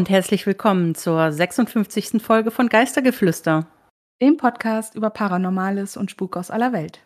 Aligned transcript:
Und 0.00 0.08
herzlich 0.08 0.46
willkommen 0.46 0.94
zur 0.94 1.30
56. 1.30 2.22
Folge 2.22 2.50
von 2.50 2.70
Geistergeflüster, 2.70 3.66
dem 4.22 4.38
Podcast 4.38 4.94
über 4.94 5.10
Paranormales 5.10 5.98
und 5.98 6.10
Spuk 6.10 6.38
aus 6.38 6.50
aller 6.50 6.72
Welt. 6.72 7.00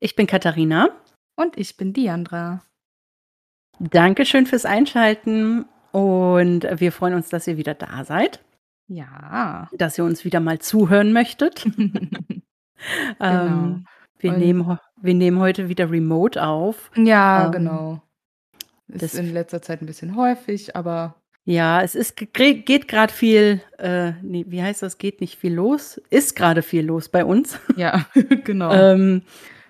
Ich 0.00 0.16
bin 0.16 0.26
Katharina. 0.26 0.88
Und 1.36 1.56
ich 1.56 1.76
bin 1.76 1.92
Diandra. 1.92 2.64
Dankeschön 3.78 4.46
fürs 4.46 4.64
Einschalten 4.64 5.66
und 5.92 6.66
wir 6.80 6.90
freuen 6.90 7.14
uns, 7.14 7.28
dass 7.28 7.46
ihr 7.46 7.58
wieder 7.58 7.74
da 7.74 8.04
seid. 8.04 8.42
Ja. 8.88 9.70
Dass 9.72 9.96
ihr 9.96 10.04
uns 10.04 10.24
wieder 10.24 10.40
mal 10.40 10.58
zuhören 10.58 11.12
möchtet. 11.12 11.62
genau. 11.76 12.42
ähm, 13.20 13.86
wir, 14.18 14.32
nehmen, 14.32 14.80
wir 15.00 15.14
nehmen 15.14 15.38
heute 15.38 15.68
wieder 15.68 15.88
remote 15.92 16.42
auf. 16.42 16.90
Ja, 16.96 17.46
ähm, 17.46 17.52
genau. 17.52 18.02
Ist 18.88 19.14
in 19.14 19.32
letzter 19.32 19.62
Zeit 19.62 19.80
ein 19.80 19.86
bisschen 19.86 20.16
häufig, 20.16 20.74
aber 20.74 21.21
ja, 21.44 21.82
es 21.82 21.94
ist 21.94 22.16
geht 22.16 22.88
gerade 22.88 23.12
viel, 23.12 23.60
äh, 23.78 24.12
nee, 24.22 24.44
wie 24.48 24.62
heißt 24.62 24.82
das? 24.82 24.98
Geht 24.98 25.20
nicht 25.20 25.38
viel 25.38 25.54
los? 25.54 26.00
Ist 26.10 26.36
gerade 26.36 26.62
viel 26.62 26.84
los 26.84 27.08
bei 27.08 27.24
uns. 27.24 27.58
Ja, 27.76 28.06
genau. 28.44 28.72
ähm, 28.72 29.22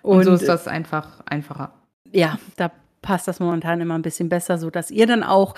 und, 0.02 0.18
und, 0.18 0.24
so 0.24 0.32
ist 0.32 0.48
das 0.48 0.68
einfach 0.68 1.20
einfacher. 1.26 1.72
Ja, 2.12 2.38
da 2.56 2.70
passt 3.00 3.28
das 3.28 3.40
momentan 3.40 3.80
immer 3.80 3.96
ein 3.96 4.02
bisschen 4.02 4.28
besser, 4.28 4.58
so 4.58 4.70
dass 4.70 4.90
ihr 4.90 5.06
dann 5.06 5.22
auch 5.22 5.54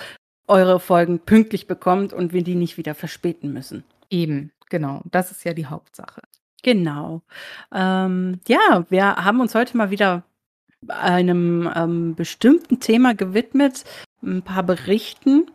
eure 0.47 0.79
Folgen 0.79 1.19
pünktlich 1.19 1.67
bekommt 1.67 2.13
und 2.13 2.31
wir 2.31 2.43
die 2.43 2.55
nicht 2.55 2.77
wieder 2.77 2.95
verspäten 2.95 3.51
müssen. 3.51 3.83
Eben, 4.09 4.51
genau. 4.69 5.01
Das 5.11 5.31
ist 5.31 5.43
ja 5.43 5.53
die 5.53 5.65
Hauptsache. 5.65 6.21
Genau. 6.63 7.21
Ähm, 7.73 8.39
ja, 8.47 8.85
wir 8.89 9.15
haben 9.17 9.39
uns 9.39 9.53
heute 9.55 9.75
mal 9.75 9.91
wieder 9.91 10.23
einem 10.87 11.69
ähm, 11.75 12.15
bestimmten 12.15 12.79
Thema 12.79 13.13
gewidmet, 13.15 13.83
ein 14.23 14.43
paar 14.43 14.63
Berichten. 14.63 15.47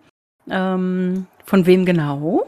Ähm, 0.48 1.26
von 1.44 1.66
wem 1.66 1.84
genau? 1.84 2.46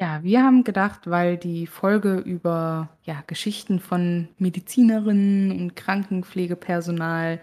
Ja, 0.00 0.22
wir 0.22 0.44
haben 0.44 0.62
gedacht, 0.62 1.10
weil 1.10 1.36
die 1.36 1.66
Folge 1.66 2.18
über 2.18 2.88
ja, 3.02 3.22
Geschichten 3.26 3.80
von 3.80 4.28
Medizinerinnen 4.38 5.50
und 5.50 5.74
Krankenpflegepersonal 5.74 7.40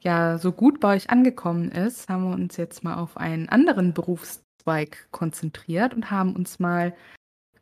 ja 0.00 0.38
so 0.38 0.52
gut 0.52 0.78
bei 0.78 0.94
euch 0.94 1.10
angekommen 1.10 1.72
ist, 1.72 2.08
haben 2.08 2.30
wir 2.30 2.34
uns 2.34 2.56
jetzt 2.56 2.84
mal 2.84 2.94
auf 2.94 3.16
einen 3.16 3.48
anderen 3.48 3.94
Berufszweig 3.94 5.08
konzentriert 5.10 5.92
und 5.92 6.10
haben 6.12 6.36
uns 6.36 6.60
mal 6.60 6.94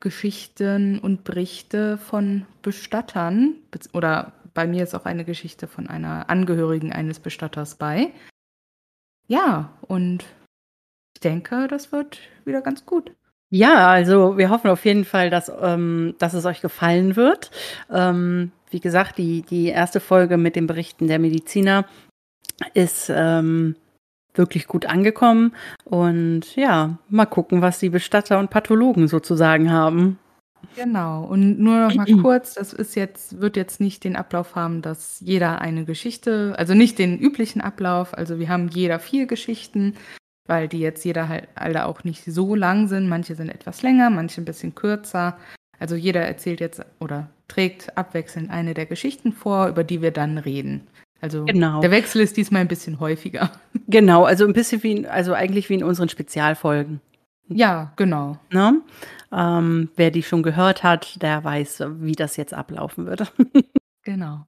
Geschichten 0.01 0.99
und 0.99 1.25
Berichte 1.25 1.97
von 1.97 2.45
Bestattern 2.61 3.55
oder 3.95 4.33
bei 4.53 4.67
mir 4.67 4.83
ist 4.83 4.95
auch 4.95 5.05
eine 5.05 5.25
Geschichte 5.25 5.67
von 5.67 5.87
einer 5.87 6.29
Angehörigen 6.29 6.93
eines 6.93 7.21
Bestatters 7.21 7.77
bei. 7.77 8.13
Ja, 9.29 9.73
und 9.83 10.25
denke, 11.21 11.67
das 11.69 11.93
wird 11.93 12.19
wieder 12.45 12.63
ganz 12.63 12.87
gut. 12.87 13.13
Ja, 13.51 13.89
also 13.89 14.37
wir 14.37 14.51
hoffen 14.51 14.71
auf 14.71 14.85
jeden 14.85 15.05
Fall, 15.05 15.31
dass, 15.31 15.51
ähm, 15.61 16.15
dass 16.19 16.35
es 16.35 16.45
euch 16.47 16.61
gefallen 16.61 17.15
wird. 17.15 17.51
Ähm, 17.91 18.51
wie 18.71 18.81
gesagt, 18.81 19.19
die, 19.19 19.43
die 19.43 19.67
erste 19.69 20.01
Folge 20.01 20.37
mit 20.37 20.57
den 20.57 20.67
Berichten 20.67 21.07
der 21.07 21.21
Mediziner 21.21 21.87
ist 22.75 23.11
ähm, 23.15 23.77
wirklich 24.35 24.67
gut 24.67 24.87
angekommen. 24.87 25.55
Und 25.85 26.57
ja, 26.57 26.99
mal 27.09 27.27
gucken, 27.27 27.63
was 27.63 27.79
die 27.79 27.91
Bestatter 27.91 28.39
und 28.39 28.51
Pathologen 28.51 29.07
sozusagen 29.07 29.71
haben. 29.71 30.19
Genau. 30.75 31.25
Und 31.25 31.59
nur 31.59 31.79
noch 31.79 31.95
mal 31.95 32.07
kurz, 32.23 32.55
das 32.55 32.73
ist 32.73 32.97
jetzt, 32.97 33.41
wird 33.41 33.57
jetzt 33.57 33.81
nicht 33.81 34.05
den 34.05 34.17
Ablauf 34.17 34.55
haben, 34.55 34.83
dass 34.83 35.21
jeder 35.21 35.61
eine 35.61 35.85
Geschichte, 35.85 36.55
also 36.59 36.75
nicht 36.75 36.99
den 36.99 37.19
üblichen 37.19 37.61
Ablauf, 37.61 38.13
also 38.13 38.39
wir 38.39 38.49
haben 38.49 38.69
jeder 38.69 38.99
vier 38.99 39.27
Geschichten 39.27 39.95
weil 40.47 40.69
die 40.69 40.81
jetzt 40.81 41.05
jeder 41.05 41.29
halt 41.29 41.49
alle 41.55 41.87
auch 41.87 42.05
nicht 42.05 42.25
so 42.25 42.55
lang 42.55 42.89
sind. 42.89 43.09
Manche 43.09 43.35
sind 43.35 43.49
etwas 43.49 43.83
länger, 43.83 44.11
manche 44.11 44.41
ein 44.41 44.45
bisschen 44.45 44.75
kürzer. 44.75 45.37
Also 45.79 45.95
jeder 45.95 46.23
erzählt 46.23 46.61
jetzt 46.61 46.85
oder 47.01 47.29
trägt 47.49 47.97
abwechselnd 47.97 48.51
eine 48.51 48.75
der 48.75 48.87
Geschichten 48.87 49.33
vor, 49.33 49.69
über 49.69 49.85
die 49.85 50.03
wir 50.03 50.11
dann 50.11 50.39
reden. 50.39 50.87
Also 51.21 51.45
genau. 51.45 51.81
der 51.81 51.91
Wechsel 51.91 52.21
ist 52.21 52.37
diesmal 52.37 52.61
ein 52.61 52.69
bisschen 52.69 53.01
häufiger. 53.01 53.51
Genau, 53.89 54.25
also 54.25 54.45
ein 54.45 54.53
bisschen 54.53 54.83
wie, 54.83 55.07
also 55.07 55.33
eigentlich 55.33 55.69
wie 55.69 55.75
in 55.75 55.85
unseren 55.85 56.09
Spezialfolgen. 56.09 57.01
Ja, 57.47 57.93
genau. 57.95 58.37
Ne? 58.51 58.83
Ähm, 59.31 59.91
wer 59.95 60.11
die 60.11 60.25
schon 60.25 60.43
gehört 60.43 60.83
hat, 60.83 61.23
der 61.23 61.45
weiß, 61.45 61.85
wie 62.01 62.17
das 62.17 62.37
jetzt 62.37 62.53
ablaufen 62.53 63.07
würde. 63.07 63.29
genau. 64.03 64.45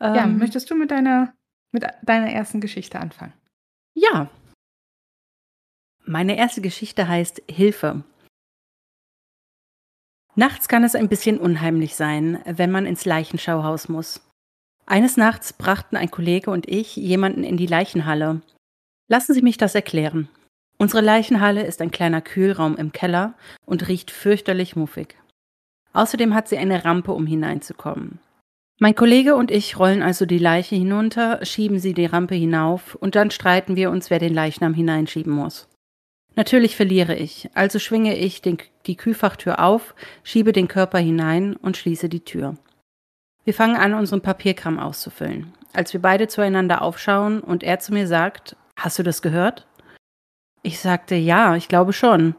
Ähm, 0.00 0.14
ja, 0.14 0.26
möchtest 0.28 0.70
du 0.70 0.76
mit 0.76 0.92
deiner, 0.92 1.34
mit 1.72 1.84
deiner 2.04 2.30
ersten 2.30 2.60
Geschichte 2.60 3.00
anfangen? 3.00 3.32
Ja, 3.94 4.30
meine 6.06 6.36
erste 6.36 6.60
Geschichte 6.60 7.08
heißt 7.08 7.42
Hilfe. 7.50 8.04
Nachts 10.34 10.68
kann 10.68 10.84
es 10.84 10.94
ein 10.94 11.08
bisschen 11.08 11.38
unheimlich 11.38 11.96
sein, 11.96 12.40
wenn 12.44 12.70
man 12.70 12.86
ins 12.86 13.04
Leichenschauhaus 13.04 13.88
muss. 13.88 14.20
Eines 14.84 15.16
Nachts 15.16 15.52
brachten 15.52 15.96
ein 15.96 16.10
Kollege 16.10 16.50
und 16.50 16.68
ich 16.68 16.94
jemanden 16.94 17.42
in 17.42 17.56
die 17.56 17.66
Leichenhalle. 17.66 18.42
Lassen 19.08 19.34
Sie 19.34 19.42
mich 19.42 19.56
das 19.56 19.74
erklären. 19.74 20.28
Unsere 20.78 21.00
Leichenhalle 21.00 21.64
ist 21.64 21.80
ein 21.80 21.90
kleiner 21.90 22.20
Kühlraum 22.20 22.76
im 22.76 22.92
Keller 22.92 23.34
und 23.64 23.88
riecht 23.88 24.10
fürchterlich 24.10 24.76
muffig. 24.76 25.16
Außerdem 25.92 26.34
hat 26.34 26.48
sie 26.48 26.58
eine 26.58 26.84
Rampe, 26.84 27.12
um 27.12 27.26
hineinzukommen. 27.26 28.20
Mein 28.78 28.94
Kollege 28.94 29.36
und 29.36 29.50
ich 29.50 29.78
rollen 29.78 30.02
also 30.02 30.26
die 30.26 30.38
Leiche 30.38 30.76
hinunter, 30.76 31.42
schieben 31.46 31.78
sie 31.78 31.94
die 31.94 32.04
Rampe 32.04 32.34
hinauf 32.34 32.94
und 32.94 33.14
dann 33.14 33.30
streiten 33.30 33.74
wir 33.74 33.90
uns, 33.90 34.10
wer 34.10 34.18
den 34.18 34.34
Leichnam 34.34 34.74
hineinschieben 34.74 35.32
muss. 35.32 35.66
Natürlich 36.36 36.76
verliere 36.76 37.16
ich, 37.16 37.50
also 37.54 37.78
schwinge 37.78 38.16
ich 38.16 38.42
den, 38.42 38.58
die 38.86 38.96
Kühlfachtür 38.96 39.58
auf, 39.58 39.94
schiebe 40.22 40.52
den 40.52 40.68
Körper 40.68 40.98
hinein 40.98 41.56
und 41.56 41.76
schließe 41.76 42.08
die 42.08 42.24
Tür. 42.24 42.56
Wir 43.44 43.54
fangen 43.54 43.76
an, 43.76 43.94
unseren 43.94 44.20
Papierkram 44.20 44.78
auszufüllen. 44.78 45.52
Als 45.72 45.92
wir 45.92 46.00
beide 46.00 46.28
zueinander 46.28 46.82
aufschauen 46.82 47.40
und 47.40 47.62
er 47.62 47.78
zu 47.78 47.92
mir 47.92 48.06
sagt, 48.06 48.56
Hast 48.78 48.98
du 48.98 49.02
das 49.02 49.22
gehört? 49.22 49.66
Ich 50.62 50.80
sagte, 50.80 51.14
ja, 51.14 51.56
ich 51.56 51.68
glaube 51.68 51.92
schon. 51.92 52.34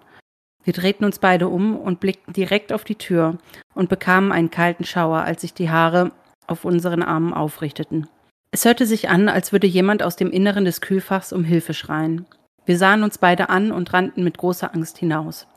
Wir 0.63 0.73
drehten 0.73 1.05
uns 1.05 1.19
beide 1.19 1.47
um 1.47 1.75
und 1.75 1.99
blickten 1.99 2.33
direkt 2.33 2.71
auf 2.71 2.83
die 2.83 2.95
Tür 2.95 3.37
und 3.73 3.89
bekamen 3.89 4.31
einen 4.31 4.51
kalten 4.51 4.83
Schauer, 4.83 5.19
als 5.19 5.41
sich 5.41 5.53
die 5.53 5.69
Haare 5.69 6.11
auf 6.45 6.65
unseren 6.65 7.01
Armen 7.01 7.33
aufrichteten. 7.33 8.07
Es 8.51 8.65
hörte 8.65 8.85
sich 8.85 9.09
an, 9.09 9.29
als 9.29 9.51
würde 9.51 9.67
jemand 9.67 10.03
aus 10.03 10.15
dem 10.15 10.31
Inneren 10.31 10.65
des 10.65 10.81
Kühlfachs 10.81 11.33
um 11.33 11.43
Hilfe 11.43 11.73
schreien. 11.73 12.25
Wir 12.67 12.78
sahen 12.78 13.03
uns 13.03 13.17
beide 13.17 13.47
an 13.47 13.72
und 13.72 13.94
rannten 13.94 14.25
mit 14.25 14.38
großer 14.38 14.73
Angst 14.75 14.97
hinaus. 14.97 15.47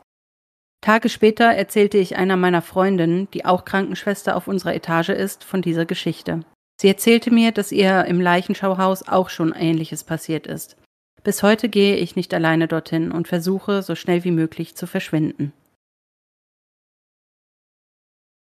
Tage 0.79 1.09
später 1.09 1.43
erzählte 1.43 1.97
ich 1.97 2.15
einer 2.15 2.37
meiner 2.37 2.61
Freundinnen, 2.61 3.29
die 3.31 3.43
auch 3.43 3.65
Krankenschwester 3.65 4.37
auf 4.37 4.47
unserer 4.47 4.73
Etage 4.73 5.09
ist, 5.09 5.43
von 5.43 5.61
dieser 5.61 5.85
Geschichte. 5.85 6.45
Sie 6.79 6.87
erzählte 6.87 7.29
mir, 7.29 7.51
dass 7.51 7.73
ihr 7.73 8.05
im 8.05 8.21
Leichenschauhaus 8.21 9.09
auch 9.09 9.29
schon 9.29 9.51
Ähnliches 9.51 10.05
passiert 10.05 10.47
ist. 10.47 10.77
Bis 11.21 11.43
heute 11.43 11.67
gehe 11.67 11.97
ich 11.97 12.15
nicht 12.15 12.33
alleine 12.33 12.69
dorthin 12.69 13.11
und 13.11 13.27
versuche, 13.27 13.83
so 13.83 13.93
schnell 13.93 14.23
wie 14.23 14.31
möglich 14.31 14.75
zu 14.77 14.87
verschwinden. 14.87 15.51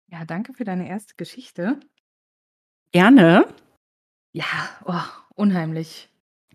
Ja, 0.08 0.26
danke 0.26 0.54
für 0.54 0.64
deine 0.64 0.90
erste 0.90 1.14
Geschichte. 1.16 1.80
Gerne. 2.92 3.48
Ja, 4.34 4.46
oh, 4.86 5.04
unheimlich. 5.36 6.10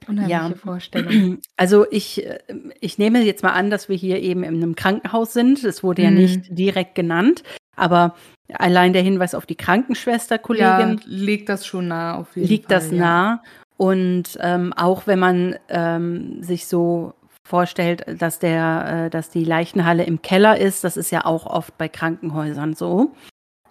Unheimliche 0.09 0.31
ja. 0.31 0.55
Vorstellung. 0.55 1.39
Also 1.57 1.87
ich, 1.91 2.27
äh, 2.27 2.39
ich 2.81 2.99
nehme 2.99 3.23
jetzt 3.23 3.43
mal 3.43 3.53
an, 3.53 3.71
dass 3.71 3.89
wir 3.89 3.97
hier 3.97 4.21
eben 4.21 4.43
in 4.43 4.55
einem 4.55 4.75
Krankenhaus 4.75 5.33
sind. 5.33 5.63
Es 5.65 5.83
wurde 5.83 6.03
ja 6.03 6.11
nicht 6.11 6.51
mhm. 6.51 6.55
direkt 6.55 6.95
genannt, 6.95 7.43
aber 7.77 8.15
allein 8.53 8.93
der 8.93 9.03
Hinweis 9.03 9.35
auf 9.35 9.47
die 9.47 9.57
Krankenschwester-Kollegin 9.57 10.99
ja, 10.99 11.05
legt 11.07 11.49
das 11.49 11.67
schon 11.67 11.89
nah 11.89 12.17
auf 12.17 12.37
jeden 12.37 12.49
liegt 12.49 12.67
Fall. 12.67 12.79
Liegt 12.79 12.91
das 12.91 12.91
ja. 12.93 12.99
nah. 12.99 13.43
Und 13.77 14.39
ähm, 14.41 14.73
auch 14.75 15.07
wenn 15.07 15.19
man 15.19 15.57
ähm, 15.69 16.43
sich 16.43 16.67
so 16.67 17.15
vorstellt, 17.45 18.05
dass 18.21 18.39
der, 18.39 19.07
äh, 19.07 19.11
dass 19.11 19.31
die 19.31 19.45
Leichenhalle 19.45 20.05
im 20.05 20.23
Keller 20.23 20.59
ist, 20.59 20.85
das 20.85 20.97
ist 20.97 21.11
ja 21.11 21.25
auch 21.25 21.47
oft 21.47 21.77
bei 21.79 21.89
Krankenhäusern 21.89 22.75
so. 22.75 23.13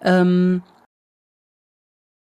Ähm, 0.02 0.62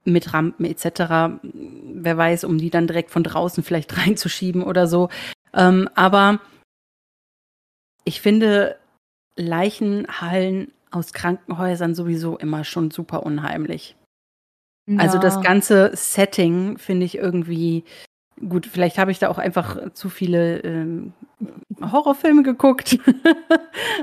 mit 0.07 0.33
Rampen 0.33 0.65
etc. 0.65 1.39
Wer 1.43 2.17
weiß, 2.17 2.45
um 2.45 2.59
die 2.59 2.71
dann 2.71 2.87
direkt 2.87 3.11
von 3.11 3.23
draußen 3.23 3.63
vielleicht 3.63 3.97
reinzuschieben 4.07 4.63
oder 4.63 4.87
so. 4.87 5.09
Ähm, 5.53 5.89
aber 5.95 6.41
ich 8.05 8.21
finde 8.21 8.77
Leichenhallen 9.37 10.73
aus 10.91 11.13
Krankenhäusern 11.13 11.95
sowieso 11.95 12.39
immer 12.39 12.65
schon 12.65 12.91
super 12.91 13.25
unheimlich. 13.25 13.97
Ja. 14.89 14.99
Also 15.01 15.19
das 15.19 15.43
ganze 15.43 15.91
Setting 15.95 16.79
finde 16.79 17.07
ich 17.07 17.19
irgendwie 17.19 17.85
gut. 18.49 18.67
Vielleicht 18.67 18.99
habe 18.99 19.11
ich 19.11 19.19
da 19.19 19.29
auch 19.29 19.39
einfach 19.39 19.93
zu 19.93 20.09
viele 20.09 20.61
ähm, 20.61 21.13
Horrorfilme 21.81 22.43
geguckt. 22.43 22.99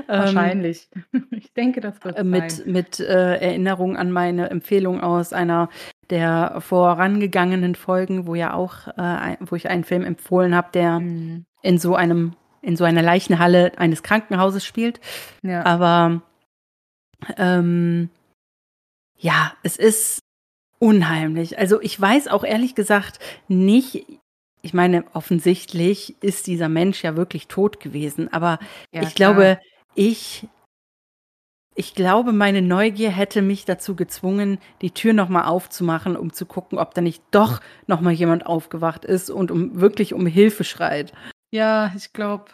Ähm, 0.08 0.18
Wahrscheinlich. 0.18 0.88
ich 1.30 1.52
denke, 1.54 1.80
das 1.80 2.02
wird 2.04 2.22
mit, 2.24 2.50
sein. 2.50 2.72
Mit 2.72 3.00
äh, 3.00 3.36
Erinnerung 3.36 3.96
an 3.96 4.10
meine 4.10 4.50
Empfehlung 4.50 5.00
aus 5.00 5.32
einer 5.32 5.68
der 6.10 6.60
vorangegangenen 6.60 7.74
Folgen, 7.74 8.26
wo 8.26 8.34
ja 8.34 8.54
auch, 8.54 8.88
äh, 8.96 9.36
wo 9.40 9.56
ich 9.56 9.68
einen 9.68 9.84
Film 9.84 10.04
empfohlen 10.04 10.54
habe, 10.54 10.68
der 10.72 11.00
mhm. 11.00 11.44
in 11.62 11.78
so 11.78 11.94
einem 11.94 12.34
in 12.64 12.76
so 12.76 12.84
einer 12.84 13.02
Leichenhalle 13.02 13.72
eines 13.76 14.02
Krankenhauses 14.02 14.64
spielt. 14.64 14.98
Ja. 15.42 15.66
Aber 15.66 16.22
ähm, 17.36 18.08
ja, 19.18 19.52
es 19.62 19.76
ist 19.76 20.20
unheimlich. 20.78 21.58
Also 21.58 21.80
ich 21.80 22.00
weiß 22.00 22.28
auch 22.28 22.44
ehrlich 22.44 22.74
gesagt 22.74 23.18
nicht, 23.48 24.06
ich 24.62 24.72
meine, 24.74 25.04
offensichtlich 25.12 26.16
ist 26.22 26.46
dieser 26.46 26.68
Mensch 26.68 27.04
ja 27.04 27.16
wirklich 27.16 27.48
tot 27.48 27.80
gewesen, 27.80 28.32
aber 28.32 28.58
Ja, 28.92 29.02
ich 29.02 29.14
klar. 29.14 29.34
glaube, 29.34 29.60
ich 29.94 30.48
ich 31.74 31.94
glaube, 31.94 32.32
meine 32.32 32.62
Neugier 32.62 33.10
hätte 33.10 33.42
mich 33.42 33.64
dazu 33.64 33.96
gezwungen, 33.96 34.58
die 34.80 34.92
Tür 34.92 35.12
noch 35.12 35.28
mal 35.28 35.44
aufzumachen, 35.46 36.16
um 36.16 36.32
zu 36.32 36.46
gucken, 36.46 36.78
ob 36.78 36.94
da 36.94 37.00
nicht 37.00 37.22
doch 37.32 37.60
noch 37.86 38.00
mal 38.00 38.12
jemand 38.12 38.46
aufgewacht 38.46 39.04
ist 39.04 39.30
und 39.30 39.50
um 39.50 39.80
wirklich 39.80 40.14
um 40.14 40.26
Hilfe 40.26 40.64
schreit. 40.64 41.12
Ja, 41.50 41.92
ich 41.96 42.12
glaube, 42.12 42.46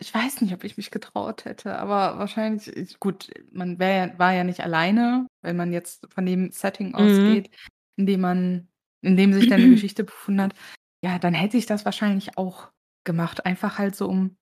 ich 0.00 0.12
weiß 0.12 0.40
nicht, 0.42 0.52
ob 0.54 0.64
ich 0.64 0.76
mich 0.76 0.90
getraut 0.90 1.44
hätte, 1.44 1.78
aber 1.78 2.18
wahrscheinlich, 2.18 2.68
ich, 2.76 2.98
gut, 3.00 3.30
man 3.52 3.78
wär, 3.78 4.18
war 4.18 4.32
ja 4.32 4.44
nicht 4.44 4.60
alleine, 4.60 5.26
wenn 5.42 5.56
man 5.56 5.72
jetzt 5.72 6.06
von 6.12 6.26
dem 6.26 6.50
Setting 6.50 6.88
Mhm. 6.88 6.94
ausgeht, 6.94 7.50
in 7.96 8.06
dem 8.06 8.20
man, 8.20 8.68
in 9.02 9.16
dem 9.16 9.32
sich 9.32 9.46
deine 9.46 9.68
Geschichte 9.70 10.04
befunden 10.04 10.42
hat. 10.42 10.54
Ja, 11.02 11.18
dann 11.18 11.34
hätte 11.34 11.56
ich 11.56 11.66
das 11.66 11.84
wahrscheinlich 11.84 12.36
auch 12.36 12.68
gemacht, 13.04 13.46
einfach 13.46 13.78
halt 13.78 13.96
so, 13.96 14.08
um 14.08 14.36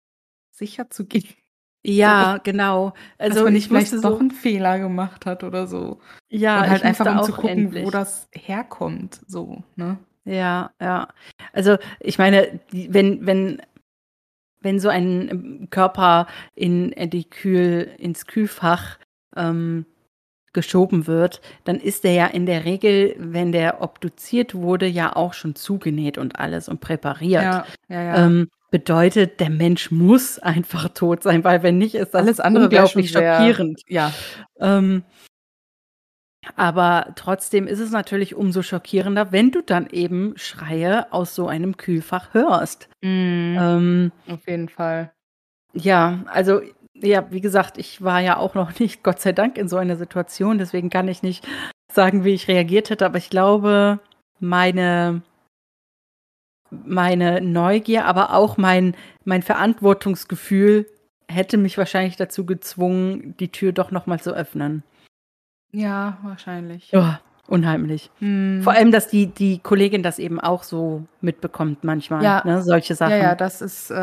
sicher 0.50 0.88
zu 0.90 1.06
gehen, 1.06 1.28
Ja, 1.84 2.38
genau. 2.42 2.92
dass 3.18 3.30
Also 3.30 3.44
man 3.44 3.48
ich 3.48 3.54
nicht 3.54 3.68
vielleicht 3.68 3.92
musste 3.92 4.08
doch 4.08 4.14
so 4.14 4.20
einen 4.20 4.30
Fehler 4.30 4.78
gemacht 4.78 5.24
hat 5.26 5.44
oder 5.44 5.66
so. 5.66 6.00
ja, 6.28 6.62
Und 6.62 6.70
halt 6.70 6.82
einfach, 6.84 7.06
um 7.06 7.22
zu 7.22 7.32
gucken, 7.32 7.48
endlich. 7.48 7.84
wo 7.86 7.90
das 7.90 8.28
herkommt, 8.34 9.20
so, 9.26 9.62
ne? 9.76 9.98
Ja, 10.24 10.72
ja. 10.80 11.08
Also 11.52 11.76
ich 12.00 12.18
meine, 12.18 12.58
wenn, 12.72 13.24
wenn, 13.24 13.62
wenn 14.60 14.80
so 14.80 14.88
ein 14.88 15.28
ähm, 15.30 15.68
Körper 15.70 16.26
in 16.56 16.92
die 17.10 17.30
Kühl, 17.30 17.94
ins 17.98 18.26
Kühlfach 18.26 18.98
ähm, 19.36 19.86
geschoben 20.52 21.06
wird, 21.06 21.40
dann 21.64 21.76
ist 21.76 22.02
der 22.02 22.12
ja 22.14 22.26
in 22.26 22.46
der 22.46 22.64
Regel, 22.64 23.14
wenn 23.18 23.52
der 23.52 23.82
obduziert 23.82 24.54
wurde, 24.54 24.86
ja 24.86 25.14
auch 25.14 25.34
schon 25.34 25.54
zugenäht 25.54 26.18
und 26.18 26.40
alles 26.40 26.68
und 26.68 26.80
präpariert. 26.80 27.42
Ja, 27.42 27.66
ja, 27.88 28.02
ja. 28.02 28.26
Ähm, 28.26 28.48
bedeutet, 28.76 29.40
der 29.40 29.48
Mensch 29.48 29.90
muss 29.90 30.38
einfach 30.38 30.90
tot 30.90 31.22
sein, 31.22 31.44
weil 31.44 31.62
wenn 31.62 31.78
nicht, 31.78 31.94
ist 31.94 32.12
das 32.12 32.20
Alles 32.20 32.40
andere 32.40 32.64
unglaublich 32.64 33.10
schockierend. 33.10 33.80
ja, 33.88 34.12
Ähm, 34.60 35.02
aber 36.56 37.14
trotzdem 37.16 37.66
ist 37.66 37.80
es 37.80 37.90
natürlich 37.90 38.34
umso 38.34 38.60
schockierender, 38.60 39.32
wenn 39.32 39.50
du 39.50 39.62
dann 39.62 39.86
eben 39.90 40.34
Schreie 40.36 41.10
aus 41.10 41.34
so 41.34 41.48
einem 41.48 41.78
Kühlfach 41.78 42.34
hörst. 42.34 42.90
mhm, 43.02 43.56
Ähm, 43.58 44.12
auf 44.28 44.46
jeden 44.46 44.68
Fall. 44.68 45.12
ja, 45.72 46.22
also 46.26 46.60
ja, 46.92 47.30
wie 47.30 47.40
gesagt, 47.40 47.78
ich 47.78 48.02
war 48.02 48.20
ja 48.20 48.36
auch 48.36 48.54
noch 48.54 48.78
nicht, 48.78 49.02
Gott 49.02 49.20
sei 49.20 49.32
Dank, 49.32 49.56
in 49.56 49.68
so 49.68 49.78
einer 49.78 49.96
Situation. 49.96 50.58
Deswegen 50.58 50.90
kann 50.90 51.08
ich 51.08 51.22
nicht 51.22 51.48
sagen, 51.90 52.24
wie 52.24 52.34
ich 52.34 52.46
reagiert 52.46 52.90
hätte. 52.90 53.06
Aber 53.06 53.16
ich 53.16 53.30
glaube, 53.30 54.00
meine, 54.38 55.22
meine 56.70 57.40
Neugier, 57.40 58.04
aber 58.06 58.34
auch 58.34 58.56
mein, 58.56 58.94
mein 59.24 59.42
Verantwortungsgefühl 59.42 60.86
hätte 61.28 61.56
mich 61.56 61.76
wahrscheinlich 61.78 62.16
dazu 62.16 62.46
gezwungen, 62.46 63.34
die 63.38 63.50
Tür 63.50 63.72
doch 63.72 63.90
noch 63.90 64.06
mal 64.06 64.20
zu 64.20 64.32
öffnen. 64.32 64.82
Ja, 65.72 66.18
wahrscheinlich. 66.22 66.90
Ja, 66.92 67.20
unheimlich. 67.48 68.10
Mhm. 68.20 68.62
Vor 68.62 68.72
allem, 68.72 68.92
dass 68.92 69.08
die, 69.08 69.26
die 69.26 69.58
Kollegin 69.58 70.02
das 70.02 70.18
eben 70.18 70.40
auch 70.40 70.62
so 70.62 71.04
mitbekommt 71.20 71.84
manchmal, 71.84 72.22
Ja. 72.22 72.42
ne, 72.44 72.62
solche 72.62 72.94
Sachen. 72.94 73.12
Ja, 73.12 73.18
ja, 73.18 73.34
das 73.34 73.60
ist, 73.60 73.90
äh, 73.90 73.94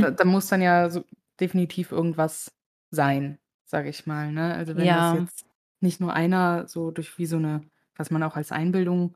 da, 0.00 0.10
da 0.10 0.24
muss 0.24 0.48
dann 0.48 0.60
ja 0.62 0.90
so 0.90 1.04
definitiv 1.40 1.92
irgendwas 1.92 2.50
sein, 2.90 3.38
sage 3.64 3.88
ich 3.88 4.06
mal. 4.06 4.32
Ne? 4.32 4.54
Also 4.54 4.76
wenn 4.76 4.84
Ja. 4.84 5.12
das 5.12 5.20
jetzt 5.20 5.46
nicht 5.80 6.00
nur 6.00 6.12
einer 6.12 6.66
so 6.68 6.90
durch 6.90 7.16
wie 7.18 7.26
so 7.26 7.36
eine, 7.36 7.62
was 7.96 8.10
man 8.10 8.22
auch 8.22 8.36
als 8.36 8.52
Einbildung 8.52 9.14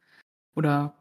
oder 0.55 0.95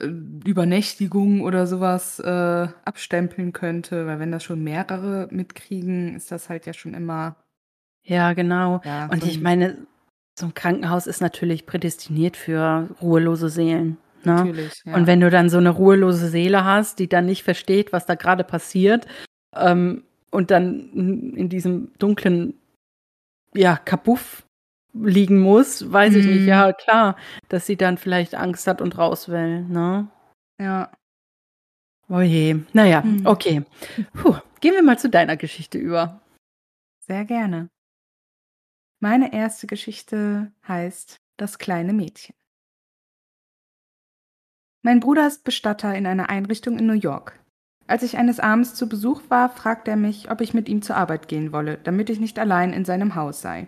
Übernächtigung 0.00 1.42
oder 1.42 1.66
sowas 1.66 2.18
äh, 2.20 2.68
abstempeln 2.84 3.52
könnte, 3.52 4.06
weil 4.06 4.18
wenn 4.18 4.32
das 4.32 4.42
schon 4.44 4.62
mehrere 4.62 5.28
mitkriegen, 5.30 6.16
ist 6.16 6.30
das 6.32 6.48
halt 6.48 6.66
ja 6.66 6.72
schon 6.72 6.94
immer, 6.94 7.36
Ja, 8.02 8.32
genau. 8.32 8.80
ja, 8.84 9.06
Und 9.06 9.22
so 9.22 9.28
ich 9.28 9.36
ein- 9.38 9.42
meine, 9.42 9.78
so 10.38 10.46
ein 10.46 10.54
Krankenhaus 10.54 11.06
ist 11.06 11.20
natürlich 11.20 11.64
prädestiniert 11.66 12.36
für 12.36 12.88
ruhelose 13.00 13.48
Seelen. 13.48 13.98
Ne? 14.24 14.34
natürlich. 14.36 14.82
Ja. 14.84 14.94
Und 14.96 15.06
wenn 15.06 15.20
du 15.20 15.30
dann 15.30 15.48
so 15.50 15.58
eine 15.58 15.70
ruhelose 15.70 16.28
Seele 16.28 16.64
hast, 16.64 16.98
die 16.98 17.08
dann 17.08 17.26
nicht 17.26 17.42
versteht, 17.44 17.92
was 17.92 18.06
da 18.06 18.14
gerade 18.14 18.42
passiert, 18.42 19.06
ähm, 19.54 20.02
und 20.30 20.50
dann 20.50 20.90
in 21.36 21.48
diesem 21.48 21.92
dunklen, 21.98 22.54
ja, 23.54 23.76
Kabuff 23.76 24.44
liegen 24.94 25.40
muss, 25.40 25.90
weiß 25.92 26.14
ich 26.14 26.26
nicht. 26.26 26.42
Mhm. 26.42 26.48
Ja, 26.48 26.72
klar, 26.72 27.16
dass 27.48 27.66
sie 27.66 27.76
dann 27.76 27.98
vielleicht 27.98 28.34
Angst 28.34 28.66
hat 28.66 28.80
und 28.80 28.96
raus 28.98 29.28
will, 29.28 29.62
ne? 29.62 30.08
ja. 30.60 30.90
Oh 32.10 32.20
je. 32.20 32.56
Naja, 32.74 33.02
Hm. 33.02 33.24
okay. 33.26 33.64
Puh. 34.12 34.36
Gehen 34.60 34.74
wir 34.74 34.82
mal 34.82 34.98
zu 34.98 35.08
deiner 35.08 35.38
Geschichte 35.38 35.78
über. 35.78 36.20
Sehr 37.00 37.24
gerne. 37.24 37.70
Meine 39.00 39.32
erste 39.32 39.66
Geschichte 39.66 40.52
heißt 40.68 41.16
Das 41.38 41.58
kleine 41.58 41.94
Mädchen. 41.94 42.34
Mein 44.82 45.00
Bruder 45.00 45.26
ist 45.26 45.44
Bestatter 45.44 45.94
in 45.94 46.06
einer 46.06 46.28
Einrichtung 46.28 46.78
in 46.78 46.86
New 46.86 46.92
York. 46.92 47.40
Als 47.86 48.02
ich 48.02 48.18
eines 48.18 48.38
Abends 48.38 48.74
zu 48.74 48.86
Besuch 48.88 49.22
war, 49.30 49.48
fragte 49.48 49.90
er 49.92 49.96
mich, 49.96 50.30
ob 50.30 50.40
ich 50.42 50.52
mit 50.54 50.68
ihm 50.68 50.82
zur 50.82 50.96
Arbeit 50.96 51.26
gehen 51.28 51.52
wolle, 51.52 51.78
damit 51.78 52.10
ich 52.10 52.20
nicht 52.20 52.38
allein 52.38 52.72
in 52.74 52.84
seinem 52.84 53.14
Haus 53.14 53.40
sei. 53.40 53.66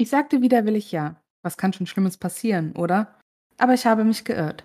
Ich 0.00 0.10
sagte 0.10 0.42
widerwillig 0.42 0.92
ja. 0.92 1.16
Was 1.42 1.56
kann 1.56 1.72
schon 1.72 1.88
Schlimmes 1.88 2.16
passieren, 2.16 2.72
oder? 2.76 3.18
Aber 3.58 3.74
ich 3.74 3.84
habe 3.84 4.04
mich 4.04 4.24
geirrt. 4.24 4.64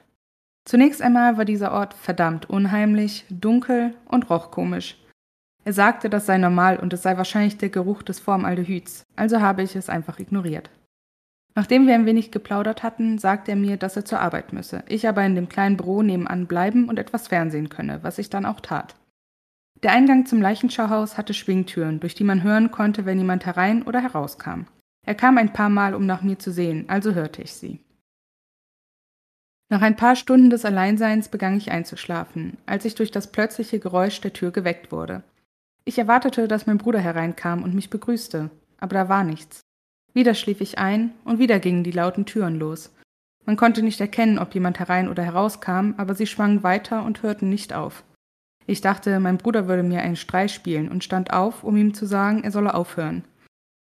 Zunächst 0.63 1.01
einmal 1.01 1.37
war 1.37 1.45
dieser 1.45 1.71
Ort 1.71 1.95
verdammt 1.95 2.49
unheimlich, 2.51 3.25
dunkel 3.29 3.95
und 4.05 4.29
roch 4.29 4.51
komisch. 4.51 4.95
Er 5.65 5.73
sagte, 5.73 6.09
das 6.09 6.27
sei 6.27 6.37
normal 6.37 6.77
und 6.77 6.93
es 6.93 7.01
sei 7.01 7.17
wahrscheinlich 7.17 7.57
der 7.57 7.69
Geruch 7.69 8.03
des 8.03 8.19
Formaldehyds, 8.19 9.05
also 9.15 9.41
habe 9.41 9.63
ich 9.63 9.75
es 9.75 9.89
einfach 9.89 10.19
ignoriert. 10.19 10.69
Nachdem 11.55 11.87
wir 11.87 11.95
ein 11.95 12.05
wenig 12.05 12.31
geplaudert 12.31 12.83
hatten, 12.83 13.17
sagte 13.17 13.51
er 13.51 13.57
mir, 13.57 13.77
dass 13.77 13.95
er 13.95 14.05
zur 14.05 14.19
Arbeit 14.19 14.53
müsse, 14.53 14.83
ich 14.87 15.07
aber 15.07 15.25
in 15.25 15.33
dem 15.33 15.49
kleinen 15.49 15.77
Büro 15.77 16.03
nebenan 16.03 16.45
bleiben 16.45 16.89
und 16.89 16.99
etwas 16.99 17.27
Fernsehen 17.27 17.69
könne, 17.69 18.03
was 18.03 18.19
ich 18.19 18.29
dann 18.29 18.45
auch 18.45 18.59
tat. 18.59 18.95
Der 19.81 19.93
Eingang 19.93 20.27
zum 20.27 20.41
Leichenschauhaus 20.41 21.17
hatte 21.17 21.33
Schwingtüren, 21.33 21.99
durch 21.99 22.13
die 22.13 22.23
man 22.23 22.43
hören 22.43 22.69
konnte, 22.69 23.05
wenn 23.05 23.17
jemand 23.17 23.47
herein 23.47 23.81
oder 23.83 23.99
herauskam. 23.99 24.65
Er 25.05 25.15
kam 25.15 25.37
ein 25.37 25.53
paar 25.53 25.69
Mal, 25.69 25.95
um 25.95 26.05
nach 26.05 26.21
mir 26.21 26.39
zu 26.39 26.51
sehen, 26.51 26.85
also 26.87 27.13
hörte 27.13 27.41
ich 27.41 27.53
sie. 27.53 27.79
Nach 29.69 29.81
ein 29.81 29.95
paar 29.95 30.15
Stunden 30.15 30.49
des 30.49 30.65
Alleinseins 30.65 31.29
begann 31.29 31.57
ich 31.57 31.71
einzuschlafen, 31.71 32.57
als 32.65 32.85
ich 32.85 32.95
durch 32.95 33.11
das 33.11 33.31
plötzliche 33.31 33.79
Geräusch 33.79 34.21
der 34.21 34.33
Tür 34.33 34.51
geweckt 34.51 34.91
wurde. 34.91 35.23
Ich 35.85 35.97
erwartete, 35.97 36.47
dass 36.47 36.67
mein 36.67 36.77
Bruder 36.77 36.99
hereinkam 36.99 37.63
und 37.63 37.73
mich 37.73 37.89
begrüßte, 37.89 38.49
aber 38.79 38.93
da 38.93 39.09
war 39.09 39.23
nichts. 39.23 39.61
Wieder 40.13 40.35
schlief 40.35 40.61
ich 40.61 40.77
ein 40.77 41.11
und 41.25 41.39
wieder 41.39 41.59
gingen 41.59 41.83
die 41.83 41.91
lauten 41.91 42.25
Türen 42.25 42.59
los. 42.59 42.93
Man 43.45 43.57
konnte 43.57 43.81
nicht 43.81 43.99
erkennen, 43.99 44.39
ob 44.39 44.53
jemand 44.53 44.79
herein 44.79 45.09
oder 45.09 45.23
herauskam, 45.23 45.95
aber 45.97 46.15
sie 46.15 46.27
schwangen 46.27 46.63
weiter 46.63 47.03
und 47.03 47.23
hörten 47.23 47.49
nicht 47.49 47.73
auf. 47.73 48.03
Ich 48.65 48.79
dachte, 48.79 49.19
mein 49.19 49.37
Bruder 49.37 49.67
würde 49.67 49.83
mir 49.83 50.01
einen 50.01 50.15
Streich 50.15 50.53
spielen 50.53 50.89
und 50.89 51.03
stand 51.03 51.33
auf, 51.33 51.63
um 51.63 51.75
ihm 51.75 51.93
zu 51.93 52.05
sagen, 52.05 52.43
er 52.43 52.51
solle 52.51 52.73
aufhören. 52.73 53.25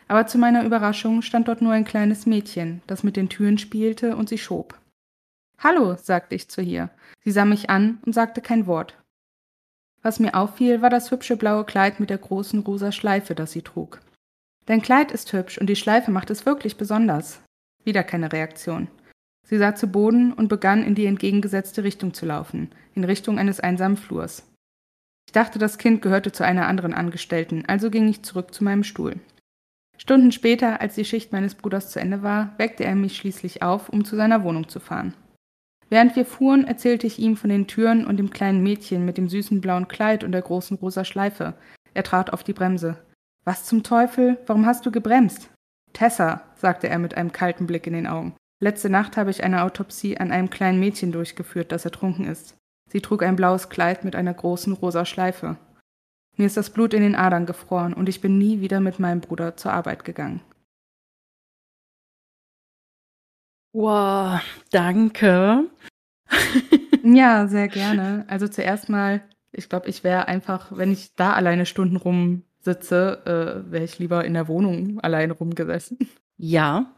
Aber 0.09 0.27
zu 0.27 0.39
meiner 0.39 0.65
Überraschung 0.65 1.23
stand 1.23 1.49
dort 1.49 1.63
nur 1.63 1.73
ein 1.73 1.85
kleines 1.85 2.27
Mädchen, 2.27 2.83
das 2.87 3.03
mit 3.03 3.17
den 3.17 3.29
Türen 3.29 3.59
spielte 3.59 4.17
und 4.17 4.29
sie 4.29 4.39
schob. 4.39 4.79
Hallo, 5.59 5.97
sagte 5.97 6.35
ich 6.35 6.49
zu 6.49 6.61
ihr. 6.61 6.91
Sie 7.25 7.31
sah 7.31 7.45
mich 7.45 7.71
an 7.71 7.99
und 8.05 8.13
sagte 8.13 8.41
kein 8.41 8.67
Wort. 8.67 8.99
Was 10.03 10.19
mir 10.19 10.35
auffiel, 10.35 10.83
war 10.83 10.91
das 10.91 11.11
hübsche 11.11 11.37
blaue 11.37 11.65
Kleid 11.65 12.01
mit 12.01 12.11
der 12.11 12.19
großen 12.19 12.61
rosa 12.61 12.91
Schleife, 12.91 13.37
das 13.37 13.53
sie 13.53 13.63
trug. 13.63 14.01
Dein 14.67 14.83
Kleid 14.83 15.13
ist 15.13 15.33
hübsch 15.33 15.59
und 15.59 15.69
die 15.69 15.77
Schleife 15.77 16.11
macht 16.11 16.31
es 16.31 16.47
wirklich 16.47 16.77
besonders. 16.77 17.41
Wieder 17.85 18.03
keine 18.03 18.33
Reaktion. 18.33 18.89
Sie 19.47 19.59
sah 19.59 19.75
zu 19.75 19.87
Boden 19.89 20.33
und 20.33 20.49
begann 20.49 20.85
in 20.85 20.95
die 20.95 21.07
entgegengesetzte 21.07 21.85
Richtung 21.85 22.15
zu 22.15 22.27
laufen, 22.27 22.71
in 22.95 23.05
Richtung 23.05 23.39
eines 23.39 23.61
einsamen 23.61 23.97
Flurs. 23.97 24.49
Ich 25.27 25.33
dachte, 25.33 25.59
das 25.59 25.79
Kind 25.79 26.03
gehörte 26.03 26.33
zu 26.33 26.45
einer 26.45 26.67
anderen 26.67 26.95
Angestellten, 26.95 27.65
also 27.67 27.91
ging 27.91 28.09
ich 28.09 28.23
zurück 28.23 28.55
zu 28.55 28.65
meinem 28.65 28.85
Stuhl. 28.85 29.17
Stunden 30.03 30.33
später, 30.33 30.81
als 30.81 30.97
die 30.97 31.05
Schicht 31.05 31.31
meines 31.31 31.55
Bruders 31.55 31.93
zu 31.93 32.01
Ende 32.01 32.25
war, 32.25 32.55
weckte 32.59 32.85
er 32.85 32.97
mich 32.97 33.17
schließlich 33.17 33.63
auf, 33.63 33.89
um 33.89 34.05
zu 34.05 34.17
seiner 34.17 34.43
Wohnung 34.43 34.69
zu 34.69 34.81
fahren. 34.81 35.15
Während 35.91 36.17
wir 36.17 36.27
fuhren, 36.27 36.67
erzählte 36.67 37.07
ich 37.07 37.21
ihm 37.21 37.37
von 37.37 37.51
den 37.51 37.69
Türen 37.69 38.05
und 38.05 38.17
dem 38.17 38.31
kleinen 38.31 38.65
Mädchen 38.65 39.05
mit 39.05 39.17
dem 39.17 39.29
süßen 39.29 39.61
blauen 39.61 39.87
Kleid 39.87 40.25
und 40.25 40.33
der 40.33 40.43
großen 40.43 40.77
rosa 40.79 41.05
Schleife. 41.05 41.55
Er 41.95 42.03
trat 42.03 42.33
auf 42.33 42.43
die 42.43 42.53
Bremse. 42.53 42.97
Was 43.45 43.65
zum 43.65 43.85
Teufel? 43.85 44.39
Warum 44.49 44.67
hast 44.67 44.85
du 44.85 44.91
gebremst? 44.91 45.51
Tessa, 45.93 46.43
sagte 46.57 46.89
er 46.89 46.99
mit 46.99 47.17
einem 47.17 47.31
kalten 47.31 47.69
Blick 47.69 47.87
in 47.87 47.93
den 47.93 48.09
Augen. 48.09 48.35
Letzte 48.59 48.91
Nacht 48.91 49.17
habe 49.17 49.31
ich 49.31 49.45
eine 49.45 49.63
Autopsie 49.63 50.19
an 50.19 50.33
einem 50.33 50.51
kleinen 50.51 50.81
Mädchen 50.81 51.13
durchgeführt, 51.13 51.71
das 51.71 51.85
ertrunken 51.85 52.27
ist. 52.27 52.57
Sie 52.91 53.03
trug 53.03 53.23
ein 53.23 53.37
blaues 53.37 53.69
Kleid 53.69 54.03
mit 54.03 54.17
einer 54.17 54.35
großen 54.35 54.73
rosa 54.73 55.05
Schleife. 55.05 55.59
Mir 56.37 56.47
ist 56.47 56.57
das 56.57 56.71
Blut 56.71 56.95
in 56.95 57.03
den 57.03 57.15
Adern 57.15 57.47
gefroren 57.47 57.93
und 57.93 58.09
ich 58.09 58.21
bin 58.21 58.39
nie 58.39 58.61
wieder 58.61 58.81
mit 58.81 58.99
meinem 58.99 59.21
Bruder 59.21 59.57
zur 59.57 59.73
Arbeit 59.73 60.05
gegangen. 60.05 60.41
Wow, 63.75 64.41
danke. 64.71 65.71
Ja, 67.05 67.49
sehr 67.49 67.67
gerne. 67.67 68.25
Also 68.29 68.47
zuerst 68.47 68.89
mal, 68.89 69.23
ich 69.51 69.69
glaube, 69.69 69.89
ich 69.89 70.05
wäre 70.05 70.29
einfach, 70.29 70.71
wenn 70.77 70.93
ich 70.93 71.17
da 71.17 71.33
alleine 71.33 71.67
Stunden 71.67 71.97
rumsitze, 71.97 73.65
äh, 73.67 73.73
wäre 73.73 73.83
ich 73.83 73.99
lieber 73.99 74.25
in 74.25 74.35
der 74.35 74.47
Wohnung 74.47 75.01
alleine 75.01 75.33
rumgesessen, 75.33 75.99
Ja, 76.39 76.95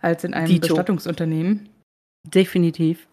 als 0.00 0.24
in 0.24 0.32
einem 0.32 0.46
Dito. 0.46 0.68
Bestattungsunternehmen. 0.68 1.68
definitiv. 2.26 3.06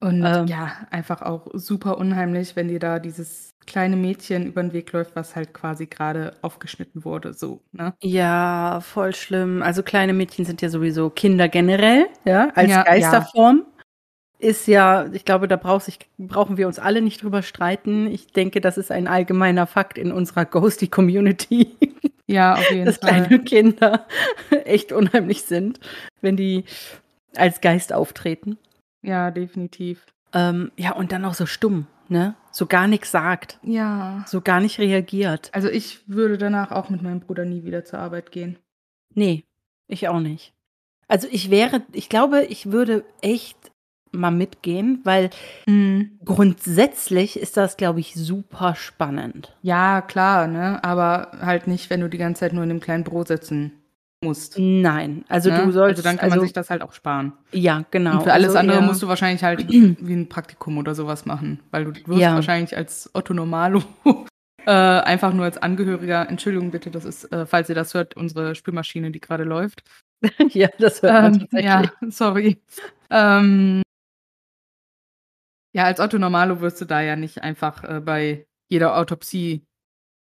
Und 0.00 0.24
Ähm. 0.24 0.46
ja, 0.46 0.86
einfach 0.90 1.20
auch 1.20 1.48
super 1.52 1.98
unheimlich, 1.98 2.56
wenn 2.56 2.68
dir 2.68 2.80
da 2.80 2.98
dieses 2.98 3.50
kleine 3.66 3.96
Mädchen 3.96 4.46
über 4.46 4.62
den 4.62 4.72
Weg 4.72 4.92
läuft, 4.92 5.16
was 5.16 5.36
halt 5.36 5.52
quasi 5.54 5.86
gerade 5.86 6.34
aufgeschnitten 6.42 7.04
wurde, 7.04 7.32
so, 7.34 7.60
ne? 7.72 7.94
Ja, 8.02 8.80
voll 8.82 9.14
schlimm. 9.14 9.62
Also 9.62 9.82
kleine 9.82 10.12
Mädchen 10.12 10.44
sind 10.44 10.62
ja 10.62 10.68
sowieso 10.68 11.10
Kinder 11.10 11.48
generell, 11.48 12.06
ja, 12.24 12.50
als 12.54 12.70
Ja, 12.70 12.76
ja. 12.78 12.82
Geisterform. 12.84 13.64
Ist 14.38 14.66
ja, 14.66 15.06
ich 15.12 15.24
glaube, 15.24 15.46
da 15.46 15.54
braucht 15.56 15.84
sich, 15.84 16.00
brauchen 16.18 16.56
wir 16.56 16.66
uns 16.66 16.80
alle 16.80 17.00
nicht 17.00 17.22
drüber 17.22 17.42
streiten. 17.42 18.08
Ich 18.08 18.26
denke, 18.32 18.60
das 18.60 18.76
ist 18.76 18.90
ein 18.90 19.06
allgemeiner 19.06 19.68
Fakt 19.68 19.98
in 19.98 20.10
unserer 20.10 20.44
Ghosty-Community, 20.46 21.76
Ja, 22.26 22.54
auf 22.54 22.68
jeden 22.70 22.86
dass 22.86 22.96
Fall. 22.96 23.24
kleine 23.26 23.38
Kinder 23.44 24.06
echt 24.64 24.90
unheimlich 24.90 25.42
sind, 25.42 25.78
wenn 26.22 26.36
die 26.36 26.64
als 27.36 27.60
Geist 27.60 27.92
auftreten. 27.92 28.58
Ja, 29.02 29.30
definitiv. 29.30 30.06
Ähm, 30.34 30.72
ja, 30.76 30.92
und 30.92 31.12
dann 31.12 31.24
auch 31.24 31.34
so 31.34 31.46
stumm, 31.46 31.86
ne? 32.08 32.34
So 32.50 32.66
gar 32.66 32.86
nichts 32.86 33.10
sagt, 33.10 33.58
Ja. 33.62 34.24
so 34.26 34.40
gar 34.40 34.60
nicht 34.60 34.78
reagiert. 34.78 35.50
Also 35.52 35.68
ich 35.68 36.00
würde 36.08 36.38
danach 36.38 36.70
auch 36.70 36.90
mit 36.90 37.02
meinem 37.02 37.20
Bruder 37.20 37.44
nie 37.44 37.64
wieder 37.64 37.84
zur 37.84 37.98
Arbeit 38.00 38.30
gehen. 38.32 38.58
Nee, 39.14 39.44
ich 39.88 40.08
auch 40.08 40.20
nicht. 40.20 40.52
Also 41.08 41.28
ich 41.30 41.50
wäre, 41.50 41.82
ich 41.92 42.08
glaube, 42.08 42.44
ich 42.44 42.72
würde 42.72 43.04
echt 43.20 43.56
mal 44.12 44.30
mitgehen, 44.30 45.00
weil 45.04 45.30
grundsätzlich 46.24 47.38
ist 47.38 47.56
das, 47.56 47.76
glaube 47.76 48.00
ich, 48.00 48.14
super 48.14 48.74
spannend. 48.74 49.54
Ja, 49.62 50.02
klar, 50.02 50.46
ne? 50.46 50.82
Aber 50.84 51.32
halt 51.40 51.66
nicht, 51.66 51.90
wenn 51.90 52.00
du 52.00 52.08
die 52.08 52.18
ganze 52.18 52.40
Zeit 52.40 52.52
nur 52.52 52.62
in 52.62 52.68
dem 52.68 52.80
kleinen 52.80 53.04
Büro 53.04 53.24
sitzen 53.24 53.72
musst. 54.22 54.58
Nein, 54.58 55.24
also 55.28 55.50
ne? 55.50 55.64
du 55.64 55.70
sollst, 55.72 55.98
also 55.98 56.02
dann 56.02 56.16
kann 56.16 56.30
man 56.30 56.40
sich 56.40 56.52
das 56.52 56.70
halt 56.70 56.82
auch 56.82 56.92
sparen. 56.92 57.32
ja, 57.52 57.84
genau. 57.90 58.18
Und 58.18 58.22
für 58.22 58.32
alles 58.32 58.48
also 58.48 58.58
andere 58.58 58.78
eher- 58.78 58.82
musst 58.86 59.02
du 59.02 59.08
wahrscheinlich 59.08 59.42
halt 59.44 59.68
wie 59.68 60.14
ein 60.14 60.28
Praktikum 60.28 60.78
oder 60.78 60.94
sowas 60.94 61.26
machen. 61.26 61.60
Weil 61.70 61.84
du 61.84 61.92
wirst 62.06 62.20
Ja. 62.20 62.34
wahrscheinlich 62.34 62.76
als 62.76 63.10
Otto 63.14 63.34
Normalo 63.34 63.82
äh, 64.66 64.70
einfach 64.70 65.32
nur 65.32 65.44
als 65.44 65.58
Angehöriger, 65.58 66.28
Entschuldigung 66.28 66.70
bitte, 66.70 66.90
das 66.90 67.04
ist, 67.04 67.24
äh, 67.32 67.46
falls 67.46 67.68
ihr 67.68 67.74
das 67.74 67.94
hört, 67.94 68.16
unsere 68.16 68.54
Spülmaschine, 68.54 69.10
die 69.10 69.20
gerade 69.20 69.44
läuft. 69.44 69.82
ja, 70.50 70.68
das 70.78 71.02
hört 71.02 71.12
man 71.14 71.34
Ähm, 71.34 71.40
tatsächlich. 71.40 71.64
ja, 71.64 71.90
sorry. 72.10 72.62
Ähm, 73.10 73.82
ja, 75.74 75.84
als 75.84 76.00
Otto 76.00 76.18
Normalo 76.18 76.60
wirst 76.60 76.80
du 76.80 76.84
da 76.84 77.00
ja 77.00 77.16
nicht 77.16 77.42
einfach 77.42 77.82
äh, 77.84 78.00
bei 78.00 78.46
jeder 78.68 78.96
Autopsie 78.96 79.64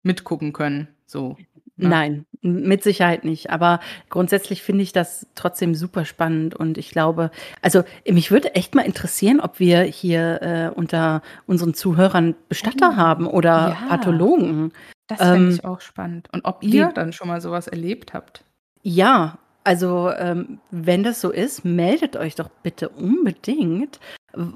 mitgucken 0.03 0.53
können. 0.53 0.89
So. 1.07 1.37
Ne? 1.83 1.89
Nein, 1.89 2.27
mit 2.43 2.83
Sicherheit 2.83 3.25
nicht. 3.25 3.51
Aber 3.51 3.81
grundsätzlich 4.09 4.63
finde 4.63 4.83
ich 4.83 4.93
das 4.93 5.27
trotzdem 5.35 5.75
super 5.75 6.05
spannend 6.05 6.55
und 6.55 6.79
ich 6.79 6.91
glaube, 6.91 7.31
also 7.63 7.83
mich 8.09 8.31
würde 8.31 8.55
echt 8.55 8.75
mal 8.75 8.87
interessieren, 8.87 9.41
ob 9.41 9.59
wir 9.59 9.83
hier 9.83 10.43
äh, 10.43 10.71
unter 10.75 11.23
unseren 11.47 11.75
Zuhörern 11.75 12.35
Bestatter 12.49 12.91
Oh, 12.93 12.97
haben 12.97 13.27
oder 13.27 13.77
ja. 13.81 13.87
Pathologen. 13.89 14.73
Das 15.09 15.19
fände 15.19 15.37
Ähm, 15.37 15.51
ich 15.51 15.65
auch 15.65 15.81
spannend. 15.81 16.29
Und 16.33 16.45
ob 16.45 16.63
ihr 16.63 16.91
dann 16.95 17.13
schon 17.13 17.29
mal 17.29 17.41
sowas 17.41 17.67
erlebt 17.67 18.15
habt. 18.15 18.45
Ja, 18.83 19.39
also 19.65 20.11
ähm, 20.17 20.59
wenn 20.71 21.03
das 21.03 21.21
so 21.21 21.31
ist, 21.31 21.65
meldet 21.65 22.17
euch 22.17 22.35
doch 22.35 22.49
bitte 22.63 22.89
unbedingt 22.89 24.01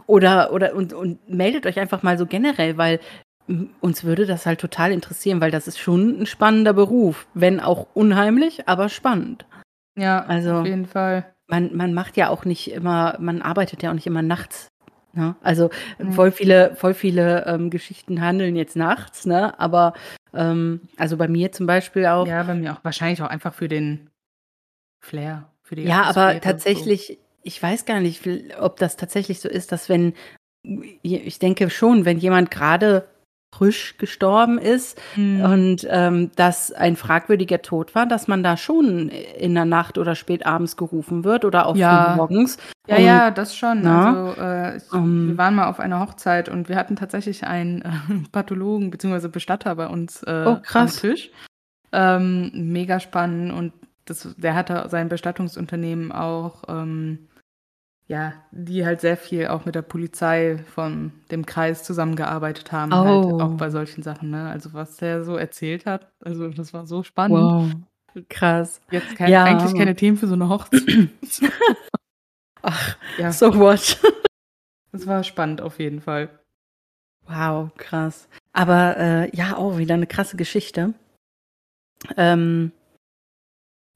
oder 0.06 0.52
oder 0.52 0.74
und, 0.74 0.92
und 0.92 1.28
meldet 1.28 1.66
euch 1.66 1.78
einfach 1.78 2.02
mal 2.02 2.16
so 2.16 2.26
generell, 2.26 2.78
weil 2.78 3.00
uns 3.80 4.04
würde 4.04 4.26
das 4.26 4.46
halt 4.46 4.60
total 4.60 4.90
interessieren, 4.92 5.40
weil 5.40 5.50
das 5.50 5.68
ist 5.68 5.78
schon 5.78 6.20
ein 6.22 6.26
spannender 6.26 6.72
Beruf, 6.72 7.26
wenn 7.34 7.60
auch 7.60 7.86
unheimlich, 7.94 8.68
aber 8.68 8.88
spannend. 8.88 9.44
Ja, 9.96 10.24
Also- 10.24 10.54
auf 10.60 10.66
jeden 10.66 10.86
Fall. 10.86 11.26
Man, 11.46 11.76
man 11.76 11.92
macht 11.92 12.16
ja 12.16 12.30
auch 12.30 12.46
nicht 12.46 12.70
immer, 12.72 13.16
man 13.20 13.42
arbeitet 13.42 13.82
ja 13.82 13.90
auch 13.90 13.94
nicht 13.94 14.06
immer 14.06 14.22
nachts. 14.22 14.68
Ne? 15.12 15.36
Also 15.42 15.68
Mhm. 15.98 16.12
voll 16.12 16.32
viele, 16.32 16.74
voll 16.74 16.94
viele 16.94 17.44
ähm, 17.46 17.68
Geschichten 17.70 18.20
handeln 18.22 18.56
jetzt 18.56 18.76
nachts, 18.76 19.26
ne? 19.26 19.56
Aber 19.60 19.92
ähm, 20.32 20.80
also 20.96 21.16
bei 21.18 21.28
mir 21.28 21.52
zum 21.52 21.66
Beispiel 21.66 22.06
auch. 22.06 22.26
Ja, 22.26 22.42
bei 22.44 22.54
mir 22.54 22.72
auch. 22.72 22.82
Wahrscheinlich 22.82 23.20
auch 23.22 23.28
einfach 23.28 23.52
für 23.54 23.68
den 23.68 24.08
Flair. 25.00 25.50
Für 25.62 25.76
die 25.76 25.82
Ja, 25.84 26.02
aber 26.04 26.40
tatsächlich, 26.40 27.18
ich 27.42 27.62
weiß 27.62 27.84
gar 27.84 28.00
nicht, 28.00 28.22
ob 28.58 28.78
das 28.78 28.96
tatsächlich 28.96 29.38
so 29.40 29.48
ist, 29.48 29.70
dass 29.70 29.88
wenn, 29.88 30.14
ich 31.02 31.38
denke 31.38 31.68
schon, 31.70 32.04
wenn 32.06 32.18
jemand 32.18 32.50
gerade 32.50 33.06
frisch 33.58 33.96
gestorben 33.98 34.58
ist. 34.58 35.00
Mhm. 35.16 35.40
und 35.42 35.86
ähm, 35.90 36.30
das 36.36 36.72
ein 36.72 36.96
fragwürdiger 36.96 37.62
Tod 37.62 37.94
war, 37.94 38.06
dass 38.06 38.26
man 38.28 38.42
da 38.42 38.56
schon 38.56 39.08
in 39.08 39.54
der 39.54 39.64
Nacht 39.64 39.96
oder 39.98 40.14
spät 40.14 40.44
abends 40.46 40.76
gerufen 40.76 41.24
wird 41.24 41.44
oder 41.44 41.66
auch 41.66 41.76
Ja. 41.76 42.14
morgens. 42.16 42.56
Ja, 42.88 42.96
Und- 42.96 43.04
ja, 43.04 43.30
das 43.30 43.56
schon. 43.56 43.82
Na? 43.82 44.06
Also 44.26 44.40
äh, 44.42 44.76
ich, 44.78 44.82
Ähm. 44.92 45.28
wir 45.28 45.38
waren 45.38 45.54
mal 45.54 45.68
auf 45.68 45.80
einer 45.80 46.00
Hochzeit 46.00 46.48
und 46.48 46.68
wir 46.68 46.76
hatten 46.76 46.96
tatsächlich 46.96 47.44
einen 47.46 47.82
äh, 47.82 47.88
Pathologen 48.32 48.90
bzw. 48.90 49.28
Bestatter 49.28 49.74
bei 49.76 49.86
uns 49.86 50.22
äh, 50.24 50.44
Oh, 50.46 50.58
krass. 50.62 50.96
am 50.96 51.10
Tisch. 51.10 51.30
Ähm, 51.92 52.50
mega 52.54 52.98
spannend 52.98 53.52
und 53.52 53.72
das, 54.06 54.34
der 54.36 54.54
hatte 54.54 54.86
sein 54.90 55.08
Bestattungsunternehmen 55.08 56.12
auch, 56.12 56.64
ähm, 56.68 57.28
ja, 58.06 58.34
die 58.50 58.84
halt 58.84 59.00
sehr 59.00 59.16
viel 59.16 59.46
auch 59.48 59.64
mit 59.64 59.74
der 59.74 59.82
Polizei 59.82 60.58
von 60.74 61.12
dem 61.30 61.46
Kreis 61.46 61.82
zusammengearbeitet 61.84 62.70
haben, 62.72 62.92
Oh. 62.92 62.96
halt 62.96 63.42
auch 63.42 63.56
bei 63.56 63.70
solchen 63.70 64.02
Sachen. 64.02 64.30
Ne? 64.30 64.48
Also 64.50 64.72
was 64.74 64.96
der 64.98 65.24
so 65.24 65.36
erzählt 65.36 65.86
hat, 65.86 66.12
also 66.20 66.48
das 66.48 66.74
war 66.74 66.86
so 66.86 67.02
spannend. 67.02 67.76
Krass. 68.28 68.80
Jetzt 68.90 69.16
kein, 69.16 69.30
Ja, 69.30 69.44
eigentlich 69.44 69.74
keine 69.76 69.96
Themen 69.96 70.16
für 70.16 70.26
so 70.28 70.34
eine 70.34 70.48
Hochzeit. 70.48 70.82
Ach, 72.62 72.96
ja, 73.18 73.32
so 73.32 73.54
what? 73.58 74.00
das 74.92 75.06
war 75.06 75.24
spannend 75.24 75.60
auf 75.60 75.78
jeden 75.78 76.00
Fall. 76.00 76.28
Wow, 77.26 77.70
krass. 77.76 78.28
Aber 78.52 78.96
äh, 78.98 79.36
ja, 79.36 79.56
auch 79.56 79.78
wieder 79.78 79.94
eine 79.94 80.06
krasse 80.06 80.36
Geschichte. 80.36 80.94
Ähm, 82.16 82.70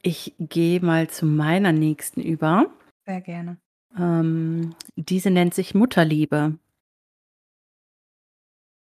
ich 0.02 0.34
gehe 0.38 0.80
mal 0.80 1.08
zu 1.08 1.26
meiner 1.26 1.72
nächsten 1.72 2.20
über. 2.22 2.66
Sehr 3.06 3.20
gerne. 3.20 3.58
Ähm, 3.96 4.74
diese 4.96 5.30
nennt 5.30 5.54
sich 5.54 5.74
Mutterliebe. 5.74 6.58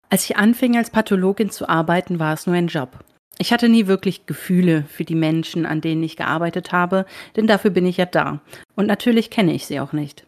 Als 0.10 0.24
ich 0.24 0.38
anfing, 0.38 0.78
als 0.78 0.90
Pathologin 0.90 1.50
zu 1.50 1.68
arbeiten, 1.68 2.20
war 2.20 2.34
es 2.34 2.48
nur 2.48 2.56
ein 2.56 2.68
Job. 2.68 3.04
Ich 3.40 3.54
hatte 3.54 3.70
nie 3.70 3.88
wirklich 3.88 4.26
Gefühle 4.26 4.84
für 4.84 5.04
die 5.04 5.16
Menschen, 5.16 5.66
an 5.66 5.82
denen 5.82 6.02
ich 6.02 6.16
gearbeitet 6.16 6.72
habe, 6.72 7.06
denn 7.36 7.46
dafür 7.46 7.72
bin 7.72 7.86
ich 7.86 7.98
ja 7.98 8.06
da. 8.06 8.42
Und 8.76 8.88
natürlich 8.88 9.30
kenne 9.30 9.54
ich 9.54 9.68
sie 9.68 9.80
auch 9.80 9.94
nicht. 9.94 10.26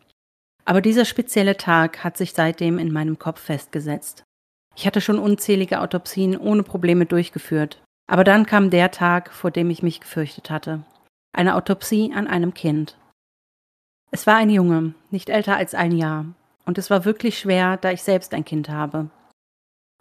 Aber 0.66 0.82
dieser 0.82 1.06
spezielle 1.06 1.58
Tag 1.58 2.04
hat 2.04 2.18
sich 2.18 2.34
seitdem 2.34 2.78
in 2.78 2.92
meinem 2.92 3.18
Kopf 3.18 3.42
festgesetzt. 3.42 4.24
Ich 4.76 4.86
hatte 4.86 5.02
schon 5.02 5.18
unzählige 5.18 5.82
Autopsien 5.82 6.38
ohne 6.38 6.62
Probleme 6.62 7.08
durchgeführt. 7.08 7.82
Aber 8.06 8.24
dann 8.24 8.46
kam 8.46 8.70
der 8.70 8.92
Tag, 8.92 9.34
vor 9.34 9.50
dem 9.50 9.72
ich 9.72 9.82
mich 9.82 10.02
gefürchtet 10.02 10.52
hatte. 10.52 10.84
Eine 11.34 11.56
Autopsie 11.56 12.12
an 12.14 12.28
einem 12.28 12.54
Kind. 12.54 12.99
Es 14.12 14.26
war 14.26 14.36
ein 14.36 14.50
Junge, 14.50 14.94
nicht 15.12 15.30
älter 15.30 15.56
als 15.56 15.76
ein 15.76 15.92
Jahr. 15.92 16.26
Und 16.66 16.78
es 16.78 16.90
war 16.90 17.06
wirklich 17.06 17.38
schwer, 17.40 17.78
da 17.78 17.92
ich 17.92 18.04
selbst 18.04 18.34
ein 18.34 18.46
Kind 18.46 18.70
habe. 18.70 19.10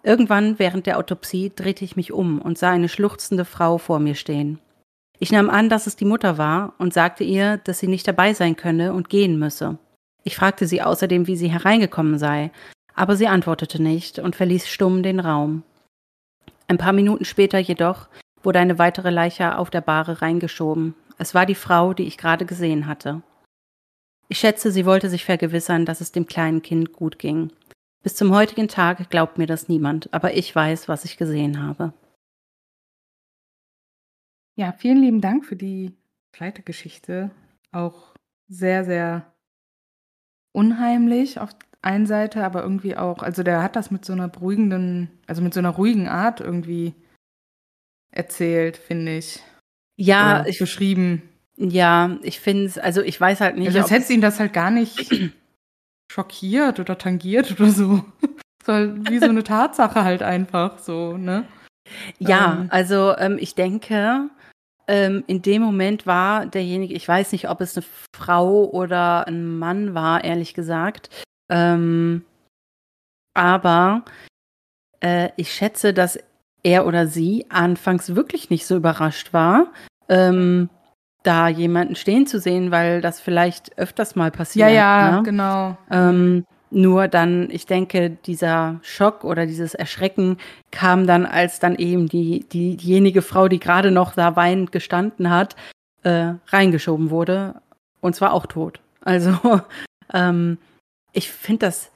Irgendwann 0.03 0.59
während 0.59 0.87
der 0.87 0.99
Autopsie 0.99 1.53
drehte 1.55 1.85
ich 1.85 1.97
mich 1.97 2.12
um 2.12 2.41
und 2.41 2.57
sah 2.57 2.71
eine 2.71 2.88
schluchzende 2.88 3.45
Frau 3.45 3.79
vor 3.79 3.99
mir 3.99 4.15
stehen. 4.15 4.59
Ich 5.19 5.33
nahm 5.33 5.50
an, 5.50 5.69
dass 5.69 5.87
es 5.87 5.97
die 5.97 6.05
Mutter 6.05 6.38
war 6.38 6.75
und 6.79 6.95
sagte 6.95 7.25
ihr, 7.25 7.57
dass 7.59 7.81
sie 7.81 7.88
nicht 7.88 8.07
dabei 8.07 8.35
sein 8.35 8.57
könne 8.57 8.93
und 8.93 9.09
gehen 9.11 9.38
müsse. 9.38 9.79
Ich 10.23 10.37
fragte 10.37 10.67
sie 10.67 10.83
außerdem, 10.83 11.27
wie 11.27 11.37
sie 11.37 11.49
hereingekommen 11.49 12.19
sei, 12.19 12.53
aber 12.95 13.17
sie 13.17 13.27
antwortete 13.27 13.83
nicht 13.83 14.19
und 14.19 14.37
verließ 14.37 14.69
stumm 14.69 15.03
den 15.03 15.21
Raum. 15.21 15.65
Ein 16.69 16.79
paar 16.79 16.93
Minuten 16.93 17.25
später 17.25 17.59
jedoch 17.59 18.09
wurde 18.43 18.61
eine 18.61 18.79
weitere 18.79 19.11
Leiche 19.11 19.59
auf 19.59 19.71
der 19.71 19.81
Bahre 19.81 20.23
reingeschoben. 20.23 20.95
Es 21.17 21.35
war 21.35 21.47
die 21.47 21.55
Frau, 21.55 21.95
die 21.95 22.05
ich 22.05 22.19
gerade 22.19 22.47
gesehen 22.47 22.87
hatte. 22.87 23.23
Ich 24.29 24.39
schätze, 24.39 24.71
sie 24.71 24.85
wollte 24.85 25.09
sich 25.09 25.25
vergewissern, 25.25 25.87
dass 25.87 26.01
es 26.01 26.13
dem 26.13 26.27
kleinen 26.27 26.63
Kind 26.63 26.93
gut 26.93 27.19
ging. 27.19 27.51
Bis 28.03 28.15
zum 28.15 28.35
heutigen 28.35 28.69
Tag 28.69 29.11
glaubt 29.11 29.39
mir 29.39 29.47
das 29.47 29.69
niemand, 29.69 30.13
aber 30.13 30.35
ich 30.35 30.55
weiß, 30.55 30.89
was 30.89 31.05
ich 31.05 31.17
gesehen 31.17 31.63
habe. 31.63 31.93
Ja, 34.55 34.73
vielen 34.73 35.01
lieben 35.03 35.21
Dank 35.21 35.45
für 35.45 35.57
die 35.57 35.97
zweite 36.33 36.63
Geschichte. 36.63 37.31
Auch 37.73 38.15
sehr, 38.49 38.85
sehr 38.85 39.33
unheimlich. 40.53 41.41
Auf, 41.41 41.55
einen 41.83 42.07
Seite, 42.07 42.45
aber 42.45 42.63
irgendwie 42.63 42.97
auch, 42.97 43.23
also 43.23 43.43
der 43.43 43.63
hat 43.63 43.77
das 43.77 43.91
mit 43.91 44.05
so 44.05 44.13
einer 44.13 44.29
beruhigenden, 44.29 45.11
also 45.27 45.43
mit 45.43 45.55
so 45.55 45.61
einer 45.61 45.71
ruhigen 45.71 46.09
Art 46.09 46.41
irgendwie 46.41 46.95
erzählt, 48.11 48.77
finde 48.77 49.19
ich. 49.19 49.41
Ja, 49.97 50.41
Oder 50.41 50.49
ich, 50.49 50.59
beschrieben. 50.59 51.28
Ja, 51.59 52.17
ich 52.23 52.41
finde 52.41 52.67
es, 52.67 52.79
also 52.79 53.03
ich 53.03 53.21
weiß 53.21 53.41
halt 53.41 53.57
nicht, 53.57 53.67
Also 53.67 53.79
als 53.81 53.87
ob 53.87 53.93
hätte 53.93 54.12
ihn 54.12 54.21
das 54.21 54.38
halt 54.38 54.53
gar 54.53 54.71
nicht 54.71 55.11
schockiert 56.12 56.79
oder 56.81 56.97
tangiert 56.97 57.50
oder 57.53 57.71
so. 57.71 58.05
So 58.65 58.75
halt 58.75 59.09
wie 59.09 59.19
so 59.19 59.31
eine 59.31 59.45
Tatsache 59.45 60.05
halt 60.05 60.23
einfach 60.23 60.79
so, 60.79 61.17
ne? 61.17 61.45
Ja, 62.19 62.53
Ähm. 62.53 62.69
also 62.71 63.17
ähm, 63.17 63.38
ich 63.41 63.55
denke, 63.55 64.29
ähm, 64.87 65.25
in 65.27 65.41
dem 65.41 65.62
Moment 65.62 66.07
war 66.07 66.45
derjenige, 66.45 66.93
ich 66.93 67.09
weiß 67.09 67.33
nicht, 67.33 67.49
ob 67.49 67.62
es 67.62 67.79
eine 67.79 67.87
Frau 68.15 68.65
oder 68.65 69.27
ein 69.27 69.59
Mann 69.59 69.95
war, 69.95 70.23
ehrlich 70.23 70.53
gesagt. 70.53 71.09
Ähm, 71.50 72.27
aber 73.33 74.05
äh, 75.00 75.31
ich 75.37 75.50
schätze, 75.53 75.95
dass 75.95 76.19
er 76.62 76.87
oder 76.87 77.07
sie 77.07 77.47
anfangs 77.49 78.15
wirklich 78.17 78.50
nicht 78.50 78.67
so 78.67 78.77
überrascht 78.77 79.33
war, 79.33 79.73
ähm, 80.11 80.69
da 81.23 81.49
jemanden 81.49 81.97
stehen 81.97 82.27
zu 82.27 82.39
sehen, 82.39 82.71
weil 82.71 83.01
das 83.01 83.21
vielleicht 83.21 83.77
öfters 83.79 84.17
mal 84.17 84.31
passiert. 84.31 84.71
Ja, 84.71 84.75
ja, 84.75 85.17
ne? 85.17 85.23
genau. 85.23 85.77
Ähm, 85.91 86.45
nur 86.71 87.09
dann, 87.09 87.51
ich 87.51 87.67
denke, 87.67 88.11
dieser 88.11 88.79
Schock 88.83 89.25
oder 89.25 89.47
dieses 89.47 89.75
Erschrecken 89.75 90.37
kam 90.71 91.07
dann, 91.07 91.25
als 91.25 91.61
dann 91.61 91.77
eben 91.77 92.09
die, 92.09 92.45
die, 92.53 92.77
diejenige 92.77 93.23
Frau, 93.23 93.49
die 93.49 93.59
gerade 93.59 93.91
noch 93.91 94.15
da 94.15 94.37
weinend 94.37 94.71
gestanden 94.71 95.31
hat, 95.31 95.57
äh, 96.03 96.35
reingeschoben 96.49 97.11
wurde. 97.11 97.61
Und 98.01 98.15
zwar 98.15 98.33
auch 98.33 98.47
tot. 98.47 98.81
Also, 99.01 99.61
ähm, 100.13 100.59
ich 101.13 101.31
finde 101.31 101.67
das, 101.67 101.91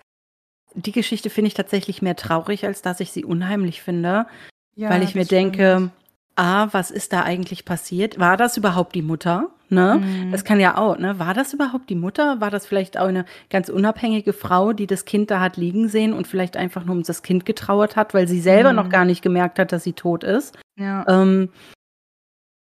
die 0.74 0.92
Geschichte 0.92 1.28
finde 1.28 1.48
ich 1.48 1.54
tatsächlich 1.54 2.00
mehr 2.00 2.16
traurig, 2.16 2.64
als 2.64 2.82
dass 2.82 3.00
ich 3.00 3.12
sie 3.12 3.24
unheimlich 3.24 3.82
finde. 3.82 4.26
Ja, 4.74 4.88
weil 4.88 5.02
ich 5.02 5.14
mir 5.14 5.26
denke, 5.26 5.74
stimmt. 5.76 5.92
A, 6.36 6.68
was 6.72 6.90
ist 6.90 7.12
da 7.12 7.22
eigentlich 7.22 7.64
passiert? 7.64 8.18
War 8.18 8.36
das 8.36 8.56
überhaupt 8.56 8.94
die 8.94 9.02
Mutter? 9.02 9.50
Ne? 9.68 10.02
Mhm. 10.02 10.32
Das 10.32 10.44
kann 10.44 10.60
ja 10.60 10.76
auch, 10.76 10.98
ne? 10.98 11.18
War 11.18 11.32
das 11.32 11.54
überhaupt 11.54 11.88
die 11.88 11.94
Mutter? 11.94 12.40
War 12.40 12.50
das 12.50 12.66
vielleicht 12.66 12.98
auch 12.98 13.06
eine 13.06 13.24
ganz 13.48 13.68
unabhängige 13.70 14.32
Frau, 14.34 14.72
die 14.74 14.86
das 14.86 15.04
Kind 15.06 15.30
da 15.30 15.40
hat 15.40 15.56
liegen 15.56 15.88
sehen 15.88 16.12
und 16.12 16.26
vielleicht 16.26 16.56
einfach 16.58 16.84
nur 16.84 16.94
um 16.94 17.02
das 17.02 17.22
Kind 17.22 17.46
getrauert 17.46 17.96
hat, 17.96 18.12
weil 18.12 18.28
sie 18.28 18.40
selber 18.40 18.70
Mhm. 18.70 18.76
noch 18.76 18.88
gar 18.90 19.04
nicht 19.06 19.22
gemerkt 19.22 19.58
hat, 19.58 19.72
dass 19.72 19.84
sie 19.84 19.94
tot 19.94 20.24
ist? 20.24 20.58
Ja. 20.78 21.06
Ähm, 21.08 21.48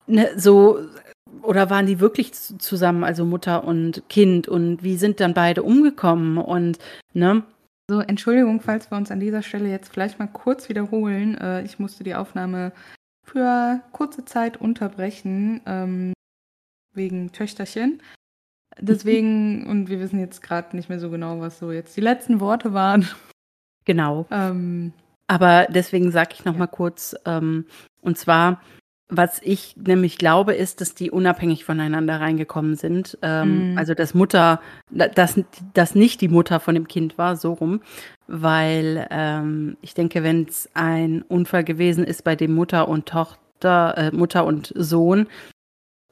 ne, 0.07 0.29
so, 0.37 0.79
oder 1.41 1.69
waren 1.69 1.85
die 1.85 1.99
wirklich 1.99 2.33
zusammen, 2.33 3.03
also 3.03 3.25
Mutter 3.25 3.63
und 3.63 4.03
Kind? 4.09 4.47
Und 4.47 4.83
wie 4.83 4.97
sind 4.97 5.19
dann 5.19 5.33
beide 5.33 5.63
umgekommen? 5.63 6.37
Und, 6.37 6.77
ne? 7.13 7.43
So, 7.89 8.01
Entschuldigung, 8.01 8.59
falls 8.59 8.91
wir 8.91 8.97
uns 8.97 9.11
an 9.11 9.21
dieser 9.21 9.41
Stelle 9.43 9.69
jetzt 9.69 9.93
vielleicht 9.93 10.19
mal 10.19 10.27
kurz 10.27 10.67
wiederholen. 10.67 11.37
Äh, 11.37 11.63
ich 11.63 11.79
musste 11.79 12.03
die 12.03 12.15
Aufnahme 12.15 12.73
für 13.27 13.81
kurze 13.91 14.25
Zeit 14.25 14.57
unterbrechen, 14.57 15.61
ähm, 15.65 16.13
wegen 16.93 17.31
Töchterchen. 17.31 18.01
Deswegen, 18.79 19.67
und 19.67 19.89
wir 19.89 19.99
wissen 19.99 20.19
jetzt 20.19 20.41
gerade 20.41 20.75
nicht 20.75 20.89
mehr 20.89 20.99
so 20.99 21.09
genau, 21.09 21.39
was 21.39 21.59
so 21.59 21.71
jetzt 21.71 21.95
die 21.97 22.01
letzten 22.01 22.39
Worte 22.39 22.73
waren. 22.73 23.07
Genau. 23.85 24.25
Ähm, 24.31 24.93
Aber 25.27 25.67
deswegen 25.69 26.11
sage 26.11 26.31
ich 26.33 26.45
noch 26.45 26.57
mal 26.57 26.67
kurz, 26.67 27.15
ähm, 27.25 27.65
und 28.01 28.17
zwar, 28.17 28.61
was 29.09 29.39
ich 29.41 29.75
nämlich 29.77 30.17
glaube, 30.17 30.53
ist, 30.53 30.81
dass 30.81 30.93
die 30.93 31.11
unabhängig 31.11 31.63
voneinander 31.63 32.19
reingekommen 32.19 32.75
sind. 32.75 33.17
Ähm, 33.21 33.71
Mhm. 33.71 33.77
Also 33.77 33.93
dass 33.93 34.13
Mutter, 34.13 34.59
dass, 34.91 35.39
dass 35.73 35.95
nicht 35.95 36.21
die 36.21 36.27
Mutter 36.27 36.59
von 36.59 36.75
dem 36.75 36.87
Kind 36.87 37.17
war, 37.17 37.35
so 37.35 37.53
rum. 37.53 37.81
Weil 38.27 39.07
ähm, 39.09 39.77
ich 39.81 39.93
denke, 39.93 40.23
wenn 40.23 40.43
es 40.43 40.69
ein 40.73 41.21
Unfall 41.21 41.63
gewesen 41.63 42.03
ist, 42.03 42.23
bei 42.23 42.35
dem 42.35 42.53
Mutter 42.53 42.87
und 42.89 43.07
Tochter, 43.07 43.93
äh, 43.97 44.11
Mutter 44.11 44.45
und 44.45 44.73
Sohn 44.75 45.27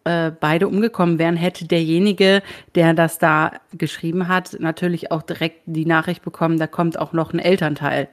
äh, 0.06 0.32
beide 0.32 0.68
umgekommen 0.68 1.20
wären, 1.20 1.36
hätte 1.36 1.66
derjenige, 1.66 2.42
der 2.76 2.94
das 2.94 3.18
da 3.18 3.54
geschrieben 3.74 4.28
hat, 4.30 4.56
natürlich 4.60 5.12
auch 5.12 5.24
direkt 5.24 5.64
die 5.66 5.86
Nachricht 5.86 6.24
bekommen, 6.24 6.60
da 6.60 6.68
kommt 6.68 6.98
auch 6.98 7.12
noch 7.12 7.34
ein 7.34 7.40
Elternteil. 7.40 8.08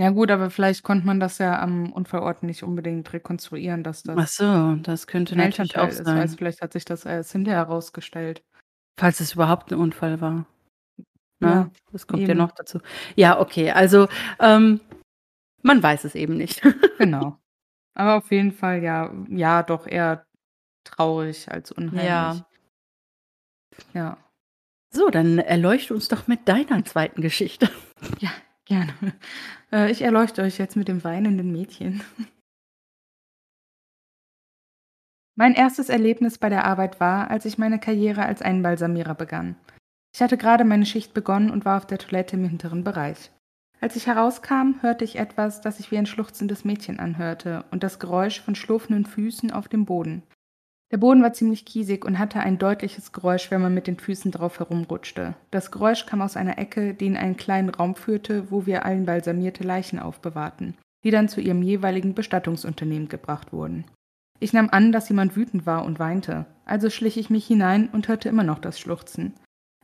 Ja 0.00 0.10
gut, 0.10 0.30
aber 0.30 0.50
vielleicht 0.50 0.82
konnte 0.82 1.06
man 1.06 1.20
das 1.20 1.38
ja 1.38 1.60
am 1.60 1.92
Unfallort 1.92 2.42
nicht 2.42 2.62
unbedingt 2.62 3.12
rekonstruieren, 3.12 3.84
dass 3.84 4.02
das 4.02 4.16
Ach 4.18 4.26
so, 4.28 4.76
das 4.82 5.06
könnte 5.06 5.34
ein 5.34 5.38
natürlich 5.38 5.74
Elternteil 5.74 5.84
auch 5.84 5.88
ist. 5.90 6.04
sein. 6.04 6.18
Also 6.18 6.36
vielleicht 6.36 6.62
hat 6.62 6.72
sich 6.72 6.84
das 6.84 7.04
erst 7.04 7.32
hinterher 7.32 7.60
herausgestellt. 7.66 8.42
Falls 8.98 9.20
es 9.20 9.34
überhaupt 9.34 9.72
ein 9.72 9.78
Unfall 9.78 10.20
war. 10.20 10.46
Ne? 11.42 11.48
Ja, 11.48 11.70
das 11.92 12.06
kommt 12.06 12.22
ja 12.22 12.28
eben. 12.30 12.38
noch 12.38 12.52
dazu. 12.52 12.80
Ja, 13.16 13.40
okay, 13.40 13.70
also 13.70 14.08
ähm, 14.40 14.80
man 15.62 15.82
weiß 15.82 16.04
es 16.04 16.14
eben 16.14 16.36
nicht. 16.36 16.62
Genau. 16.98 17.38
Aber 17.94 18.16
auf 18.16 18.30
jeden 18.30 18.52
Fall, 18.52 18.82
ja, 18.82 19.12
ja, 19.30 19.62
doch 19.62 19.86
eher 19.86 20.26
traurig 20.84 21.50
als 21.50 21.72
unheimlich. 21.72 22.04
Ja. 22.04 22.46
Ja, 23.94 24.18
So, 24.92 25.08
dann 25.10 25.38
erleuchte 25.38 25.94
uns 25.94 26.08
doch 26.08 26.26
mit 26.26 26.46
deiner 26.48 26.84
zweiten 26.84 27.22
Geschichte. 27.22 27.70
Gerne. 28.70 28.94
Äh, 29.72 29.92
ich 29.92 30.02
erleuchte 30.02 30.42
euch 30.42 30.58
jetzt 30.58 30.74
mit 30.74 30.88
dem 30.88 31.04
weinenden 31.04 31.52
Mädchen. 31.52 32.02
Mein 35.36 35.54
erstes 35.54 35.88
Erlebnis 35.88 36.38
bei 36.38 36.48
der 36.48 36.64
Arbeit 36.64 36.98
war, 36.98 37.30
als 37.30 37.44
ich 37.44 37.56
meine 37.56 37.78
Karriere 37.78 38.24
als 38.24 38.42
Einbalsamierer 38.42 39.14
begann. 39.14 39.54
Ich 40.12 40.20
hatte 40.20 40.36
gerade 40.36 40.64
meine 40.64 40.86
Schicht 40.86 41.14
begonnen 41.14 41.50
und 41.50 41.64
war 41.64 41.76
auf 41.76 41.86
der 41.86 41.98
Toilette 41.98 42.36
im 42.36 42.48
hinteren 42.48 42.82
Bereich. 42.82 43.30
Als 43.80 43.94
ich 43.94 44.06
herauskam, 44.06 44.80
hörte 44.80 45.04
ich 45.04 45.16
etwas, 45.16 45.60
das 45.60 45.76
sich 45.76 45.90
wie 45.90 45.98
ein 45.98 46.06
schluchzendes 46.06 46.64
Mädchen 46.64 46.98
anhörte 46.98 47.64
und 47.70 47.82
das 47.82 47.98
Geräusch 47.98 48.40
von 48.40 48.54
schlurfenden 48.54 49.06
Füßen 49.06 49.52
auf 49.52 49.68
dem 49.68 49.84
Boden. 49.84 50.22
Der 50.90 50.98
Boden 50.98 51.22
war 51.22 51.32
ziemlich 51.32 51.64
kiesig 51.64 52.04
und 52.04 52.18
hatte 52.18 52.40
ein 52.40 52.58
deutliches 52.58 53.12
Geräusch, 53.12 53.50
wenn 53.50 53.62
man 53.62 53.74
mit 53.74 53.86
den 53.86 53.98
Füßen 53.98 54.32
drauf 54.32 54.58
herumrutschte. 54.58 55.34
Das 55.52 55.70
Geräusch 55.70 56.04
kam 56.06 56.20
aus 56.20 56.36
einer 56.36 56.58
Ecke, 56.58 56.94
die 56.94 57.06
in 57.06 57.16
einen 57.16 57.36
kleinen 57.36 57.68
Raum 57.68 57.94
führte, 57.94 58.50
wo 58.50 58.66
wir 58.66 58.84
einbalsamierte 58.84 59.62
Leichen 59.62 60.00
aufbewahrten, 60.00 60.76
die 61.04 61.12
dann 61.12 61.28
zu 61.28 61.40
ihrem 61.40 61.62
jeweiligen 61.62 62.14
Bestattungsunternehmen 62.14 63.08
gebracht 63.08 63.52
wurden. 63.52 63.84
Ich 64.40 64.52
nahm 64.52 64.68
an, 64.70 64.90
dass 64.90 65.08
jemand 65.08 65.36
wütend 65.36 65.64
war 65.64 65.84
und 65.84 66.00
weinte, 66.00 66.46
also 66.64 66.90
schlich 66.90 67.18
ich 67.18 67.30
mich 67.30 67.46
hinein 67.46 67.88
und 67.92 68.08
hörte 68.08 68.28
immer 68.28 68.42
noch 68.42 68.58
das 68.58 68.80
Schluchzen. 68.80 69.34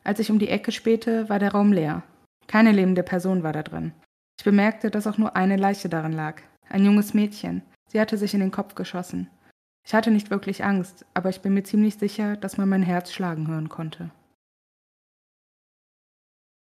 Als 0.02 0.18
ich 0.18 0.30
um 0.30 0.38
die 0.38 0.48
Ecke 0.48 0.72
spähte, 0.72 1.28
war 1.28 1.38
der 1.38 1.52
Raum 1.52 1.72
leer. 1.72 2.02
Keine 2.48 2.72
lebende 2.72 3.02
Person 3.02 3.42
war 3.42 3.52
da 3.52 3.62
drin. 3.62 3.92
Ich 4.38 4.44
bemerkte, 4.44 4.90
dass 4.90 5.06
auch 5.06 5.18
nur 5.18 5.36
eine 5.36 5.56
Leiche 5.56 5.88
darin 5.88 6.12
lag. 6.12 6.42
Ein 6.68 6.84
junges 6.84 7.14
Mädchen. 7.14 7.62
Sie 7.88 8.00
hatte 8.00 8.16
sich 8.16 8.34
in 8.34 8.40
den 8.40 8.50
Kopf 8.50 8.74
geschossen. 8.74 9.28
Ich 9.86 9.94
hatte 9.94 10.10
nicht 10.10 10.30
wirklich 10.30 10.64
Angst, 10.64 11.06
aber 11.14 11.28
ich 11.30 11.40
bin 11.42 11.54
mir 11.54 11.62
ziemlich 11.62 11.96
sicher, 11.96 12.36
dass 12.36 12.58
man 12.58 12.68
mein 12.68 12.82
Herz 12.82 13.12
schlagen 13.12 13.46
hören 13.46 13.68
konnte. 13.68 14.10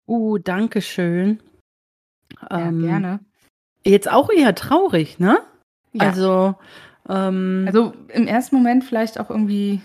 Uh, 0.08 0.38
danke 0.38 0.82
schön. 0.82 1.40
Ja, 2.42 2.68
Ähm, 2.68 2.82
gerne. 2.82 3.20
Jetzt 3.86 4.12
auch 4.12 4.30
eher 4.30 4.54
traurig, 4.56 5.20
ne? 5.20 5.40
Ja. 5.94 6.10
Also, 6.10 6.56
ähm, 7.08 7.64
Also 7.68 7.94
im 8.10 8.28
ersten 8.28 8.56
Moment 8.58 8.84
vielleicht 8.84 9.20
auch 9.20 9.30
irgendwie, 9.30 9.82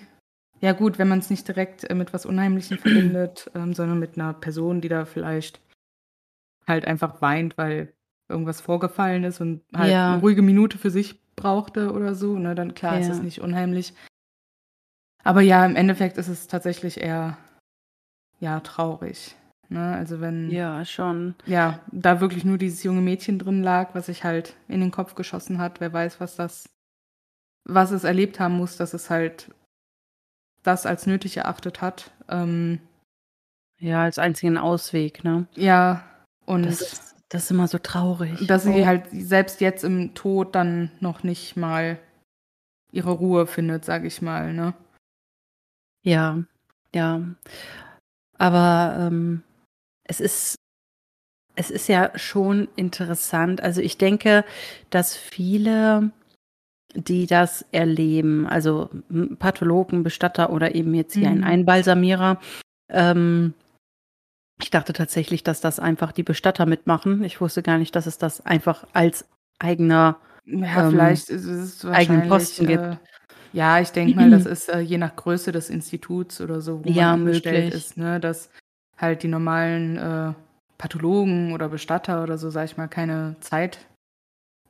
ja 0.60 0.72
gut, 0.72 0.98
wenn 0.98 1.08
man 1.08 1.20
es 1.20 1.30
nicht 1.30 1.46
direkt 1.46 1.84
äh, 1.88 1.94
mit 1.94 2.12
was 2.12 2.26
Unheimlichem 2.26 2.78
verbindet, 2.78 3.50
ähm, 3.54 3.72
sondern 3.74 3.98
mit 3.98 4.16
einer 4.18 4.34
Person, 4.34 4.80
die 4.80 4.88
da 4.88 5.04
vielleicht 5.04 5.60
halt 6.66 6.84
einfach 6.84 7.22
weint, 7.22 7.56
weil 7.56 7.94
irgendwas 8.28 8.60
vorgefallen 8.60 9.24
ist 9.24 9.40
und 9.40 9.62
halt 9.74 9.92
Ja. 9.92 10.12
eine 10.14 10.20
ruhige 10.20 10.42
Minute 10.42 10.78
für 10.78 10.90
sich 10.90 11.18
brauchte 11.36 11.92
oder 11.92 12.14
so, 12.14 12.38
ne, 12.38 12.54
dann 12.54 12.74
klar 12.74 12.98
ist 12.98 13.08
Ja. 13.08 13.14
es 13.14 13.22
nicht 13.22 13.40
unheimlich. 13.40 13.94
Aber 15.22 15.40
ja, 15.42 15.64
im 15.66 15.76
Endeffekt 15.76 16.16
ist 16.18 16.28
es 16.28 16.46
tatsächlich 16.46 17.00
eher, 17.00 17.36
ja, 18.38 18.60
traurig. 18.60 19.36
Ne? 19.68 19.94
Also 19.94 20.20
wenn, 20.20 20.50
ja, 20.50 20.84
schon. 20.84 21.34
ja, 21.46 21.80
da 21.92 22.20
wirklich 22.20 22.44
nur 22.44 22.58
dieses 22.58 22.82
junge 22.82 23.00
Mädchen 23.02 23.38
drin 23.38 23.62
lag, 23.62 23.94
was 23.94 24.06
sich 24.06 24.24
halt 24.24 24.56
in 24.66 24.80
den 24.80 24.90
Kopf 24.90 25.14
geschossen 25.14 25.58
hat. 25.58 25.80
Wer 25.80 25.92
weiß, 25.92 26.20
was 26.20 26.36
das, 26.36 26.64
was 27.64 27.90
es 27.92 28.04
erlebt 28.04 28.40
haben 28.40 28.56
muss, 28.56 28.76
dass 28.76 28.94
es 28.94 29.10
halt 29.10 29.54
das 30.62 30.86
als 30.86 31.06
nötig 31.06 31.36
erachtet 31.36 31.80
hat. 31.82 32.10
Ähm, 32.28 32.80
Ja, 33.78 34.02
als 34.02 34.18
einzigen 34.18 34.58
Ausweg, 34.58 35.22
ne? 35.24 35.46
ja, 35.54 36.04
und 36.46 36.64
Das 36.64 36.80
ist, 36.80 37.09
das 37.30 37.44
ist 37.44 37.50
immer 37.52 37.66
so 37.68 37.78
traurig. 37.78 38.46
dass 38.46 38.64
sie 38.64 38.82
Oh. 38.82 38.86
halt 38.86 39.04
selbst 39.12 39.60
jetzt 39.62 39.84
im 39.84 40.14
Tod 40.14 40.54
dann 40.54 40.90
noch 41.00 41.22
nicht 41.22 41.56
mal 41.56 41.98
ihre 42.92 43.12
Ruhe 43.12 43.46
findet, 43.46 43.84
sag 43.84 44.04
ich 44.04 44.20
mal, 44.20 44.52
ne? 44.52 44.74
Ja, 46.02 46.42
ja. 46.94 47.22
Aber 48.38 48.96
ähm, 48.98 49.42
es 50.04 50.20
ist, 50.20 50.56
es 51.54 51.70
ist 51.70 51.88
ja 51.88 52.10
schon 52.18 52.68
interessant. 52.76 53.60
Also 53.62 53.80
ich 53.80 53.96
denke, 53.98 54.44
dass 54.88 55.14
viele, 55.16 56.10
die 56.94 57.26
das 57.26 57.64
erleben, 57.70 58.46
also 58.46 58.88
Pathologen, 59.38 60.02
Bestatter 60.02 60.50
oder 60.50 60.74
eben 60.74 60.94
jetzt 60.94 61.14
hier 61.14 61.28
ein 61.28 61.38
Mhm. 61.38 61.44
Einbalsamierer, 61.44 62.40
ähm, 62.88 63.54
Ich 64.62 64.70
dachte 64.70 64.92
tatsächlich, 64.92 65.42
dass 65.42 65.60
das 65.60 65.78
einfach 65.80 66.12
die 66.12 66.22
Bestatter 66.22 66.66
mitmachen. 66.66 67.24
Ich 67.24 67.40
wusste 67.40 67.62
gar 67.62 67.78
nicht, 67.78 67.94
dass 67.96 68.06
es 68.06 68.18
das 68.18 68.44
einfach 68.44 68.86
als 68.92 69.26
eigener 69.58 70.18
Ja, 70.44 70.82
ähm, 70.82 70.90
vielleicht 70.90 71.28
ist 71.30 71.44
es 71.46 71.84
eigenen 71.92 72.22
Posten 72.28 72.66
gibt. 72.66 72.84
äh 72.84 72.96
ja, 73.52 73.80
ich 73.80 73.90
denke 73.90 74.14
mal, 74.16 74.30
das 74.30 74.46
ist, 74.46 74.68
äh, 74.68 74.78
je 74.80 74.96
nach 74.98 75.16
Größe 75.16 75.50
des 75.52 75.70
Instituts 75.70 76.40
oder 76.40 76.60
so, 76.60 76.84
wo 76.84 76.90
man 76.92 77.06
Ja, 77.06 77.14
angestellt 77.14 77.66
möglich. 77.66 77.74
ist, 77.74 77.96
ne, 77.96 78.20
dass 78.20 78.50
halt 78.96 79.22
die 79.24 79.28
normalen, 79.28 79.96
äh, 79.96 80.34
Pathologen 80.78 81.52
oder 81.52 81.68
Bestatter 81.68 82.22
oder 82.22 82.38
so, 82.38 82.48
sage 82.50 82.66
ich 82.66 82.76
mal, 82.76 82.88
keine 82.88 83.36
Zeit 83.40 83.86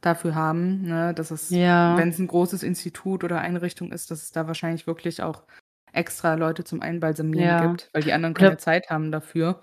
dafür 0.02 0.34
haben, 0.34 0.82
ne? 0.82 1.14
Dass 1.14 1.30
es, 1.30 1.50
Ja. 1.52 1.96
wenn 1.96 2.10
es 2.10 2.18
ein 2.18 2.26
großes 2.28 2.62
Institut 2.62 3.24
oder 3.24 3.40
Einrichtung 3.40 3.92
ist, 3.92 4.10
dass 4.10 4.22
es 4.22 4.32
da 4.32 4.46
wahrscheinlich 4.48 4.86
wirklich 4.86 5.22
auch 5.22 5.44
extra 5.92 6.34
Leute 6.34 6.64
zum 6.64 6.82
Einbalsamieren 6.82 7.48
Ja. 7.48 7.56
gibt, 7.56 7.90
weil 7.94 8.02
die 8.04 8.12
anderen 8.12 8.34
keine 8.34 8.56
Zeit 8.58 8.90
haben 8.90 9.12
dafür. 9.12 9.60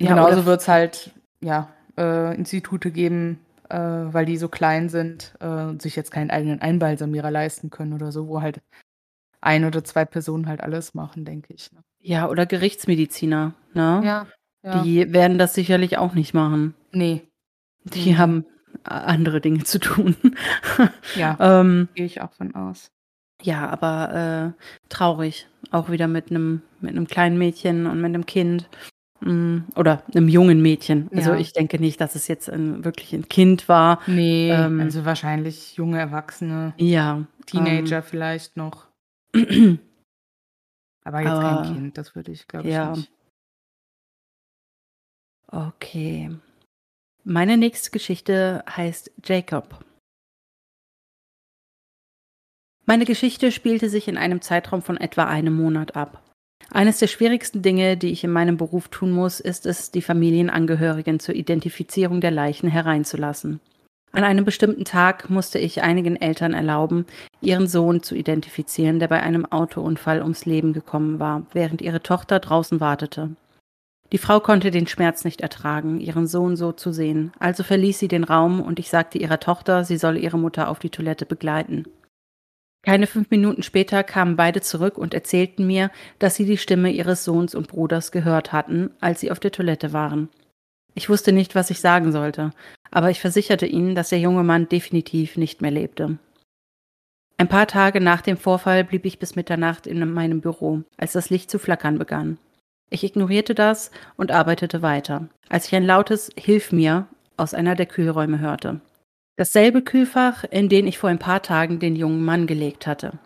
Ja, 0.00 0.08
genauso 0.08 0.30
f 0.30 0.46
wird's 0.46 0.66
halt, 0.68 1.12
ja, 1.40 1.68
äh, 1.96 2.34
Institute 2.34 2.90
geben, 2.90 3.38
äh, 3.68 3.76
weil 3.78 4.26
die 4.26 4.36
so 4.36 4.48
klein 4.48 4.88
sind, 4.88 5.34
äh, 5.40 5.46
und 5.46 5.82
sich 5.82 5.94
jetzt 5.96 6.10
keinen 6.10 6.30
eigenen 6.30 6.60
Einbalsamierer 6.60 7.30
leisten 7.30 7.70
können 7.70 7.92
oder 7.92 8.10
so, 8.10 8.26
wo 8.28 8.42
halt 8.42 8.60
1 9.40 9.64
oder 9.64 9.84
2 9.84 10.04
Personen 10.06 10.48
halt 10.48 10.62
alles 10.62 10.94
machen, 10.94 11.24
denke 11.24 11.54
ich, 11.54 11.72
ne? 11.72 11.82
Ja, 12.00 12.28
oder 12.28 12.46
Gerichtsmediziner, 12.46 13.54
ne? 13.72 14.06
Ja, 14.06 14.26
ja. 14.62 14.84
Die 14.84 15.12
werden 15.12 15.38
das 15.38 15.54
sicherlich 15.54 15.98
auch 15.98 16.14
nicht 16.14 16.34
machen. 16.34 16.74
Ne. 16.92 17.26
Die 17.84 18.16
Mhm. 18.16 18.18
haben 18.18 18.46
a 18.84 19.00
andere 19.00 19.40
Dinge 19.40 19.64
zu 19.64 19.78
tun. 19.78 20.16
Ja, 21.14 21.40
Ähm 21.40 21.88
gehe 21.94 22.06
ich 22.06 22.20
auch 22.20 22.32
von 22.34 22.54
aus. 22.54 22.90
Ja, 23.42 23.68
aber, 23.68 24.54
äh, 24.56 24.64
traurig. 24.88 25.46
Auch 25.70 25.90
wieder 25.90 26.06
mit 26.08 26.30
'nem 26.30 26.62
mit 26.80 26.94
'nem 26.94 27.06
kleinen 27.06 27.36
Mädchen 27.38 27.86
und 27.86 28.00
mit 28.00 28.12
'nem 28.12 28.26
Kind. 28.26 28.68
Hm, 29.24 29.64
oder 29.76 30.02
'nem 30.12 30.28
jungen 30.28 30.60
Mädchen. 30.60 31.10
Also, 31.14 31.32
Ja. 31.32 31.34
ich 31.34 31.52
denke 31.54 31.78
nicht, 31.78 31.98
dass 32.00 32.14
es 32.14 32.28
jetzt 32.28 32.48
'n 32.50 32.84
wirklich 32.84 33.14
'n 33.14 33.26
Kind 33.28 33.68
war. 33.70 33.98
Ne, 34.06 34.70
Ähm 34.76 34.76
also 34.76 35.04
wahrscheinlich 35.06 35.76
junge 35.76 35.98
Erwachsene, 35.98 36.74
Ja, 36.78 37.26
Teenager 37.46 38.02
ähm 38.02 38.02
vielleicht 38.02 38.56
noch. 38.56 38.88
Aber 41.06 41.20
jetzt 41.20 41.40
Aber 41.40 41.40
kein 41.40 41.60
Kind, 41.60 41.98
das 41.98 42.14
würde 42.14 42.32
ich, 42.32 42.48
glaube 42.48 42.70
ich, 42.70 42.80
ja. 42.80 42.82
nicht. 42.82 43.10
Okay. 45.52 46.30
Meine 47.24 47.56
nächste 47.58 47.90
Geschichte 47.90 48.64
heißt 48.68 49.12
Jacob. 49.24 49.84
Meine 52.86 53.06
Geschichte 53.06 53.50
spielte 53.52 53.88
sich 53.88 54.08
in 54.08 54.18
einem 54.18 54.42
Zeitraum 54.42 54.82
von 54.82 54.98
etwa 54.98 55.24
einem 55.24 55.54
Monat 55.54 55.96
ab. 55.96 56.23
Eines 56.70 56.98
der 56.98 57.06
schwierigsten 57.06 57.62
Dinge, 57.62 57.96
die 57.96 58.10
ich 58.10 58.24
in 58.24 58.32
meinem 58.32 58.56
Beruf 58.56 58.88
tun 58.88 59.10
muss, 59.10 59.40
ist 59.40 59.66
es, 59.66 59.90
die 59.90 60.02
Familienangehörigen 60.02 61.20
zur 61.20 61.34
Identifizierung 61.34 62.20
der 62.20 62.30
Leichen 62.30 62.68
hereinzulassen. 62.68 63.60
An 64.12 64.22
einem 64.22 64.44
bestimmten 64.44 64.84
Tag 64.84 65.28
musste 65.28 65.58
ich 65.58 65.82
einigen 65.82 66.14
Eltern 66.14 66.54
erlauben, 66.54 67.04
ihren 67.40 67.66
Sohn 67.66 68.00
zu 68.02 68.14
identifizieren, 68.14 69.00
der 69.00 69.08
bei 69.08 69.20
einem 69.20 69.44
Autounfall 69.44 70.22
ums 70.22 70.46
Leben 70.46 70.72
gekommen 70.72 71.18
war, 71.18 71.46
während 71.52 71.82
ihre 71.82 72.00
Tochter 72.00 72.38
draußen 72.38 72.78
wartete. 72.78 73.30
Die 74.12 74.18
Frau 74.18 74.38
konnte 74.38 74.70
den 74.70 74.86
Schmerz 74.86 75.24
nicht 75.24 75.40
ertragen, 75.40 75.98
ihren 75.98 76.28
Sohn 76.28 76.54
so 76.54 76.70
zu 76.70 76.92
sehen, 76.92 77.32
also 77.40 77.64
verließ 77.64 77.98
sie 77.98 78.06
den 78.06 78.22
Raum 78.22 78.60
und 78.60 78.78
ich 78.78 78.88
sagte 78.88 79.18
ihrer 79.18 79.40
Tochter, 79.40 79.84
sie 79.84 79.96
solle 79.96 80.20
ihre 80.20 80.38
Mutter 80.38 80.68
auf 80.68 80.78
die 80.78 80.90
Toilette 80.90 81.26
begleiten. 81.26 81.84
Keine 82.84 83.06
fünf 83.06 83.30
Minuten 83.30 83.62
später 83.62 84.04
kamen 84.04 84.36
beide 84.36 84.60
zurück 84.60 84.98
und 84.98 85.14
erzählten 85.14 85.66
mir, 85.66 85.90
dass 86.18 86.34
sie 86.34 86.44
die 86.44 86.58
Stimme 86.58 86.90
ihres 86.90 87.24
Sohns 87.24 87.54
und 87.54 87.68
Bruders 87.68 88.12
gehört 88.12 88.52
hatten, 88.52 88.90
als 89.00 89.20
sie 89.20 89.30
auf 89.30 89.40
der 89.40 89.52
Toilette 89.52 89.92
waren. 89.94 90.28
Ich 90.94 91.08
wusste 91.08 91.32
nicht, 91.32 91.54
was 91.54 91.70
ich 91.70 91.80
sagen 91.80 92.12
sollte, 92.12 92.50
aber 92.90 93.10
ich 93.10 93.20
versicherte 93.20 93.66
ihnen, 93.66 93.94
dass 93.94 94.10
der 94.10 94.20
junge 94.20 94.44
Mann 94.44 94.68
definitiv 94.68 95.36
nicht 95.36 95.62
mehr 95.62 95.70
lebte. 95.70 96.18
Ein 97.36 97.48
paar 97.48 97.66
Tage 97.66 98.00
nach 98.00 98.20
dem 98.20 98.36
Vorfall 98.36 98.84
blieb 98.84 99.04
ich 99.06 99.18
bis 99.18 99.34
Mitternacht 99.34 99.86
in 99.86 100.08
meinem 100.12 100.40
Büro, 100.40 100.82
als 100.96 101.12
das 101.12 101.30
Licht 101.30 101.50
zu 101.50 101.58
flackern 101.58 101.98
begann. 101.98 102.38
Ich 102.90 103.02
ignorierte 103.02 103.54
das 103.54 103.90
und 104.16 104.30
arbeitete 104.30 104.82
weiter, 104.82 105.28
als 105.48 105.66
ich 105.66 105.74
ein 105.74 105.86
lautes 105.86 106.30
Hilf 106.36 106.70
mir 106.70 107.08
aus 107.36 107.54
einer 107.54 107.74
der 107.74 107.86
Kühlräume 107.86 108.38
hörte. 108.38 108.80
Dasselbe 109.36 109.82
Kühlfach, 109.82 110.44
in 110.44 110.68
den 110.68 110.86
ich 110.86 110.98
vor 110.98 111.10
ein 111.10 111.18
paar 111.18 111.42
Tagen 111.42 111.80
den 111.80 111.96
jungen 111.96 112.24
Mann 112.24 112.46
gelegt 112.46 112.86
hatte. 112.86 113.18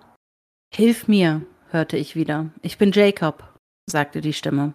Hilf 0.75 1.07
mir, 1.07 1.43
hörte 1.71 1.97
ich 1.97 2.17
wieder. 2.17 2.51
Ich 2.63 2.79
bin 2.79 2.93
Jacob, 2.93 3.55
sagte 3.87 4.21
die 4.21 4.33
Stimme. 4.33 4.73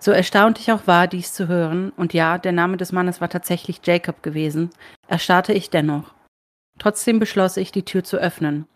So 0.00 0.10
erstaunt 0.10 0.58
ich 0.58 0.72
auch 0.72 0.86
war, 0.86 1.06
dies 1.06 1.32
zu 1.32 1.48
hören, 1.48 1.90
und 1.90 2.12
ja, 2.12 2.38
der 2.38 2.52
Name 2.52 2.76
des 2.76 2.92
Mannes 2.92 3.20
war 3.20 3.28
tatsächlich 3.28 3.80
Jacob 3.84 4.22
gewesen, 4.22 4.70
erstarrte 5.08 5.52
ich 5.52 5.70
dennoch. 5.70 6.14
Trotzdem 6.78 7.18
beschloss 7.18 7.56
ich, 7.56 7.70
die 7.70 7.84
Tür 7.84 8.02
zu 8.02 8.16
öffnen. 8.16 8.66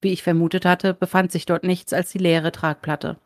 Wie 0.00 0.12
ich 0.12 0.22
vermutet 0.22 0.64
hatte, 0.64 0.94
befand 0.94 1.32
sich 1.32 1.46
dort 1.46 1.64
nichts 1.64 1.92
als 1.92 2.10
die 2.10 2.18
leere 2.18 2.52
Tragplatte. 2.52 3.16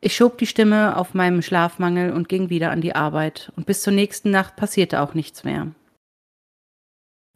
Ich 0.00 0.16
schob 0.16 0.38
die 0.38 0.46
Stimme 0.46 0.96
auf 0.96 1.14
meinem 1.14 1.42
Schlafmangel 1.42 2.12
und 2.12 2.28
ging 2.28 2.50
wieder 2.50 2.70
an 2.70 2.80
die 2.80 2.94
Arbeit, 2.94 3.52
und 3.56 3.66
bis 3.66 3.82
zur 3.82 3.92
nächsten 3.92 4.30
Nacht 4.30 4.56
passierte 4.56 5.00
auch 5.00 5.14
nichts 5.14 5.44
mehr. 5.44 5.68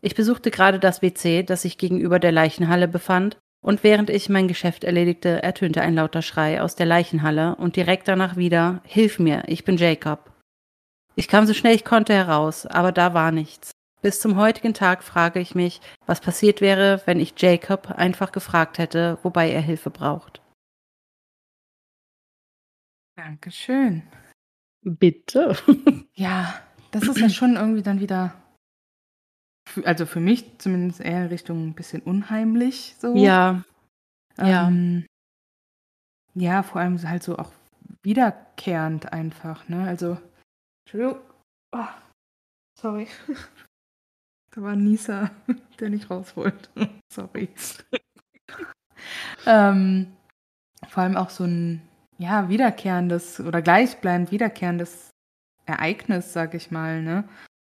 Ich 0.05 0.15
besuchte 0.15 0.51
gerade 0.51 0.79
das 0.79 1.01
WC, 1.01 1.45
das 1.45 1.63
sich 1.63 1.79
gegenüber 1.79 2.19
der 2.19 2.31
Leichenhalle 2.31 2.89
befand, 2.89 3.39
und 3.65 3.83
während 3.83 4.11
ich 4.11 4.29
mein 4.29 4.49
Geschäft 4.49 4.85
erledigte, 4.85 5.43
ertönte 5.43 5.81
ein 5.81 5.95
lauter 5.95 6.21
Schrei 6.21 6.61
aus 6.61 6.77
der 6.77 6.85
Leichenhalle 6.85 7.55
und 7.57 7.77
direkt 7.77 8.07
danach 8.07 8.37
wieder 8.37 8.83
Hilf 8.85 9.19
mir, 9.19 9.45
ich 9.47 9.65
bin 9.65 9.79
Jacob. 9.79 10.31
Ich 11.17 11.27
kam 11.27 11.47
so 11.47 11.55
schnell 11.55 11.75
ich 11.75 11.87
konnte 11.87 12.13
heraus, 12.13 12.67
aber 12.67 12.93
da 12.93 13.15
war 13.15 13.33
nichts. 13.33 13.71
Bis 14.03 14.21
zum 14.21 14.37
heutigen 14.37 14.75
Tag 14.75 15.03
frage 15.03 15.41
ich 15.41 15.55
mich, 15.55 15.81
was 16.05 16.21
passiert 16.21 16.61
wäre, 16.61 17.01
wenn 17.07 17.19
ich 17.19 17.33
Jacob 17.39 17.91
einfach 17.91 18.31
gefragt 18.31 18.77
hätte, 18.77 19.17
wobei 19.23 19.51
er 19.51 19.63
Hilfe 19.63 19.89
braucht. 19.89 20.43
Dankeschön. 23.17 24.03
Bitte. 24.83 25.57
Ja, 26.13 26.61
das 26.91 27.09
ist 27.09 27.19
ja 27.19 27.31
schon 27.31 27.57
irgendwie 27.57 27.83
dann 27.83 28.01
wieder 28.01 28.44
also 29.85 30.07
für 30.07 30.21
mich 30.21 30.59
zumindest 30.59 31.01
eher 31.01 31.31
Richtung 31.31 31.69
'n 31.69 31.75
bisschen 31.75 32.03
unheimlich 32.03 32.97
so. 33.01 33.17
Ja. 33.19 33.63
Ja. 34.39 34.69
Ähm, 34.69 35.07
ja, 36.35 36.63
vor 36.63 36.81
allem 36.81 37.01
halt 37.09 37.23
so 37.23 37.37
auch 37.39 37.53
wiederkehrend 38.03 39.13
einfach, 39.13 39.69
ne? 39.69 39.87
Also 39.87 40.19
Entschuldigung. 40.87 41.21
Oh, 41.73 41.87
sorry. 42.81 43.09
Da 44.55 44.63
war 44.63 44.73
'n 44.73 44.85
Nieser, 44.85 45.31
der 45.81 45.91
nicht 45.91 46.11
raus 46.11 46.37
wollte. 46.37 46.69
Sorry. 47.13 47.49
Ähm, 49.47 50.13
vor 50.89 51.03
allem 51.05 51.17
auch 51.17 51.31
so 51.31 51.45
'n, 51.45 51.83
ja, 52.19 52.49
wiederkehrendes 52.49 53.41
oder 53.41 53.63
gleichbleibend 53.63 54.33
wiederkehrendes 54.33 55.11
Ereignis, 55.67 56.33
sage 56.35 56.57
ich 56.59 56.71
mal, 56.73 57.03
ne? 57.03 57.25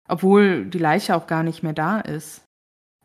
Obwohl 0.08 0.66
die 0.66 0.78
Leiche 0.80 1.16
auch 1.16 1.28
gar 1.28 1.44
nicht 1.44 1.64
mehr 1.64 1.74
da 1.74 2.00
ist. 2.00 2.44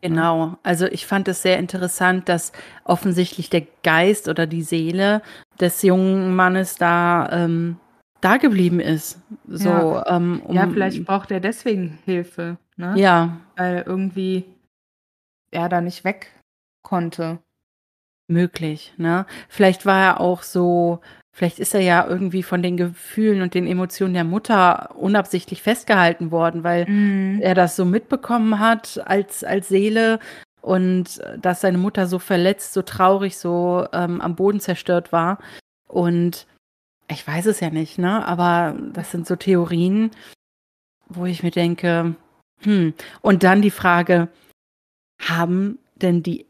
Genau. 0.01 0.57
Also, 0.63 0.87
ich 0.87 1.05
fand 1.05 1.27
es 1.27 1.41
sehr 1.43 1.59
interessant, 1.59 2.27
dass 2.27 2.51
offensichtlich 2.85 3.49
der 3.49 3.67
Geist 3.83 4.27
oder 4.27 4.47
die 4.47 4.63
Seele 4.63 5.21
des 5.59 5.81
jungen 5.83 6.35
Mannes 6.35 6.75
da, 6.77 7.29
ähm, 7.31 7.77
dageblieben 8.19 8.79
ist. 8.79 9.19
So, 9.47 9.69
Ja. 9.69 10.15
ähm, 10.15 10.41
Ja, 10.49 10.67
vielleicht 10.67 10.99
um 10.99 11.05
braucht 11.05 11.29
er 11.31 11.39
deswegen 11.39 11.99
Hilfe, 12.05 12.57
ne? 12.77 12.93
Ja. 12.97 13.37
Weil 13.55 13.83
irgendwie 13.85 14.45
er 15.51 15.69
da 15.69 15.81
nicht 15.81 16.03
weg 16.03 16.31
konnte. 16.83 17.39
Möglich, 18.27 18.93
ne? 18.97 19.25
Vielleicht 19.49 19.85
war 19.85 20.01
er 20.03 20.19
auch 20.21 20.41
so 20.43 21.01
vielleicht 21.33 21.59
ist 21.59 21.73
er 21.73 21.81
ja 21.81 22.05
irgendwie 22.07 22.43
von 22.43 22.61
den 22.61 22.77
Gefühlen 22.77 23.41
und 23.41 23.53
den 23.53 23.67
Emotionen 23.67 24.13
der 24.13 24.23
Mutter 24.23 24.95
unabsichtlich 24.97 25.61
festgehalten 25.61 26.31
worden, 26.31 26.63
weil 26.63 26.85
Mhm. 26.89 27.39
er 27.41 27.55
das 27.55 27.75
so 27.75 27.85
mitbekommen 27.85 28.59
hat 28.59 29.01
als 29.05 29.43
als 29.43 29.69
Seele 29.69 30.19
und 30.61 31.21
dass 31.41 31.61
seine 31.61 31.77
Mutter 31.79 32.05
so 32.07 32.19
verletzt, 32.19 32.73
so 32.73 32.81
traurig, 32.83 33.37
so, 33.37 33.87
ähm, 33.93 34.21
am 34.21 34.35
Boden 34.35 34.59
zerstört 34.59 35.11
war. 35.11 35.39
Und 35.87 36.45
ich 37.09 37.25
weiß 37.27 37.47
es 37.47 37.59
ja 37.61 37.69
nicht, 37.71 37.97
ne? 37.97 38.25
Aber 38.27 38.75
das 38.93 39.11
sind 39.11 39.27
so 39.27 39.35
Theorien, 39.35 40.11
wo 41.09 41.25
ich 41.25 41.43
mir 41.43 41.51
denke, 41.51 42.15
hm. 42.63 42.93
Und 43.21 43.43
dann 43.43 43.61
die 43.63 43.71
Frage, 43.71 44.27
haben 45.19 45.79
denn 45.95 46.21
die 46.23 46.45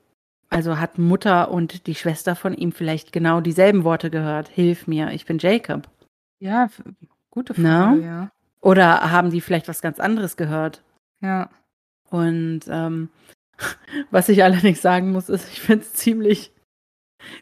also, 0.51 0.79
hat 0.79 0.97
Mutter 0.99 1.49
und 1.49 1.87
die 1.87 1.95
Schwester 1.95 2.35
von 2.35 2.53
ihm 2.53 2.71
vielleicht 2.73 3.11
genau 3.11 3.41
dieselben 3.41 3.83
Worte 3.83 4.09
gehört: 4.11 4.49
„Hilf 4.49 4.85
mir, 4.85 5.11
ich 5.11 5.25
bin 5.25 5.39
Jacob?“ 5.39 5.89
Ja, 6.39 6.69
gute 7.31 7.53
Frage, 7.53 7.97
Ne? 7.97 8.05
ja. 8.05 8.31
Oder 8.61 9.11
haben 9.11 9.31
die 9.31 9.41
vielleicht 9.41 9.67
was 9.67 9.81
ganz 9.81 9.99
anderes 9.99 10.37
gehört? 10.37 10.83
Ja. 11.21 11.49
Und, 12.09 12.61
ähm, 12.67 13.09
was 14.11 14.29
ich 14.29 14.43
allerdings 14.43 14.81
sagen 14.81 15.11
muss, 15.11 15.29
ist, 15.29 15.47
ich 15.51 15.61
finde 15.61 15.83
es 15.85 15.93
ziemlich 15.93 16.53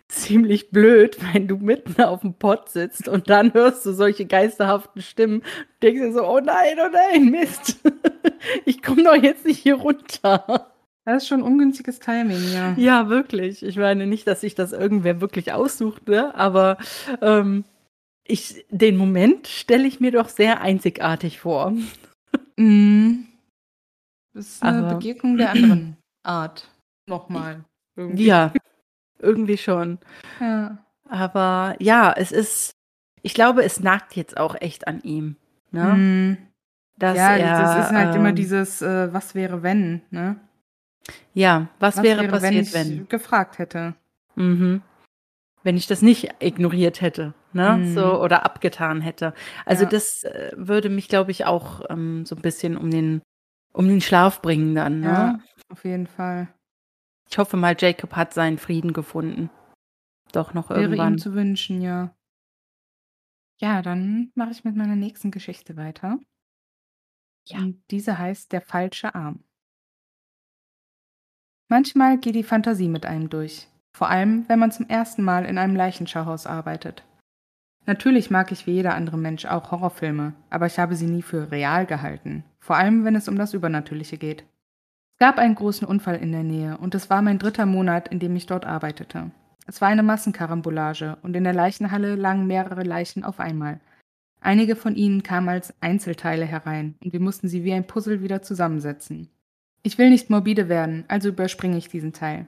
ziemlich 0.07 0.71
blöd, 0.71 1.17
wenn 1.33 1.47
du 1.47 1.57
mitten 1.57 2.01
auf 2.01 2.21
dem 2.21 2.33
Pott 2.33 2.69
sitzt 2.69 3.07
und 3.07 3.29
dann 3.29 3.53
hörst 3.53 3.85
du 3.85 3.93
solche 3.93 4.25
geisterhaften 4.25 5.01
Stimmen. 5.01 5.43
Denkst 5.81 6.01
dir 6.01 6.13
so, 6.13 6.27
oh 6.27 6.39
nein, 6.39 6.77
oh 6.85 6.89
nein, 6.91 7.25
Mist. 7.31 7.79
Ich 8.65 8.81
komme 8.81 9.03
doch 9.03 9.15
jetzt 9.15 9.45
nicht 9.45 9.59
hier 9.59 9.75
runter. 9.75 10.71
Das 11.09 11.23
ist 11.23 11.29
schon 11.29 11.41
ungünstiges 11.41 11.99
Timing, 11.99 12.53
ja. 12.53 12.73
Ja, 12.77 13.09
wirklich. 13.09 13.63
Ich 13.63 13.77
meine 13.77 14.05
nicht, 14.05 14.27
dass 14.27 14.41
sich 14.41 14.53
das 14.53 14.73
irgendwer 14.73 15.21
wirklich 15.21 15.51
aussuchte, 15.51 16.35
aber 16.35 16.77
ähm, 17.21 17.65
ich, 18.25 18.63
den 18.69 18.95
Moment 18.95 19.47
stelle 19.47 19.87
ich 19.87 19.99
mir 19.99 20.11
doch 20.11 20.29
sehr 20.29 20.61
einzigartig 20.61 21.39
vor. 21.39 21.73
Mm. 22.57 23.23
Das 24.33 24.45
ist 24.45 24.63
eine 24.63 24.85
aber, 24.85 24.95
Begegnung 24.95 25.37
der 25.37 25.49
anderen 25.51 25.97
Art. 26.23 26.69
Nochmal. 27.07 27.65
Irgendwie. 27.95 28.25
Ja, 28.25 28.53
irgendwie 29.17 29.57
schon. 29.57 29.97
Ja. 30.39 30.77
Aber 31.09 31.75
ja, 31.79 32.13
es 32.15 32.31
ist, 32.31 32.73
ich 33.23 33.33
glaube, 33.33 33.63
es 33.63 33.79
nagt 33.79 34.15
jetzt 34.15 34.37
auch 34.37 34.55
echt 34.61 34.87
an 34.87 35.01
ihm. 35.01 35.37
Ne? 35.71 35.85
Mm. 35.85 36.37
Ja, 37.01 37.35
er, 37.35 37.61
das 37.61 37.87
ist 37.87 37.95
halt 37.95 38.13
ähm, 38.13 38.21
immer 38.21 38.31
dieses, 38.31 38.83
äh, 38.83 39.11
was 39.11 39.33
wäre, 39.33 39.63
wenn, 39.63 40.03
ne? 40.11 40.39
Ja, 41.33 41.67
was, 41.79 41.97
was 41.97 42.03
wäre, 42.03 42.21
wäre, 42.21 42.31
passiert, 42.31 42.73
wenn 42.73 42.87
ich 42.91 42.99
wenn? 42.99 43.07
gefragt 43.07 43.57
hätte. 43.59 43.95
Mhm. 44.35 44.81
Wenn 45.63 45.77
ich 45.77 45.87
das 45.87 46.01
nicht 46.01 46.29
ignoriert 46.39 47.01
hätte, 47.01 47.33
ne? 47.51 47.77
Mhm. 47.77 47.93
So 47.93 48.21
oder 48.21 48.45
abgetan 48.45 49.01
hätte. 49.01 49.33
Also 49.65 49.83
ja. 49.83 49.89
das 49.89 50.23
äh, 50.23 50.51
würde 50.55 50.89
mich, 50.89 51.07
glaube 51.09 51.31
ich, 51.31 51.45
auch 51.45 51.81
ähm, 51.89 52.25
so 52.25 52.35
ein 52.35 52.41
bisschen 52.41 52.77
um 52.77 52.89
den 52.91 53.21
um 53.73 53.87
den 53.87 54.01
Schlaf 54.01 54.41
bringen 54.41 54.73
dann, 54.75 55.01
ne? 55.01 55.07
Ja, 55.07 55.39
auf 55.69 55.83
jeden 55.83 56.07
Fall. 56.07 56.47
Ich 57.29 57.37
hoffe 57.37 57.57
mal, 57.57 57.75
Jacob 57.77 58.15
hat 58.15 58.33
seinen 58.33 58.57
Frieden 58.57 58.93
gefunden. 58.93 59.49
Doch 60.31 60.53
noch 60.53 60.69
Wäre 60.69 60.81
irgendwann. 60.81 61.13
ihm 61.13 61.17
zu 61.19 61.33
wünschen, 61.33 61.81
ja. 61.81 62.15
Ja, 63.57 63.81
dann 63.81 64.31
mache 64.35 64.51
ich 64.51 64.63
mit 64.63 64.75
meiner 64.75 64.95
nächsten 64.95 65.31
Geschichte 65.31 65.75
weiter. 65.75 66.19
Ja. 67.47 67.59
Und 67.59 67.83
diese 67.91 68.17
heißt 68.17 68.51
Der 68.51 68.61
falsche 68.61 69.13
Arm. 69.15 69.43
Manchmal 71.71 72.17
geht 72.17 72.33
die 72.33 72.43
Fantasie 72.43 72.89
mit 72.89 73.05
einem 73.05 73.29
durch, 73.29 73.67
vor 73.95 74.09
allem 74.09 74.43
wenn 74.47 74.57
man 74.57 74.71
zum 74.71 74.89
ersten 74.89 75.21
Mal 75.23 75.45
in 75.45 75.59
einem 75.59 75.75
Leichenschauhaus 75.75 76.47
arbeitet. 76.47 77.03
Natürlich 77.85 78.31
mag 78.31 78.51
ich 78.51 78.65
wie 78.65 78.71
jeder 78.71 78.95
andere 78.95 79.19
Mensch 79.19 79.45
auch 79.45 79.69
Horrorfilme, 79.69 80.33
aber 80.49 80.65
ich 80.65 80.79
habe 80.79 80.95
sie 80.95 81.05
nie 81.05 81.21
für 81.21 81.51
real 81.51 81.85
gehalten, 81.85 82.43
vor 82.59 82.75
allem 82.75 83.05
wenn 83.05 83.15
es 83.15 83.27
um 83.27 83.37
das 83.37 83.53
Übernatürliche 83.53 84.17
geht. 84.17 84.45
Es 85.13 85.19
gab 85.19 85.37
einen 85.37 85.53
großen 85.53 85.87
Unfall 85.87 86.15
in 86.15 86.31
der 86.31 86.43
Nähe 86.43 86.77
und 86.79 86.95
es 86.95 87.11
war 87.11 87.21
mein 87.21 87.37
dritter 87.37 87.67
Monat, 87.67 88.07
in 88.07 88.17
dem 88.17 88.35
ich 88.35 88.47
dort 88.47 88.65
arbeitete. 88.65 89.29
Es 89.67 89.79
war 89.79 89.89
eine 89.89 90.01
Massenkarambolage 90.01 91.19
und 91.21 91.35
in 91.35 91.43
der 91.43 91.53
Leichenhalle 91.53 92.15
lagen 92.15 92.47
mehrere 92.47 92.83
Leichen 92.83 93.23
auf 93.23 93.39
einmal. 93.39 93.79
Einige 94.41 94.75
von 94.75 94.95
ihnen 94.95 95.21
kamen 95.21 95.49
als 95.49 95.75
Einzelteile 95.81 96.45
herein 96.45 96.95
und 97.03 97.13
wir 97.13 97.19
mussten 97.19 97.47
sie 97.47 97.63
wie 97.63 97.73
ein 97.73 97.85
Puzzle 97.85 98.23
wieder 98.23 98.41
zusammensetzen. 98.41 99.29
Ich 99.83 99.97
will 99.97 100.09
nicht 100.09 100.29
morbide 100.29 100.69
werden, 100.69 101.05
also 101.07 101.29
überspringe 101.29 101.77
ich 101.77 101.87
diesen 101.87 102.13
Teil. 102.13 102.47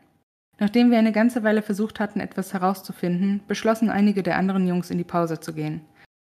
Nachdem 0.59 0.91
wir 0.91 0.99
eine 0.99 1.11
ganze 1.11 1.43
Weile 1.43 1.61
versucht 1.61 1.99
hatten, 1.99 2.19
etwas 2.19 2.53
herauszufinden, 2.53 3.41
beschlossen 3.47 3.89
einige 3.89 4.21
der 4.21 4.37
anderen 4.37 4.67
Jungs 4.67 4.91
in 4.91 4.97
die 4.97 5.03
Pause 5.03 5.39
zu 5.39 5.53
gehen. 5.53 5.81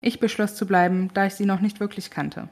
Ich 0.00 0.20
beschloss 0.20 0.54
zu 0.54 0.66
bleiben, 0.66 1.10
da 1.14 1.26
ich 1.26 1.34
sie 1.34 1.46
noch 1.46 1.60
nicht 1.60 1.80
wirklich 1.80 2.10
kannte. 2.10 2.48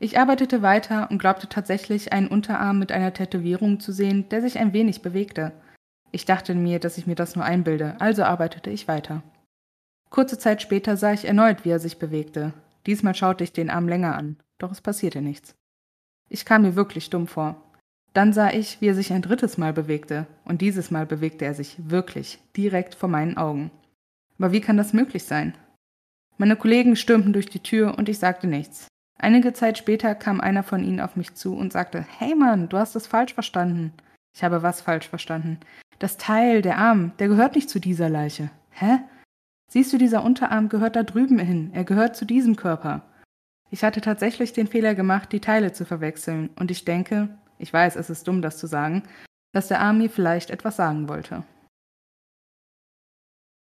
Ich 0.00 0.18
arbeitete 0.18 0.62
weiter 0.62 1.10
und 1.10 1.18
glaubte 1.18 1.48
tatsächlich, 1.48 2.12
einen 2.12 2.28
Unterarm 2.28 2.78
mit 2.78 2.92
einer 2.92 3.12
Tätowierung 3.12 3.80
zu 3.80 3.92
sehen, 3.92 4.28
der 4.28 4.40
sich 4.40 4.58
ein 4.58 4.72
wenig 4.72 5.02
bewegte. 5.02 5.52
Ich 6.12 6.24
dachte 6.24 6.54
mir, 6.54 6.78
dass 6.78 6.96
ich 6.98 7.06
mir 7.06 7.16
das 7.16 7.34
nur 7.34 7.44
einbilde, 7.44 7.96
also 7.98 8.22
arbeitete 8.22 8.70
ich 8.70 8.86
weiter. 8.86 9.22
Kurze 10.10 10.38
Zeit 10.38 10.62
später 10.62 10.96
sah 10.96 11.12
ich 11.12 11.24
erneut, 11.24 11.64
wie 11.64 11.70
er 11.70 11.80
sich 11.80 11.98
bewegte. 11.98 12.52
Diesmal 12.86 13.14
schaute 13.14 13.44
ich 13.44 13.52
den 13.52 13.68
Arm 13.68 13.88
länger 13.88 14.14
an, 14.16 14.36
doch 14.58 14.70
es 14.70 14.80
passierte 14.80 15.20
nichts. 15.20 15.54
Ich 16.28 16.44
kam 16.44 16.62
mir 16.62 16.76
wirklich 16.76 17.10
dumm 17.10 17.26
vor. 17.26 17.56
Dann 18.14 18.32
sah 18.32 18.50
ich, 18.50 18.80
wie 18.80 18.88
er 18.88 18.94
sich 18.94 19.12
ein 19.12 19.22
drittes 19.22 19.58
Mal 19.58 19.72
bewegte, 19.72 20.26
und 20.44 20.60
dieses 20.60 20.90
Mal 20.90 21.06
bewegte 21.06 21.44
er 21.44 21.54
sich 21.54 21.76
wirklich 21.78 22.38
direkt 22.56 22.94
vor 22.94 23.08
meinen 23.08 23.36
Augen. 23.36 23.70
Aber 24.38 24.52
wie 24.52 24.60
kann 24.60 24.76
das 24.76 24.92
möglich 24.92 25.24
sein? 25.24 25.54
Meine 26.36 26.56
Kollegen 26.56 26.96
stürmten 26.96 27.32
durch 27.32 27.46
die 27.46 27.62
Tür 27.62 27.98
und 27.98 28.08
ich 28.08 28.18
sagte 28.18 28.46
nichts. 28.46 28.88
Einige 29.18 29.52
Zeit 29.52 29.78
später 29.78 30.14
kam 30.14 30.40
einer 30.40 30.62
von 30.62 30.84
ihnen 30.84 31.00
auf 31.00 31.16
mich 31.16 31.34
zu 31.34 31.56
und 31.56 31.72
sagte, 31.72 32.06
Hey 32.18 32.34
Mann, 32.36 32.68
du 32.68 32.78
hast 32.78 32.94
es 32.94 33.08
falsch 33.08 33.34
verstanden. 33.34 33.92
Ich 34.34 34.44
habe 34.44 34.62
was 34.62 34.80
falsch 34.80 35.08
verstanden. 35.08 35.58
Das 35.98 36.16
Teil, 36.16 36.62
der 36.62 36.78
Arm, 36.78 37.12
der 37.18 37.26
gehört 37.26 37.56
nicht 37.56 37.68
zu 37.68 37.80
dieser 37.80 38.08
Leiche. 38.08 38.50
Hä? 38.70 39.00
Siehst 39.70 39.92
du, 39.92 39.98
dieser 39.98 40.24
Unterarm 40.24 40.68
gehört 40.68 40.94
da 40.94 41.02
drüben 41.02 41.40
hin. 41.40 41.70
Er 41.74 41.82
gehört 41.82 42.16
zu 42.16 42.24
diesem 42.24 42.54
Körper. 42.54 43.02
Ich 43.70 43.84
hatte 43.84 44.00
tatsächlich 44.00 44.52
den 44.52 44.66
Fehler 44.66 44.94
gemacht, 44.94 45.32
die 45.32 45.40
Teile 45.40 45.72
zu 45.72 45.84
verwechseln, 45.84 46.50
und 46.58 46.70
ich 46.70 46.84
denke, 46.84 47.28
ich 47.58 47.72
weiß, 47.72 47.96
es 47.96 48.10
ist 48.10 48.26
dumm, 48.26 48.42
das 48.42 48.58
zu 48.58 48.66
sagen, 48.66 49.02
dass 49.52 49.68
der 49.68 49.80
Arm 49.80 49.98
mir 49.98 50.10
vielleicht 50.10 50.50
etwas 50.50 50.76
sagen 50.76 51.08
wollte. 51.08 51.44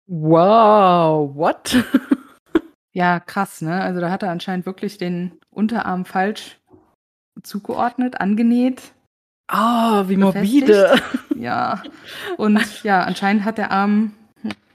Wow, 0.07 1.35
what? 1.35 1.75
ja, 2.93 3.19
krass, 3.19 3.61
ne? 3.61 3.81
Also 3.81 4.01
da 4.01 4.11
hat 4.11 4.23
er 4.23 4.31
anscheinend 4.31 4.65
wirklich 4.65 4.97
den 4.97 5.39
Unterarm 5.49 6.05
falsch 6.05 6.59
zugeordnet, 7.43 8.19
angenäht. 8.19 8.93
Ah, 9.47 10.01
oh, 10.01 10.09
wie 10.09 10.17
morbide. 10.17 10.95
Ja. 11.35 11.81
Und 12.37 12.83
ja, 12.83 13.01
anscheinend 13.01 13.45
hat 13.45 13.57
der 13.57 13.71
Arm 13.71 14.13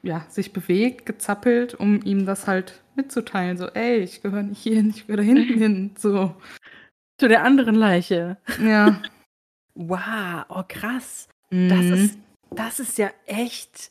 ja, 0.02 0.24
sich 0.28 0.52
bewegt, 0.52 1.06
gezappelt, 1.06 1.74
um 1.74 2.02
ihm 2.02 2.26
das 2.26 2.48
halt 2.48 2.82
mitzuteilen. 2.96 3.56
So, 3.56 3.66
ey, 3.68 3.98
ich 3.98 4.22
gehöre 4.22 4.42
nicht 4.42 4.62
hier 4.62 4.76
hin, 4.76 4.90
ich 4.90 5.06
gehöre 5.06 5.18
da 5.18 5.22
hinten 5.22 5.58
hin. 5.58 5.90
So. 5.96 6.34
Zu 7.18 7.28
der 7.28 7.44
anderen 7.44 7.74
Leiche. 7.74 8.36
Ja. 8.62 9.00
wow, 9.74 10.44
oh 10.48 10.62
krass. 10.66 11.28
Mhm. 11.50 11.68
Das, 11.68 12.00
ist, 12.00 12.18
das 12.50 12.80
ist 12.80 12.98
ja 12.98 13.10
echt 13.26 13.90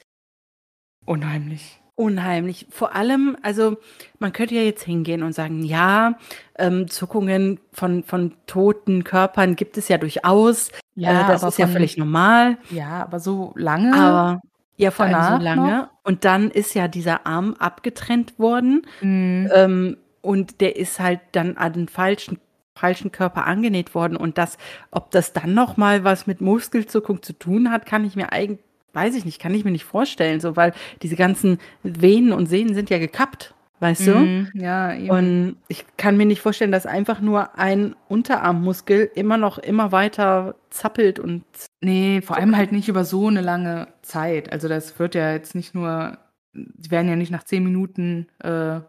unheimlich. 1.06 1.82
Unheimlich. 1.98 2.68
Vor 2.70 2.94
allem, 2.94 3.38
also 3.42 3.78
man 4.20 4.34
könnte 4.34 4.54
ja 4.54 4.62
jetzt 4.62 4.84
hingehen 4.84 5.24
und 5.24 5.32
sagen, 5.32 5.64
ja, 5.64 6.16
ähm, 6.58 6.90
Zuckungen 6.90 7.60
von, 7.72 8.04
von 8.04 8.36
toten 8.48 9.06
Körpern 9.06 9.56
gibt 9.56 9.78
es 9.78 9.88
ja 9.88 9.98
durchaus. 9.98 10.72
Ja, 10.96 11.22
äh, 11.22 11.28
das 11.28 11.44
ist 11.44 11.56
von, 11.56 11.66
ja 11.66 11.72
völlig 11.72 11.96
normal. 11.98 12.58
Ja, 12.70 13.02
aber 13.02 13.22
so 13.22 13.54
lange. 13.56 13.96
Aber 13.96 14.42
ja, 14.76 14.92
vor 14.92 15.06
allem 15.06 15.38
so 15.40 15.44
lange. 15.44 15.78
Noch? 15.78 15.95
Und 16.06 16.24
dann 16.24 16.52
ist 16.52 16.76
ja 16.76 16.88
dieser 16.88 17.26
Arm 17.26 17.56
abgetrennt 17.58 18.38
worden. 18.38 18.84
Mhm. 19.02 19.50
Ähm, 19.54 19.98
und 20.22 20.62
der 20.62 20.76
ist 20.76 21.00
halt 21.00 21.20
dann 21.32 21.58
an 21.58 21.74
den 21.74 21.88
falschen, 21.88 22.40
falschen 22.76 23.12
Körper 23.12 23.46
angenäht 23.46 23.96
worden. 23.96 24.16
Und 24.16 24.38
das, 24.38 24.58
ob 24.92 25.10
das 25.10 25.34
dann 25.34 25.56
noch 25.56 25.78
mal 25.78 26.04
was 26.04 26.28
mit 26.28 26.42
Muskelzuckung 26.42 27.24
zu 27.24 27.34
tun 27.34 27.72
hat, 27.72 27.88
kann 27.88 28.06
ich 28.06 28.16
mir 28.16 28.32
eigentlich, 28.32 28.60
weiß 28.94 29.16
ich 29.16 29.26
nicht, 29.26 29.42
kann 29.42 29.56
ich 29.56 29.66
mir 29.66 29.72
nicht 29.72 29.84
vorstellen. 29.84 30.40
So, 30.40 30.56
weil 30.56 30.74
diese 31.02 31.16
ganzen 31.16 31.58
Venen 31.82 32.34
und 32.34 32.46
Sehnen 32.46 32.76
sind 32.76 32.92
ja 32.92 33.00
gekappt. 33.00 33.55
Weißt 33.80 34.08
mhm, 34.08 34.52
du? 34.54 34.60
Ja, 34.60 34.94
eben. 34.94 35.10
Und 35.10 35.58
ich 35.68 35.86
kann 35.98 36.16
mir 36.16 36.26
nicht 36.26 36.42
vorstellen, 36.42 36.72
dass 36.72 36.86
einfach 36.86 37.20
nur 37.20 37.58
ein 37.58 37.96
Unterarmmuskel 38.08 39.12
immer 39.16 39.38
noch 39.38 39.58
immer 39.58 39.92
weiter 39.92 40.56
zappelt 40.70 41.20
und. 41.20 41.44
Nee, 41.82 42.22
vor 42.22 42.38
allem 42.38 42.56
halt 42.56 42.72
nicht 42.72 42.88
über 42.88 43.04
so 43.04 43.28
eine 43.28 43.42
lange 43.42 43.88
Zeit. 44.02 44.52
Also 44.52 44.70
das 44.70 44.98
wird 44.98 45.14
ja 45.14 45.34
jetzt 45.34 45.56
nicht 45.56 45.76
nur, 45.76 46.18
sie 46.54 46.90
werden 46.90 47.10
ja 47.10 47.18
nicht 47.18 47.32
nach 47.32 47.44
zehn 47.44 47.64
Minuten, 47.64 48.28
äh, 48.42 48.80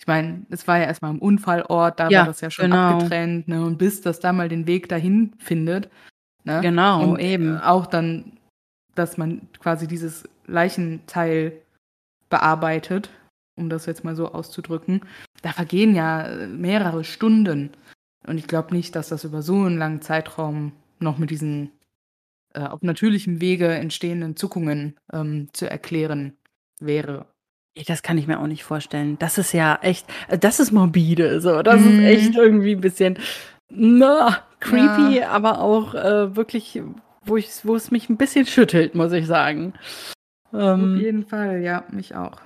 ich 0.00 0.06
meine, 0.06 0.46
es 0.48 0.66
war 0.66 0.78
ja 0.78 0.84
erstmal 0.84 1.10
am 1.10 1.18
Unfallort, 1.18 2.00
da 2.00 2.08
ja, 2.08 2.20
war 2.20 2.26
das 2.26 2.40
ja 2.40 2.50
schon 2.50 2.70
genau. 2.70 2.94
abgetrennt, 2.94 3.48
ne? 3.48 3.62
Und 3.64 3.76
bis 3.76 4.00
das 4.00 4.18
da 4.18 4.32
mal 4.32 4.48
den 4.48 4.66
Weg 4.66 4.88
dahin 4.88 5.34
findet. 5.38 5.90
Ne? 6.44 6.60
Genau, 6.62 7.04
und 7.04 7.18
eben. 7.20 7.58
Auch 7.58 7.86
dann, 7.86 8.38
dass 8.94 9.18
man 9.18 9.42
quasi 9.60 9.86
dieses 9.86 10.26
Leichenteil 10.46 11.52
bearbeitet 12.30 13.10
um 13.60 13.70
das 13.70 13.86
jetzt 13.86 14.04
mal 14.04 14.16
so 14.16 14.32
auszudrücken, 14.32 15.02
da 15.42 15.52
vergehen 15.52 15.94
ja 15.94 16.26
äh, 16.26 16.46
mehrere 16.46 17.04
Stunden. 17.04 17.70
Und 18.26 18.38
ich 18.38 18.46
glaube 18.46 18.74
nicht, 18.74 18.96
dass 18.96 19.08
das 19.08 19.24
über 19.24 19.42
so 19.42 19.54
einen 19.54 19.78
langen 19.78 20.02
Zeitraum 20.02 20.72
noch 20.98 21.18
mit 21.18 21.30
diesen 21.30 21.70
äh, 22.54 22.62
auf 22.62 22.82
natürlichem 22.82 23.40
Wege 23.40 23.68
entstehenden 23.68 24.36
Zuckungen 24.36 24.96
ähm, 25.12 25.48
zu 25.52 25.70
erklären 25.70 26.36
wäre. 26.80 27.26
Das 27.86 28.02
kann 28.02 28.18
ich 28.18 28.26
mir 28.26 28.40
auch 28.40 28.46
nicht 28.46 28.64
vorstellen. 28.64 29.16
Das 29.18 29.38
ist 29.38 29.52
ja 29.52 29.78
echt, 29.82 30.06
äh, 30.28 30.38
das 30.38 30.60
ist 30.60 30.72
morbide. 30.72 31.40
So, 31.40 31.62
das 31.62 31.80
mm. 31.80 31.88
ist 31.88 32.00
echt 32.00 32.34
irgendwie 32.34 32.74
ein 32.74 32.80
bisschen 32.80 33.18
na, 33.70 34.38
creepy, 34.58 35.18
ja. 35.18 35.28
aber 35.28 35.60
auch 35.60 35.94
äh, 35.94 36.34
wirklich, 36.34 36.82
wo, 37.24 37.36
ich, 37.36 37.48
wo 37.62 37.76
es 37.76 37.90
mich 37.90 38.10
ein 38.10 38.16
bisschen 38.16 38.46
schüttelt, 38.46 38.94
muss 38.94 39.12
ich 39.12 39.26
sagen. 39.26 39.74
Ähm, 40.52 40.94
Auf 40.94 41.00
jeden 41.00 41.26
Fall, 41.26 41.62
ja, 41.62 41.84
mich 41.90 42.16
auch. 42.16 42.40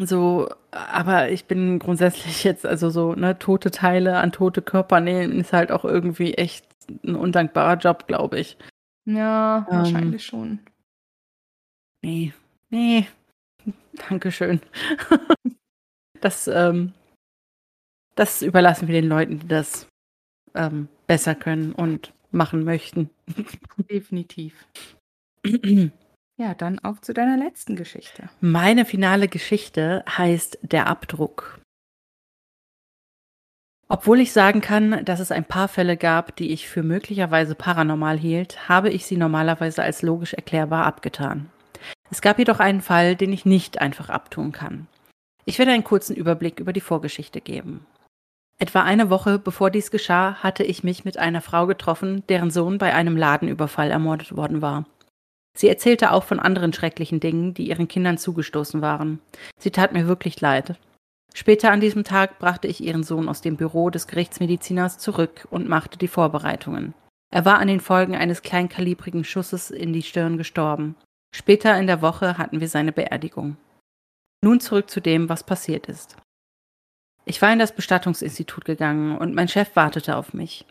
So, 0.00 0.48
aber 0.70 1.30
ich 1.30 1.44
bin 1.44 1.78
grundsätzlich 1.78 2.42
jetzt, 2.44 2.64
also 2.64 2.90
so, 2.90 3.14
ne, 3.14 3.38
tote 3.38 3.70
Teile 3.70 4.18
an 4.18 4.32
tote 4.32 4.62
Körper 4.62 5.00
nähen 5.00 5.40
ist 5.40 5.52
halt 5.52 5.70
auch 5.70 5.84
irgendwie 5.84 6.34
echt 6.34 6.66
ein 7.04 7.14
undankbarer 7.14 7.76
Job, 7.76 8.06
glaube 8.06 8.40
ich. 8.40 8.56
Ja, 9.04 9.66
ähm, 9.70 9.76
wahrscheinlich 9.78 10.24
schon. 10.24 10.60
nee, 12.02 12.32
nee, 12.70 13.06
Dankeschön. 14.08 14.60
das, 16.20 16.48
ähm, 16.48 16.92
das 18.14 18.42
überlassen 18.42 18.88
wir 18.88 19.00
den 19.00 19.08
Leuten, 19.08 19.38
die 19.40 19.48
das 19.48 19.86
ähm, 20.54 20.88
besser 21.06 21.34
können 21.34 21.72
und 21.72 22.12
machen 22.30 22.64
möchten. 22.64 23.10
Definitiv. 23.90 24.66
ja, 26.36 26.54
dann 26.54 26.78
auf 26.80 27.00
zu 27.00 27.14
deiner 27.14 27.36
letzten 27.36 27.76
Geschichte. 27.76 28.28
Meine 28.40 28.84
finale 28.84 29.28
Geschichte 29.28 30.04
heißt 30.08 30.58
Der 30.62 30.86
Abdruck. 30.88 31.60
Obwohl 33.88 34.20
ich 34.20 34.32
sagen 34.32 34.60
kann, 34.60 35.04
dass 35.04 35.20
es 35.20 35.30
ein 35.30 35.44
paar 35.44 35.68
Fälle 35.68 35.96
gab, 35.96 36.34
die 36.36 36.50
ich 36.52 36.68
für 36.68 36.82
möglicherweise 36.82 37.54
paranormal 37.54 38.18
hielt, 38.18 38.68
habe 38.68 38.90
ich 38.90 39.06
sie 39.06 39.16
normalerweise 39.16 39.82
als 39.82 40.02
logisch 40.02 40.34
erklärbar 40.34 40.86
abgetan. 40.86 41.50
Es 42.10 42.22
gab 42.22 42.38
jedoch 42.38 42.60
einen 42.60 42.80
Fall, 42.80 43.14
den 43.14 43.32
ich 43.32 43.44
nicht 43.44 43.80
einfach 43.80 44.08
abtun 44.08 44.52
kann. 44.52 44.88
Ich 45.44 45.58
werde 45.58 45.72
einen 45.72 45.84
kurzen 45.84 46.16
Überblick 46.16 46.58
über 46.58 46.72
die 46.72 46.80
Vorgeschichte 46.80 47.40
geben. 47.40 47.86
Etwa 48.58 48.82
eine 48.82 49.10
Woche 49.10 49.38
bevor 49.38 49.70
dies 49.70 49.90
geschah, 49.90 50.36
hatte 50.36 50.62
ich 50.64 50.84
mich 50.84 51.04
mit 51.04 51.18
einer 51.18 51.42
Frau 51.42 51.66
getroffen, 51.66 52.24
deren 52.28 52.50
Sohn 52.50 52.78
bei 52.78 52.94
einem 52.94 53.16
Ladenüberfall 53.16 53.90
ermordet 53.90 54.36
worden 54.36 54.62
war. 54.62 54.86
Sie 55.56 55.68
erzählte 55.68 56.10
auch 56.10 56.24
von 56.24 56.40
anderen 56.40 56.72
schrecklichen 56.72 57.20
Dingen, 57.20 57.54
die 57.54 57.68
ihren 57.68 57.88
Kindern 57.88 58.18
zugestoßen 58.18 58.82
waren. 58.82 59.20
Sie 59.58 59.70
tat 59.70 59.92
mir 59.92 60.08
wirklich 60.08 60.40
leid. 60.40 60.76
Später 61.32 61.70
an 61.70 61.80
diesem 61.80 62.04
Tag 62.04 62.38
brachte 62.38 62.68
ich 62.68 62.82
ihren 62.82 63.02
Sohn 63.02 63.28
aus 63.28 63.40
dem 63.40 63.56
Büro 63.56 63.90
des 63.90 64.06
Gerichtsmediziners 64.06 64.98
zurück 64.98 65.46
und 65.50 65.68
machte 65.68 65.98
die 65.98 66.08
Vorbereitungen. 66.08 66.94
Er 67.32 67.44
war 67.44 67.58
an 67.58 67.68
den 67.68 67.80
Folgen 67.80 68.14
eines 68.14 68.42
kleinkalibrigen 68.42 69.24
Schusses 69.24 69.70
in 69.70 69.92
die 69.92 70.02
Stirn 70.02 70.38
gestorben. 70.38 70.94
Später 71.34 71.76
in 71.78 71.88
der 71.88 72.00
Woche 72.02 72.38
hatten 72.38 72.60
wir 72.60 72.68
seine 72.68 72.92
Beerdigung. 72.92 73.56
Nun 74.44 74.60
zurück 74.60 74.88
zu 74.88 75.00
dem, 75.00 75.28
was 75.28 75.42
passiert 75.42 75.86
ist. 75.86 76.16
Ich 77.24 77.42
war 77.42 77.52
in 77.52 77.58
das 77.58 77.74
Bestattungsinstitut 77.74 78.64
gegangen 78.64 79.18
und 79.18 79.34
mein 79.34 79.48
Chef 79.48 79.74
wartete 79.74 80.16
auf 80.16 80.34
mich. 80.34 80.66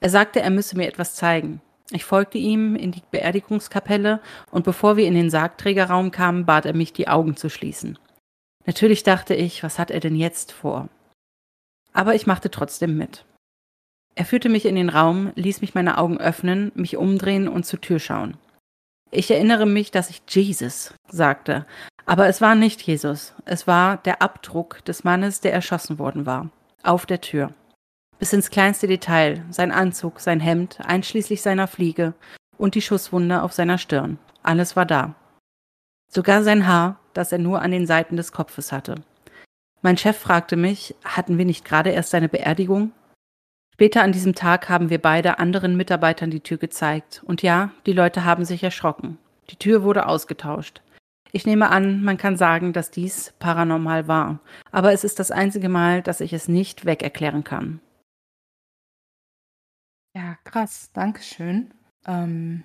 Er 0.00 0.10
sagte, 0.10 0.40
er 0.40 0.50
müsse 0.50 0.76
mir 0.76 0.88
etwas 0.88 1.14
zeigen. 1.14 1.60
Ich 1.92 2.04
folgte 2.04 2.38
ihm 2.38 2.76
in 2.76 2.92
die 2.92 3.02
Beerdigungskapelle 3.10 4.20
und 4.50 4.64
bevor 4.64 4.96
wir 4.96 5.06
in 5.06 5.14
den 5.14 5.30
Sargträgerraum 5.30 6.10
kamen, 6.10 6.46
bat 6.46 6.66
er 6.66 6.74
mich, 6.74 6.92
die 6.92 7.08
Augen 7.08 7.36
zu 7.36 7.48
schließen. 7.48 7.98
Natürlich 8.66 9.02
dachte 9.02 9.34
ich, 9.34 9.62
was 9.62 9.78
hat 9.78 9.90
er 9.90 10.00
denn 10.00 10.14
jetzt 10.14 10.52
vor? 10.52 10.88
Aber 11.92 12.14
ich 12.14 12.26
machte 12.26 12.50
trotzdem 12.50 12.96
mit. 12.96 13.24
Er 14.14 14.24
führte 14.24 14.48
mich 14.48 14.66
in 14.66 14.76
den 14.76 14.90
Raum, 14.90 15.32
ließ 15.34 15.60
mich 15.60 15.74
meine 15.74 15.98
Augen 15.98 16.18
öffnen, 16.18 16.70
mich 16.74 16.96
umdrehen 16.96 17.48
und 17.48 17.64
zur 17.64 17.80
Tür 17.80 17.98
schauen. 17.98 18.36
Ich 19.10 19.30
erinnere 19.30 19.66
mich, 19.66 19.90
dass 19.90 20.10
ich 20.10 20.22
Jesus 20.28 20.94
sagte, 21.08 21.66
aber 22.06 22.28
es 22.28 22.40
war 22.40 22.54
nicht 22.54 22.82
Jesus, 22.82 23.34
es 23.44 23.66
war 23.66 23.96
der 23.98 24.22
Abdruck 24.22 24.84
des 24.84 25.04
Mannes, 25.04 25.40
der 25.40 25.52
erschossen 25.52 25.98
worden 25.98 26.26
war, 26.26 26.50
auf 26.82 27.06
der 27.06 27.20
Tür. 27.20 27.52
Bis 28.20 28.34
ins 28.34 28.50
kleinste 28.50 28.86
Detail, 28.86 29.42
sein 29.48 29.72
Anzug, 29.72 30.20
sein 30.20 30.40
Hemd, 30.40 30.78
einschließlich 30.84 31.40
seiner 31.40 31.66
Fliege 31.66 32.12
und 32.58 32.74
die 32.74 32.82
Schusswunde 32.82 33.42
auf 33.42 33.54
seiner 33.54 33.78
Stirn. 33.78 34.18
Alles 34.42 34.76
war 34.76 34.84
da. 34.84 35.14
Sogar 36.06 36.42
sein 36.42 36.66
Haar, 36.66 37.00
das 37.14 37.32
er 37.32 37.38
nur 37.38 37.62
an 37.62 37.70
den 37.70 37.86
Seiten 37.86 38.18
des 38.18 38.30
Kopfes 38.32 38.72
hatte. 38.72 38.96
Mein 39.80 39.96
Chef 39.96 40.18
fragte 40.18 40.56
mich, 40.56 40.94
hatten 41.02 41.38
wir 41.38 41.46
nicht 41.46 41.64
gerade 41.64 41.90
erst 41.90 42.10
seine 42.10 42.28
Beerdigung? 42.28 42.92
Später 43.72 44.02
an 44.02 44.12
diesem 44.12 44.34
Tag 44.34 44.68
haben 44.68 44.90
wir 44.90 45.00
beide 45.00 45.38
anderen 45.38 45.74
Mitarbeitern 45.78 46.30
die 46.30 46.40
Tür 46.40 46.58
gezeigt. 46.58 47.22
Und 47.24 47.40
ja, 47.40 47.70
die 47.86 47.94
Leute 47.94 48.26
haben 48.26 48.44
sich 48.44 48.62
erschrocken. 48.62 49.16
Die 49.48 49.56
Tür 49.56 49.82
wurde 49.82 50.04
ausgetauscht. 50.04 50.82
Ich 51.32 51.46
nehme 51.46 51.70
an, 51.70 52.02
man 52.02 52.18
kann 52.18 52.36
sagen, 52.36 52.74
dass 52.74 52.90
dies 52.90 53.32
paranormal 53.38 54.08
war. 54.08 54.40
Aber 54.72 54.92
es 54.92 55.04
ist 55.04 55.18
das 55.18 55.30
einzige 55.30 55.70
Mal, 55.70 56.02
dass 56.02 56.20
ich 56.20 56.34
es 56.34 56.48
nicht 56.48 56.84
weg 56.84 57.02
erklären 57.02 57.44
kann. 57.44 57.80
Ja, 60.14 60.36
krass. 60.44 60.90
Dankeschön. 60.92 61.72
Ähm, 62.06 62.64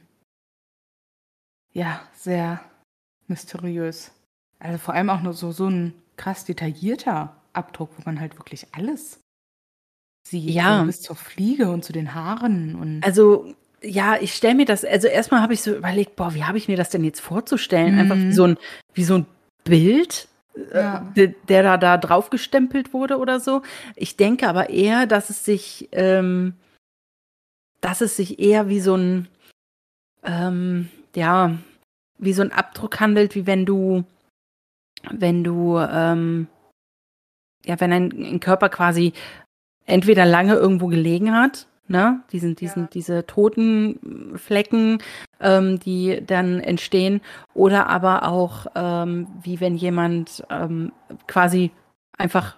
ja, 1.73 2.01
sehr 2.13 2.61
mysteriös. 3.27 4.11
Also 4.59 4.77
vor 4.77 4.93
allem 4.93 5.09
auch 5.09 5.21
nur 5.21 5.33
so, 5.33 5.51
so 5.51 5.67
ein 5.67 5.93
krass 6.17 6.45
detaillierter 6.45 7.35
Abdruck, 7.53 7.91
wo 7.97 8.01
man 8.05 8.19
halt 8.19 8.37
wirklich 8.37 8.67
alles 8.73 9.19
sieht. 10.27 10.49
Ja. 10.49 10.79
So 10.79 10.85
bis 10.85 11.01
zur 11.01 11.15
Fliege 11.15 11.69
und 11.69 11.83
zu 11.83 11.93
den 11.93 12.13
Haaren. 12.15 12.75
Und 12.75 13.03
Also, 13.05 13.53
ja, 13.83 14.17
ich 14.19 14.33
stelle 14.33 14.55
mir 14.55 14.65
das, 14.65 14.83
also 14.83 15.07
erstmal 15.07 15.41
habe 15.41 15.53
ich 15.53 15.61
so 15.61 15.75
überlegt, 15.75 16.15
boah, 16.15 16.33
wie 16.33 16.45
habe 16.45 16.57
ich 16.57 16.67
mir 16.67 16.77
das 16.77 16.89
denn 16.89 17.03
jetzt 17.03 17.19
vorzustellen? 17.19 17.99
Einfach 17.99 18.15
wie 18.15 18.25
Mhm. 18.25 18.33
so 18.33 18.43
ein, 18.47 18.57
wie 18.93 19.03
so 19.03 19.15
ein 19.19 19.25
Bild, 19.63 20.27
äh, 20.71 20.79
Ja. 20.79 20.99
der, 21.15 21.27
der 21.27 21.61
da, 21.63 21.77
da 21.77 21.97
drauf 21.97 22.29
gestempelt 22.29 22.93
wurde 22.93 23.17
oder 23.19 23.39
so. 23.39 23.61
Ich 23.95 24.15
denke 24.17 24.47
aber 24.47 24.69
eher, 24.69 25.05
dass 25.05 25.29
es 25.29 25.45
sich, 25.45 25.89
ähm, 25.91 26.55
dass 27.85 28.01
es 28.01 28.15
sich 28.15 28.39
eher 28.39 28.67
wie 28.67 28.79
so 28.79 28.95
ein, 28.95 29.27
ähm, 30.23 30.89
ja, 31.15 31.55
wie 32.17 32.33
so 32.33 32.41
ein 32.41 32.51
Abdruck 32.51 32.99
handelt, 32.99 33.35
wie 33.35 33.45
wenn 33.45 33.63
du, 33.67 34.03
wenn 35.11 35.43
du, 35.43 35.77
ähm, 35.77 36.47
ja, 37.63 37.79
wenn 37.79 37.93
ein, 37.93 38.11
ein 38.11 38.39
Körper 38.39 38.69
quasi 38.69 39.13
entweder 39.85 40.25
lange 40.25 40.55
irgendwo 40.55 40.87
gelegen 40.87 41.31
hat, 41.35 41.67
ne, 41.87 42.23
diesen, 42.31 42.55
diesen, 42.55 42.83
Ja. 42.83 42.89
diese 42.91 43.27
toten 43.27 44.33
Flecken, 44.35 44.97
ähm, 45.39 45.79
die 45.79 46.23
dann 46.25 46.59
entstehen, 46.61 47.21
oder 47.53 47.85
aber 47.85 48.27
auch 48.27 48.65
ähm, 48.73 49.27
wie 49.43 49.59
wenn 49.59 49.75
jemand 49.75 50.43
ähm, 50.49 50.91
quasi 51.27 51.69
einfach 52.17 52.55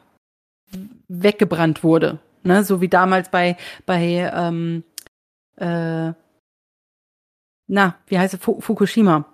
weggebrannt 1.10 1.84
wurde, 1.84 2.20
ne, 2.44 2.64
so 2.64 2.80
wie 2.80 2.88
damals 2.88 3.30
bei 3.30 3.58
bei 3.86 4.32
ähm, 4.34 4.86
äh, 5.58 6.14
na, 7.68 7.96
wie 8.08 8.18
heißt 8.18 8.34
es, 8.34 8.40
Fu 8.40 8.60
Fukushima. 8.62 9.26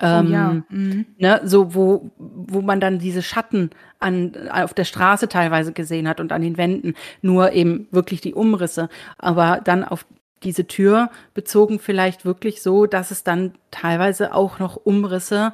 oh 0.00 0.04
ja. 0.04 0.50
Ähm, 0.52 0.64
Mhm. 0.68 1.06
Ne, 1.18 1.40
so 1.44 1.74
wo, 1.74 2.10
wo 2.18 2.60
man 2.62 2.80
dann 2.80 2.98
diese 2.98 3.22
Schatten 3.22 3.70
an, 3.98 4.48
auf 4.50 4.74
der 4.74 4.84
Straße 4.84 5.28
teilweise 5.28 5.72
gesehen 5.72 6.08
hat 6.08 6.20
und 6.20 6.32
an 6.32 6.42
den 6.42 6.56
Wänden, 6.56 6.94
nur 7.22 7.52
eben 7.52 7.88
wirklich 7.90 8.20
die 8.20 8.34
Umrisse, 8.34 8.88
aber 9.18 9.60
dann 9.64 9.84
auf 9.84 10.06
diese 10.42 10.66
Tür 10.66 11.10
bezogen 11.34 11.78
vielleicht 11.80 12.24
wirklich 12.24 12.62
so, 12.62 12.86
dass 12.86 13.10
es 13.10 13.24
dann 13.24 13.54
teilweise 13.70 14.34
auch 14.34 14.58
noch 14.58 14.76
Umrisse 14.76 15.52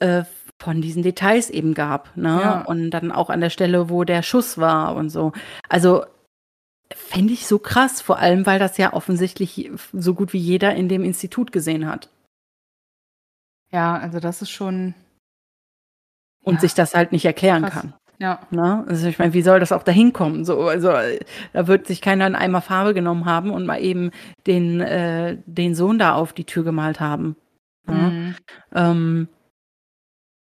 äh, 0.00 0.24
von 0.58 0.82
diesen 0.82 1.02
Details 1.02 1.48
eben 1.48 1.72
gab, 1.72 2.14
ne? 2.16 2.28
Ja. 2.42 2.60
Und 2.62 2.90
dann 2.90 3.12
auch 3.12 3.30
an 3.30 3.40
der 3.40 3.48
Stelle, 3.50 3.88
wo 3.88 4.04
der 4.04 4.22
Schuss 4.22 4.58
war 4.58 4.94
und 4.94 5.08
so. 5.08 5.32
Also 5.70 6.04
fände 6.94 7.32
ich 7.32 7.46
so 7.46 7.58
krass, 7.58 8.00
vor 8.02 8.18
allem, 8.18 8.46
weil 8.46 8.58
das 8.58 8.76
ja 8.76 8.92
offensichtlich 8.92 9.70
so 9.92 10.14
gut 10.14 10.32
wie 10.32 10.38
jeder 10.38 10.74
in 10.74 10.88
dem 10.88 11.04
Institut 11.04 11.52
gesehen 11.52 11.86
hat. 11.86 12.08
Ja, 13.72 13.96
also 13.96 14.18
das 14.20 14.42
ist 14.42 14.50
schon. 14.50 14.94
und 16.42 16.54
Ja. 16.54 16.60
sich 16.60 16.74
das 16.74 16.94
halt 16.94 17.12
nicht 17.12 17.24
erklären 17.26 17.62
Krass. 17.64 17.72
kann. 17.82 17.94
Ja. 18.18 18.40
Ne? 18.50 18.84
Also 18.88 19.06
ich 19.08 19.18
meine, 19.18 19.34
wie 19.34 19.42
soll 19.42 19.60
das 19.60 19.72
auch 19.72 19.82
dahin 19.82 20.12
kommen? 20.12 20.44
So, 20.44 20.62
also 20.68 20.88
da 21.52 21.66
wird 21.66 21.86
sich 21.86 22.00
keiner 22.00 22.24
einen 22.26 22.34
Eimer 22.34 22.60
Farbe 22.62 22.94
genommen 22.94 23.26
haben 23.26 23.50
und 23.50 23.66
mal 23.66 23.80
eben 23.82 24.10
den, 24.46 24.80
äh, 24.80 25.38
den 25.46 25.74
Sohn 25.74 25.98
da 25.98 26.14
auf 26.14 26.32
die 26.32 26.44
Tür 26.44 26.64
gemalt 26.64 26.98
haben. 27.00 27.36
Ne? 27.86 27.94
Mhm. 27.94 28.36
Ähm, 28.74 29.28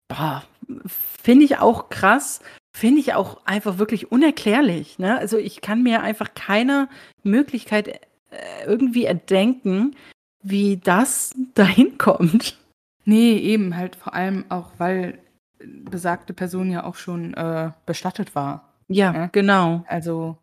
boah, 0.08 0.44
finde 0.86 1.44
ich 1.44 1.58
auch 1.58 1.88
krass, 1.90 2.40
finde 2.72 3.00
ich 3.00 3.14
auch 3.14 3.44
einfach 3.46 3.78
wirklich 3.78 4.12
unerklärlich. 4.12 4.98
Ne? 4.98 5.18
Also 5.18 5.38
ich 5.38 5.60
kann 5.60 5.82
mir 5.82 6.02
einfach 6.02 6.34
keine 6.34 6.88
Möglichkeit 7.22 7.88
äh, 7.88 8.64
irgendwie 8.66 9.04
erdenken, 9.04 9.96
wie 10.42 10.76
das 10.76 11.34
dahin 11.54 11.98
kommt. 11.98 12.58
Nee, 13.04 13.36
eben 13.38 13.76
halt 13.76 13.96
vor 13.96 14.14
allem 14.14 14.44
auch, 14.50 14.72
weil 14.78 15.18
besagte 15.58 16.32
Person 16.32 16.70
ja 16.70 16.84
auch 16.84 16.94
schon 16.94 17.34
äh, 17.34 17.70
bestattet 17.86 18.34
war. 18.34 18.72
Ja, 18.88 19.12
Ja. 19.14 19.26
genau. 19.26 19.84
Also, 19.88 20.38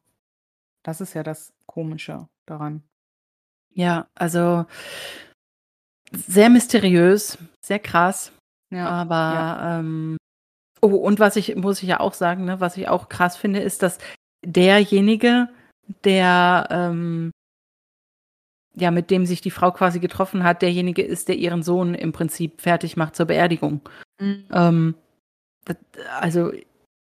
das 0.84 1.02
ist 1.02 1.14
ja 1.14 1.24
das 1.24 1.54
Komische 1.66 2.28
daran. 2.46 2.84
Ja, 3.74 4.08
also 4.16 4.66
sehr 6.12 6.50
mysteriös, 6.50 7.38
sehr 7.62 7.80
krass. 7.80 8.32
Ja. 8.70 8.88
Aber 8.90 9.60
ähm, 9.80 10.17
oh, 10.82 10.96
und 10.96 11.20
was 11.20 11.36
ich, 11.36 11.56
muss 11.56 11.82
ich 11.82 11.90
ja 11.90 12.00
auch 12.00 12.14
sagen, 12.14 12.46
ne, 12.46 12.60
was 12.60 12.78
ich 12.78 12.88
auch 12.88 13.10
krass 13.10 13.38
finde, 13.38 13.60
ist, 13.60 13.84
dass 13.84 13.98
derjenige, 14.46 15.50
der 16.04 16.68
ähm, 16.70 17.32
ja, 18.80 18.92
mit 18.92 19.10
dem 19.10 19.26
sich 19.26 19.42
die 19.42 19.52
Frau 19.52 19.72
quasi 19.72 20.00
getroffen 20.00 20.44
hat, 20.44 20.62
derjenige 20.62 21.02
ist, 21.02 21.30
der 21.30 21.36
ihren 21.36 21.64
Sohn 21.64 21.96
im 21.96 22.12
Prinzip 22.12 22.62
fertig 22.62 22.96
macht 22.96 23.16
zur 23.16 23.26
Beerdigung. 23.26 23.82
Mhm. 24.20 24.46
Ähm, 24.52 24.96
das, 25.66 25.78
also, 26.20 26.52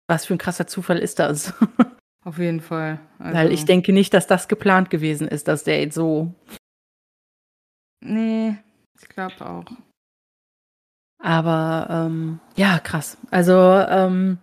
was 0.07 0.25
für 0.25 0.35
ein 0.35 0.37
krasser 0.39 0.67
Zufall 0.67 0.99
ist 0.99 1.17
das? 1.17 1.53
Auf 2.23 2.37
jeden 2.37 2.61
Fall. 2.61 2.99
Also, 3.17 3.37
Weil 3.37 3.51
ich 3.51 3.65
denke 3.65 3.91
nicht, 3.91 4.13
dass 4.13 4.27
das 4.27 4.47
geplant 4.47 4.91
gewesen 4.91 5.27
ist, 5.27 5.47
dass 5.47 5.63
der 5.63 5.81
jetzt 5.81 5.95
so. 5.95 6.33
Nee, 8.01 8.55
ich 9.01 9.09
glaube 9.09 9.41
auch. 9.41 9.65
Aber 11.23 11.87
ähm, 11.89 12.41
ja, 12.57 12.79
krass. 12.79 13.17
Also 13.31 13.53
ähm, 13.53 14.39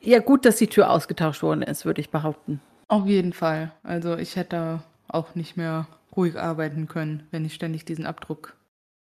ja, 0.00 0.18
gut, 0.18 0.44
dass 0.44 0.56
die 0.56 0.66
Tür 0.66 0.90
ausgetauscht 0.90 1.42
worden 1.42 1.62
ist, 1.62 1.86
würde 1.86 2.02
ich 2.02 2.10
behaupten. 2.10 2.60
Auf 2.88 3.06
jeden 3.06 3.32
Fall. 3.32 3.72
Also 3.82 4.18
ich 4.18 4.36
hätte 4.36 4.82
auch 5.08 5.34
nicht 5.34 5.56
mehr 5.56 5.88
ruhig 6.14 6.38
arbeiten 6.38 6.88
können, 6.88 7.26
wenn 7.30 7.46
ich 7.46 7.54
ständig 7.54 7.86
diesen 7.86 8.04
Abdruck 8.04 8.54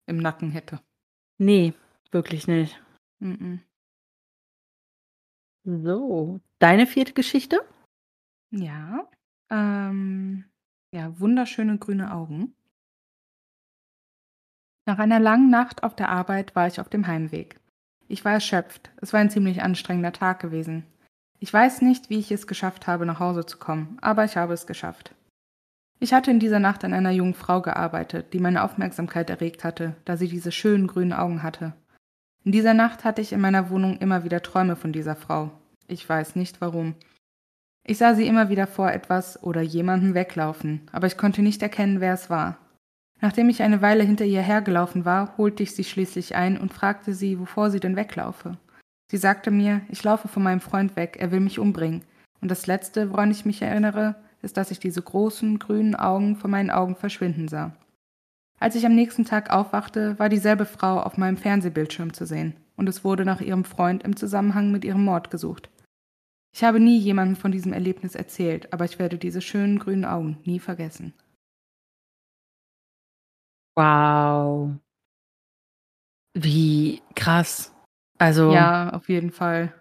im 0.07 0.18
Nacken 0.18 0.51
hätte. 0.51 0.82
Nee, 1.38 1.74
wirklich 2.11 2.47
nicht. 2.47 2.78
Mhm. 3.20 3.61
So, 5.63 6.41
deine 6.59 6.86
vierte 6.86 7.13
Geschichte? 7.13 7.61
Ja. 8.51 9.07
Ähm, 9.49 10.43
ja, 10.91 11.18
wunderschöne 11.18 11.78
grüne 11.78 12.13
Augen. 12.13 12.57
Nach 14.88 15.00
einer 15.00 15.20
langen 15.20 15.50
Nacht 15.50 15.84
auf 15.84 15.98
der 15.98 16.08
Arbeit 16.08 16.56
war 16.56 16.66
ich 16.66 16.80
auf 16.80 16.88
dem 16.88 17.08
Heimweg. 17.08 17.60
Ich 18.08 18.24
war 18.24 18.32
erschöpft. 18.32 18.90
Es 19.02 19.12
war 19.12 19.20
ein 19.20 19.30
ziemlich 19.30 19.62
anstrengender 19.62 20.14
Tag 20.14 20.40
gewesen. 20.40 20.86
Ich 21.40 21.54
weiß 21.54 21.82
nicht, 21.82 22.10
wie 22.10 22.20
ich 22.20 22.32
es 22.32 22.48
geschafft 22.48 22.88
habe, 22.88 23.06
nach 23.06 23.20
Hause 23.20 23.46
zu 23.46 23.58
kommen, 23.58 23.98
aber 24.00 24.24
ich 24.24 24.38
habe 24.38 24.54
es 24.54 24.66
geschafft. 24.66 25.14
Ich 26.00 26.14
hatte 26.14 26.32
in 26.32 26.40
dieser 26.40 26.60
Nacht 26.60 26.86
an 26.86 26.94
einer 26.94 27.12
jungen 27.12 27.34
Frau 27.34 27.62
gearbeitet, 27.62 28.32
die 28.32 28.40
meine 28.40 28.64
Aufmerksamkeit 28.64 29.30
erregt 29.30 29.66
hatte, 29.66 29.98
da 30.06 30.16
sie 30.16 30.30
diese 30.30 30.54
schönen 30.54 30.88
grünen 30.88 31.12
Augen 31.12 31.44
hatte. 31.44 31.74
In 32.46 32.54
dieser 32.54 32.74
Nacht 32.74 33.04
hatte 33.04 33.22
ich 33.22 33.34
in 33.34 33.42
meiner 33.42 33.70
Wohnung 33.70 33.98
immer 33.98 34.24
wieder 34.24 34.42
Träume 34.42 34.78
von 34.78 34.94
dieser 34.94 35.18
Frau. 35.18 35.52
Ich 35.90 36.08
weiß 36.08 36.38
nicht 36.38 36.62
warum. 36.62 36.96
Ich 37.84 37.98
sah 37.98 38.16
sie 38.16 38.26
immer 38.26 38.48
wieder 38.48 38.68
vor 38.68 38.90
etwas 38.90 39.44
oder 39.44 39.62
jemandem 39.62 40.14
weglaufen, 40.14 40.88
aber 40.94 41.08
ich 41.08 41.18
konnte 41.18 41.42
nicht 41.42 41.62
erkennen, 41.62 42.00
wer 42.00 42.14
es 42.14 42.30
war. 42.30 42.58
Nachdem 43.20 43.49
ich 43.49 43.63
eine 43.63 43.82
Weile 43.82 44.03
hinter 44.03 44.26
ihr 44.26 44.41
hergelaufen 44.41 45.05
war, 45.05 45.38
holte 45.38 45.63
ich 45.63 45.74
sie 45.76 45.84
schließlich 45.84 46.36
ein 46.36 46.57
und 46.57 46.74
fragte 46.74 47.13
sie, 47.13 47.39
wovor 47.39 47.72
sie 47.72 47.80
denn 47.80 47.95
weglaufe. 47.95 48.57
Sie 49.09 49.18
sagte 49.18 49.51
mir, 49.51 49.82
ich 49.89 50.03
laufe 50.03 50.28
von 50.28 50.43
meinem 50.43 50.59
Freund 50.59 50.95
weg, 50.95 51.18
er 51.20 51.32
will 51.32 51.39
mich 51.39 51.59
umbringen. 51.59 52.03
Und 52.41 52.51
das 52.51 52.68
Letzte, 52.68 53.11
woran 53.11 53.32
ich 53.32 53.45
mich 53.45 53.61
erinnere, 53.61 54.15
ist, 54.41 54.57
dass 54.57 54.70
ich 54.70 54.80
diese 54.80 55.01
großen, 55.01 55.57
grünen 55.59 55.95
Augen 55.95 56.36
vor 56.36 56.49
meinen 56.49 56.70
Augen 56.70 56.95
verschwinden 56.95 57.47
sah. 57.47 57.76
Als 58.59 58.76
ich 58.76 58.86
am 58.86 58.95
nächsten 58.95 59.26
Tag 59.26 59.51
aufwachte, 59.51 60.18
war 60.20 60.30
dieselbe 60.30 60.65
Frau 60.65 60.99
auf 60.99 61.18
meinem 61.18 61.38
Fernsehbildschirm 61.38 62.13
zu 62.13 62.26
sehen, 62.26 62.53
und 62.76 62.89
es 62.89 63.03
wurde 63.03 63.26
nach 63.26 63.41
ihrem 63.41 63.63
Freund 63.63 64.03
im 64.03 64.15
Zusammenhang 64.15 64.72
mit 64.72 64.84
ihrem 64.84 65.03
Mord 65.03 65.32
gesucht. 65.32 65.70
Ich 66.53 66.63
habe 66.63 66.80
nie 66.80 66.97
jemandem 66.97 67.36
von 67.36 67.51
diesem 67.51 67.74
Erlebnis 67.74 68.15
erzählt, 68.15 68.74
aber 68.74 68.86
ich 68.86 68.99
werde 68.99 69.18
diese 69.18 69.41
schönen 69.41 69.80
grünen 69.80 70.05
Augen 70.05 70.38
nie 70.43 70.59
vergessen. 70.59 71.13
Wow. 73.78 74.71
Wie 76.34 77.01
krass. 77.15 77.73
Also, 78.17 78.51
Ja, 78.51 78.89
auf 78.89 79.07
jeden 79.09 79.32
Fall. 79.32 79.73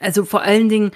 also 0.00 0.24
vor 0.24 0.42
allen 0.42 0.68
Dingen 0.68 0.90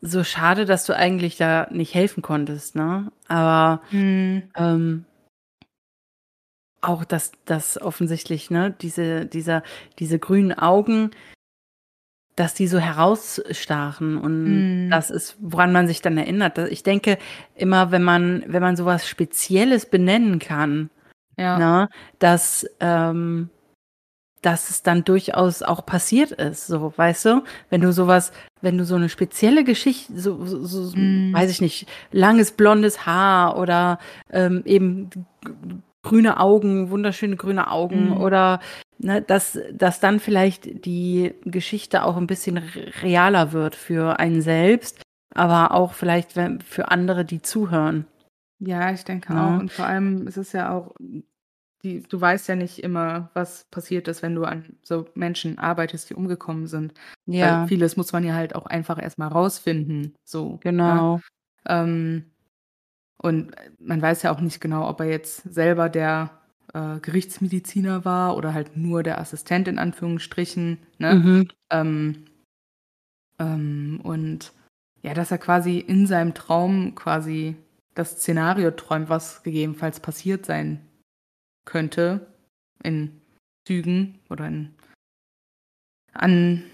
so 0.00 0.24
schade, 0.24 0.64
dass 0.64 0.84
du 0.86 0.96
eigentlich 0.96 1.36
da 1.36 1.68
nicht 1.70 1.94
helfen 1.94 2.22
konntest, 2.22 2.74
ne? 2.74 3.12
Aber 3.28 3.82
Mhm. 3.90 4.50
ähm, 4.56 5.04
auch, 6.80 7.04
dass 7.04 7.32
das 7.44 7.80
offensichtlich, 7.80 8.50
ne, 8.50 8.74
diese, 8.80 9.26
dieser, 9.26 9.62
diese 9.98 10.18
grünen 10.18 10.52
Augen, 10.52 11.10
dass 12.34 12.54
die 12.54 12.66
so 12.66 12.78
herausstachen 12.78 14.16
und 14.16 14.44
Mhm. 14.86 14.90
das 14.90 15.10
ist, 15.10 15.36
woran 15.40 15.72
man 15.72 15.86
sich 15.86 16.00
dann 16.00 16.16
erinnert. 16.16 16.58
Ich 16.58 16.82
denke 16.82 17.18
immer, 17.54 17.90
wenn 17.92 18.02
man, 18.02 18.42
wenn 18.46 18.62
man 18.62 18.74
sowas 18.76 19.06
Spezielles 19.06 19.86
benennen 19.86 20.38
kann, 20.38 20.90
Ja. 21.38 21.58
ne, 21.58 21.88
dass, 22.18 22.66
ähm, 22.80 23.50
dass 24.42 24.70
es 24.70 24.82
dann 24.82 25.04
durchaus 25.04 25.62
auch 25.62 25.86
passiert 25.86 26.32
ist, 26.32 26.66
so, 26.66 26.92
weißt 26.96 27.26
du? 27.26 27.44
Wenn 27.70 27.80
du 27.80 27.92
sowas, 27.92 28.32
wenn 28.60 28.76
du 28.76 28.84
so 28.84 28.96
eine 28.96 29.08
spezielle 29.08 29.62
Geschichte, 29.64 30.18
so, 30.18 30.44
so, 30.44 30.64
so 30.64 30.96
Mhm. 30.98 31.32
weiß 31.32 31.50
ich 31.50 31.60
nicht, 31.60 31.86
langes 32.10 32.50
blondes 32.52 33.06
Haar 33.06 33.56
oder 33.56 33.98
ähm, 34.30 34.62
eben 34.64 35.10
grüne 36.02 36.40
Augen, 36.40 36.90
wunderschöne 36.90 37.36
grüne 37.36 37.70
Augen 37.70 38.06
Mhm. 38.06 38.16
oder 38.16 38.58
ne, 38.98 39.22
dass, 39.22 39.58
dass 39.72 40.00
dann 40.00 40.18
vielleicht 40.18 40.84
die 40.84 41.34
Geschichte 41.44 42.02
auch 42.04 42.16
ein 42.16 42.26
bisschen 42.26 42.58
re- 42.58 42.92
realer 43.02 43.52
wird 43.52 43.76
für 43.76 44.18
einen 44.18 44.42
selbst, 44.42 45.00
aber 45.34 45.70
auch 45.72 45.92
vielleicht 45.92 46.32
für 46.64 46.90
andere, 46.90 47.24
die 47.24 47.42
zuhören. 47.42 48.06
Ja, 48.64 48.92
ich 48.92 49.04
denke 49.04 49.32
Ja. 49.32 49.56
auch. 49.56 49.60
Und 49.60 49.72
vor 49.72 49.86
allem 49.86 50.26
ist 50.26 50.36
es 50.36 50.52
ja 50.52 50.70
auch, 50.72 50.94
die, 51.82 52.02
du 52.02 52.20
weißt 52.20 52.48
ja 52.48 52.54
nicht 52.54 52.82
immer, 52.82 53.30
was 53.34 53.64
passiert 53.70 54.06
ist, 54.06 54.22
wenn 54.22 54.36
du 54.36 54.44
an 54.44 54.76
so 54.82 55.06
Menschen 55.14 55.58
arbeitest, 55.58 56.10
die 56.10 56.14
umgekommen 56.14 56.68
sind. 56.68 56.94
Ja, 57.26 57.62
Weil 57.62 57.68
vieles 57.68 57.96
muss 57.96 58.12
man 58.12 58.24
ja 58.24 58.34
halt 58.34 58.54
auch 58.54 58.66
einfach 58.66 59.02
erstmal 59.02 59.28
rausfinden. 59.28 60.14
So. 60.24 60.58
genau. 60.62 61.20
Ja. 61.66 61.82
Ähm, 61.82 62.26
und 63.18 63.52
man 63.78 64.00
weiß 64.00 64.22
ja 64.22 64.32
auch 64.32 64.40
nicht 64.40 64.60
genau, 64.60 64.88
ob 64.88 65.00
er 65.00 65.06
jetzt 65.06 65.42
selber 65.52 65.88
der 65.88 66.30
äh, 66.72 66.98
Gerichtsmediziner 67.00 68.04
war 68.04 68.36
oder 68.36 68.54
halt 68.54 68.76
nur 68.76 69.02
der 69.02 69.20
Assistent 69.20 69.68
in 69.68 69.78
Anführungsstrichen. 69.78 70.78
Ne? 70.98 71.14
Mhm. 71.14 71.48
Ähm, 71.70 72.24
ähm, 73.38 74.00
und 74.02 74.52
ja, 75.02 75.14
dass 75.14 75.30
er 75.32 75.38
quasi 75.38 75.78
in 75.78 76.06
seinem 76.06 76.34
Traum 76.34 76.94
quasi 76.94 77.56
das 77.94 78.12
Szenario 78.12 78.70
träumt, 78.70 79.08
was 79.08 79.42
gegebenenfalls 79.42 80.00
passiert 80.00 80.46
sein 80.46 80.86
könnte 81.64 82.26
in 82.82 83.20
Zügen 83.66 84.18
oder 84.30 84.46
in 84.46 84.74
an, 86.14 86.64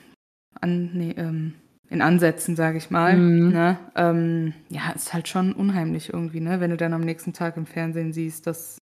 an 0.60 0.90
nee, 0.94 1.10
ähm, 1.12 1.54
in 1.90 2.02
Ansätzen, 2.02 2.56
sage 2.56 2.78
ich 2.78 2.90
mal. 2.90 3.16
Mhm. 3.16 3.52
Ne? 3.52 3.78
Ähm, 3.94 4.54
ja, 4.68 4.90
ist 4.90 5.12
halt 5.14 5.28
schon 5.28 5.52
unheimlich 5.52 6.12
irgendwie, 6.12 6.40
ne? 6.40 6.60
Wenn 6.60 6.70
du 6.70 6.76
dann 6.76 6.92
am 6.92 7.00
nächsten 7.02 7.32
Tag 7.32 7.56
im 7.56 7.66
Fernsehen 7.66 8.12
siehst, 8.12 8.46
dass 8.46 8.78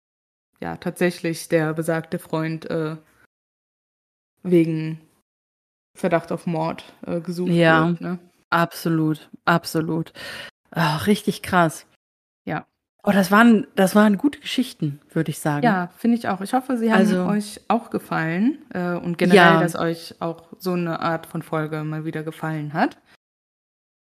ja 0.61 0.77
tatsächlich 0.77 1.49
der 1.49 1.73
besagte 1.73 2.19
Freund 2.19 2.69
äh, 2.69 2.95
wegen 4.43 5.01
Verdacht 5.95 6.31
auf 6.31 6.45
Mord 6.45 6.93
äh, 7.05 7.19
gesucht 7.21 7.51
Ja. 7.51 7.89
wird. 7.89 8.01
Ne? 8.01 8.19
Absolut, 8.49 9.29
absolut. 9.45 10.13
Ach, 10.71 11.07
richtig 11.07 11.41
krass. 11.41 11.86
Oh, 13.06 13.12
das 13.12 13.32
waren, 13.32 13.68
das 13.76 13.93
waren 13.95 14.18
gute 14.18 14.39
Geschichten, 14.39 14.99
würde 15.14 15.30
ich 15.32 15.39
sagen. 15.39 15.64
Ja, 15.64 15.89
finde 15.97 16.18
ich 16.18 16.28
auch. 16.28 16.41
Ich 16.41 16.53
hoffe, 16.53 16.78
sie 16.78 16.91
haben 16.91 16.99
Also- 16.99 17.26
euch 17.26 17.62
auch 17.68 17.89
gefallen 17.91 18.58
äh, 18.74 18.93
und 18.93 19.18
generell, 19.18 19.38
Ja. 19.38 19.60
dass 19.62 19.76
euch 19.76 20.16
auch 20.20 20.43
so 20.58 20.74
eine 20.74 20.99
Art 21.01 21.28
von 21.28 21.41
Folge 21.43 21.84
mal 21.84 22.03
wieder 22.06 22.24
gefallen 22.24 22.74
hat. 22.74 22.97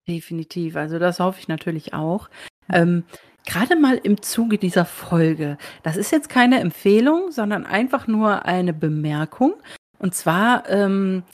Definitiv. 0.06 0.76
Also 0.76 0.98
das 0.98 1.18
hoffe 1.20 1.38
ich 1.40 1.48
natürlich 1.48 1.94
auch. 1.94 2.28
Ähm, 2.70 3.04
Gerade 3.46 3.76
mal 3.76 3.96
im 4.02 4.22
Zuge 4.22 4.56
dieser 4.56 4.86
Folge. 4.86 5.58
Das 5.82 5.96
ist 5.98 6.10
jetzt 6.12 6.30
keine 6.30 6.60
Empfehlung, 6.60 7.30
sondern 7.30 7.66
einfach 7.66 8.06
nur 8.06 8.46
eine 8.46 8.72
Bemerkung. 8.72 9.54
Und 9.98 10.14
zwar 10.14 10.68
ähm, 10.70 11.24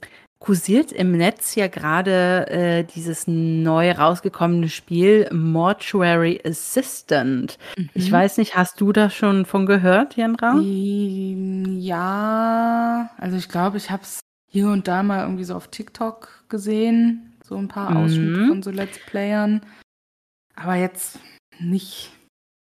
kursiert 0.40 0.90
im 0.90 1.12
Netz 1.16 1.54
ja 1.54 1.68
gerade 1.68 2.46
äh, 2.48 2.82
dieses 2.84 3.26
neu 3.26 3.92
rausgekommene 3.92 4.68
Spiel 4.68 5.28
Mortuary 5.32 6.40
Assistant. 6.44 7.58
Ich 7.94 8.10
Mhm. 8.10 8.12
weiß 8.12 8.38
nicht, 8.38 8.56
hast 8.56 8.80
du 8.80 8.92
da 8.92 9.10
schon 9.10 9.44
von 9.44 9.66
gehört, 9.66 10.16
Jenra? 10.16 10.54
Ähm, 10.54 11.78
Ja, 11.78 13.10
also 13.18 13.36
ich 13.36 13.48
glaube, 13.48 13.76
ich 13.76 13.90
habe 13.90 14.02
es 14.02 14.20
hier 14.50 14.68
und 14.68 14.88
da 14.88 15.02
mal 15.02 15.20
irgendwie 15.22 15.44
so 15.44 15.54
auf 15.54 15.68
TikTok 15.68 16.44
gesehen, 16.48 17.36
so 17.44 17.56
ein 17.56 17.68
paar 17.68 17.94
Ausschnitte 17.96 18.40
Mhm. 18.40 18.48
von 18.48 18.62
so 18.62 18.70
Let's 18.70 18.98
Playern, 19.06 19.60
aber 20.56 20.74
jetzt 20.74 21.18
nicht 21.58 22.10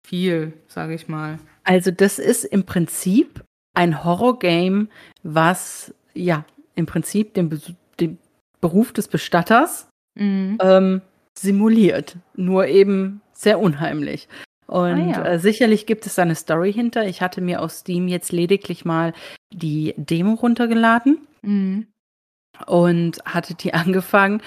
viel, 0.07 0.53
sage 0.69 0.95
ich 0.95 1.09
mal. 1.09 1.39
Also 1.65 1.91
das 1.91 2.19
ist 2.19 2.45
im 2.45 2.65
Prinzip 2.65 3.43
ein 3.75 4.05
Horror-Game, 4.05 4.89
was 5.23 5.95
ja 6.15 6.45
im 6.75 6.87
Prinzip 6.87 7.35
den, 7.35 7.51
Bes- 7.51 7.75
den 8.01 8.19
Beruf 8.61 8.93
des 8.93 9.09
Bestatters 9.09 9.89
Mhm. 10.19 10.59
ähm, 10.61 11.01
simuliert, 11.39 12.17
nur 12.37 12.67
eben 12.67 13.23
sehr 13.33 13.59
unheimlich. 13.59 14.29
Und 14.67 15.01
Ah 15.01 15.11
ja. 15.11 15.25
äh, 15.25 15.39
sicherlich 15.39 15.87
gibt 15.87 16.07
es 16.07 16.15
da 16.17 16.23
eine 16.23 16.35
Story 16.35 16.73
hinter. 16.73 17.07
Ich 17.07 17.21
hatte 17.23 17.41
mir 17.41 17.61
aus 17.63 17.81
Steam 17.81 18.09
jetzt 18.09 18.31
lediglich 18.33 18.85
mal 18.85 19.13
die 19.53 19.95
Demo 19.97 20.35
runtergeladen 20.35 21.19
Mhm. 21.43 21.87
und 22.67 23.25
hatte 23.25 23.55
die 23.55 23.73
angefangen. 23.75 24.43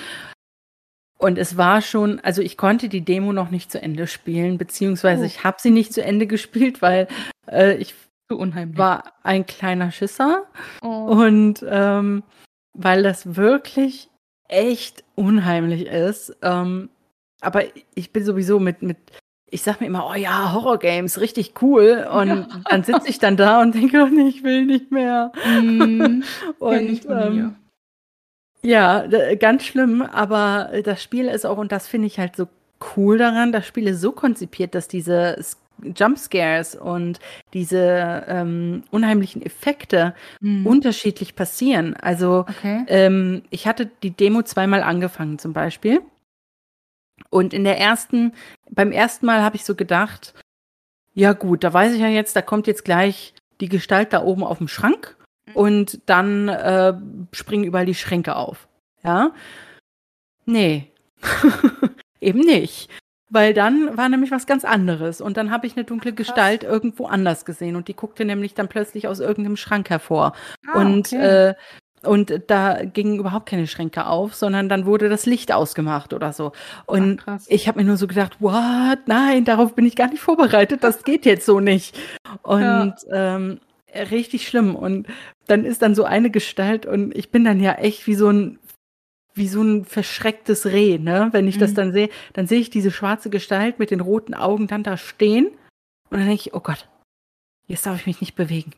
Und 1.18 1.38
es 1.38 1.58
war 1.58 1.82
schon, 1.82 2.20
also 2.20 2.42
ich 2.42 2.58
konnte 2.58 2.90
die 2.90 3.02
Demo 3.02 3.34
noch 3.34 3.50
nicht 3.50 3.72
zu 3.72 3.82
Ende 3.82 4.06
spielen, 4.06 4.58
beziehungsweise 4.58 5.24
Oh. 5.24 5.26
ich 5.26 5.44
habe 5.44 5.58
sie 5.60 5.72
nicht 5.72 5.94
zu 5.94 6.04
Ende 6.04 6.28
gespielt, 6.28 6.82
weil 6.82 7.08
äh, 7.50 7.76
ich 7.78 7.96
So 8.30 8.38
unheimlich. 8.38 8.78
war 8.78 9.14
ein 9.24 9.46
kleiner 9.46 9.92
Schisser 9.92 10.46
oh. 10.82 10.88
und 10.88 11.64
ähm, 11.68 12.24
weil 12.74 13.04
das 13.04 13.36
wirklich 13.36 14.10
echt 14.48 15.04
unheimlich 15.16 15.86
ist. 15.86 16.36
Ähm, 16.42 16.90
aber 17.42 17.64
ich 17.94 18.12
bin 18.12 18.26
sowieso 18.26 18.60
mit, 18.60 18.82
mit 18.82 18.98
ich 19.50 19.62
sag 19.62 19.80
mir 19.80 19.88
immer, 19.88 20.10
oh 20.10 20.16
ja, 20.16 20.54
Horror-Games, 20.54 21.22
richtig 21.22 21.62
cool. 21.62 22.08
Und 22.12 22.28
ja. 22.28 22.48
dann 22.70 22.84
sitze 22.84 23.08
ich 23.08 23.20
dann 23.20 23.38
da 23.38 23.62
und 23.62 23.76
denke, 23.76 24.04
oh 24.04 24.08
nee, 24.08 24.28
ich 24.28 24.44
will 24.44 24.66
nicht 24.66 24.92
mehr. 24.92 25.32
Mm, 25.46 26.24
und 26.60 27.06
ähm, 27.10 27.56
ja, 28.62 29.06
ganz 29.36 29.64
schlimm, 29.64 30.02
aber 30.02 30.72
das 30.84 31.02
Spiel 31.02 31.28
ist 31.28 31.46
auch, 31.46 31.58
und 31.58 31.72
das 31.72 31.88
finde 31.88 32.08
ich 32.08 32.18
halt 32.18 32.36
so 32.36 32.48
cool 32.96 33.18
daran, 33.18 33.52
das 33.52 33.68
Spiel 33.68 33.88
ist 33.88 34.02
so 34.02 34.12
konzipiert, 34.12 34.74
dass 34.74 34.88
diese 34.88 35.38
Jumpscares 35.84 36.76
und 36.76 37.20
diese 37.54 38.26
ähm, 38.28 38.84
unheimlichen 38.92 39.42
Effekte 39.42 40.16
mhm. 40.40 40.66
unterschiedlich 40.66 41.36
passieren. 41.36 41.96
Also 41.96 42.46
okay. 42.48 42.84
ähm, 42.88 43.44
ich 43.50 43.68
hatte 43.68 43.90
die 44.04 44.12
Demo 44.12 44.42
zweimal 44.44 44.84
angefangen 44.84 45.40
zum 45.40 45.54
Beispiel. 45.54 46.02
Und 47.30 47.54
in 47.54 47.64
der 47.64 47.80
ersten, 47.80 48.34
beim 48.70 48.92
ersten 48.92 49.26
Mal 49.26 49.42
habe 49.42 49.56
ich 49.56 49.66
so 49.66 49.76
gedacht, 49.76 50.34
ja 51.14 51.34
gut, 51.34 51.64
da 51.64 51.74
weiß 51.74 51.94
ich 51.94 52.02
ja 52.02 52.08
jetzt, 52.08 52.36
da 52.36 52.42
kommt 52.42 52.68
jetzt 52.68 52.86
gleich 52.86 53.34
die 53.62 53.70
Gestalt 53.70 54.14
da 54.14 54.22
oben 54.24 54.44
auf 54.44 54.58
dem 54.58 54.68
Schrank 54.68 55.18
mhm. 55.48 55.56
und 55.56 56.00
dann 56.06 56.50
äh, 56.50 56.94
springen 57.32 57.64
überall 57.64 57.86
die 57.86 57.96
Schränke 57.96 58.36
auf. 58.36 58.68
Ja? 59.04 59.32
Nee. 60.46 60.92
Eben 62.22 62.40
nicht. 62.40 62.90
Weil 63.30 63.54
dann 63.54 63.98
war 63.98 64.08
nämlich 64.08 64.32
was 64.32 64.46
ganz 64.46 64.64
anderes. 64.66 65.20
Und 65.20 65.38
dann 65.38 65.52
habe 65.52 65.66
ich 65.66 65.76
eine 65.76 65.84
dunkle 65.84 66.14
Gestalt 66.14 66.62
Krass. 66.62 66.72
irgendwo 66.72 67.08
anders 67.08 67.46
gesehen. 67.46 67.76
Und 67.76 67.88
die 67.88 67.96
guckte 67.96 68.24
nämlich 68.24 68.54
dann 68.54 68.68
plötzlich 68.68 69.08
aus 69.08 69.20
irgendeinem 69.20 69.58
Schrank 69.58 69.90
hervor. 69.90 70.34
Ah, 70.68 70.80
und, 70.80 71.08
okay. 71.08 71.50
äh, 71.50 71.54
und 72.04 72.44
da 72.48 72.84
gingen 72.84 73.18
überhaupt 73.18 73.48
keine 73.50 73.66
Schränke 73.66 74.06
auf, 74.06 74.36
sondern 74.36 74.70
dann 74.70 74.86
wurde 74.86 75.10
das 75.10 75.26
Licht 75.26 75.52
ausgemacht 75.52 76.14
oder 76.14 76.34
so. 76.34 76.52
Und 76.86 77.24
Ach, 77.26 77.40
ich 77.48 77.68
habe 77.68 77.80
mir 77.80 77.86
nur 77.86 77.98
so 77.98 78.06
gedacht, 78.06 78.38
what? 78.42 79.00
Nein, 79.08 79.44
darauf 79.44 79.74
bin 79.74 79.88
ich 79.88 79.96
gar 79.96 80.10
nicht 80.10 80.22
vorbereitet. 80.22 80.84
Das 80.84 81.04
geht 81.04 81.26
jetzt 81.26 81.48
so 81.48 81.60
nicht. 81.60 81.98
Und 82.44 82.94
ja. 83.10 83.36
ähm, 83.38 83.60
richtig 84.12 84.48
schlimm. 84.48 84.76
Und 84.76 85.08
dann 85.48 85.66
ist 85.66 85.82
dann 85.82 85.96
so 85.96 86.04
eine 86.04 86.30
Gestalt 86.30 86.86
und 86.86 87.16
ich 87.16 87.32
bin 87.32 87.44
dann 87.44 87.60
ja 87.60 87.74
echt 87.74 88.08
wie 88.08 88.16
so 88.16 88.30
ein 88.30 88.60
wie 89.36 89.48
so 89.48 89.62
ein 89.62 89.86
verschrecktes 89.86 90.66
Reh, 90.66 90.98
ne? 90.98 91.30
Wenn 91.32 91.48
ich 91.48 91.58
mhm. 91.58 91.60
das 91.60 91.74
dann 91.74 91.94
sehe, 91.94 92.10
dann 92.34 92.48
sehe 92.48 92.60
ich 92.60 92.70
diese 92.70 92.92
schwarze 92.92 93.30
Gestalt 93.30 93.80
mit 93.80 93.92
den 93.92 94.00
roten 94.00 94.34
Augen 94.34 94.68
dann 94.68 94.84
da 94.84 94.98
stehen 94.98 95.48
und 96.10 96.20
dann 96.20 96.28
denke 96.28 96.44
ich, 96.48 96.54
oh 96.54 96.62
Gott, 96.62 96.88
jetzt 97.68 97.86
darf 97.86 98.00
ich 98.00 98.08
mich 98.08 98.22
nicht 98.22 98.36
bewegen. 98.36 98.72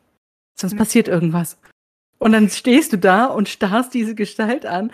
Sonst 0.59 0.73
mhm. 0.73 0.79
passiert 0.79 1.07
irgendwas. 1.07 1.57
Und 2.19 2.31
dann 2.31 2.49
stehst 2.49 2.93
du 2.93 2.97
da 2.97 3.25
und 3.25 3.47
starrst 3.47 3.93
diese 3.93 4.15
Gestalt 4.15 4.65
an, 4.65 4.91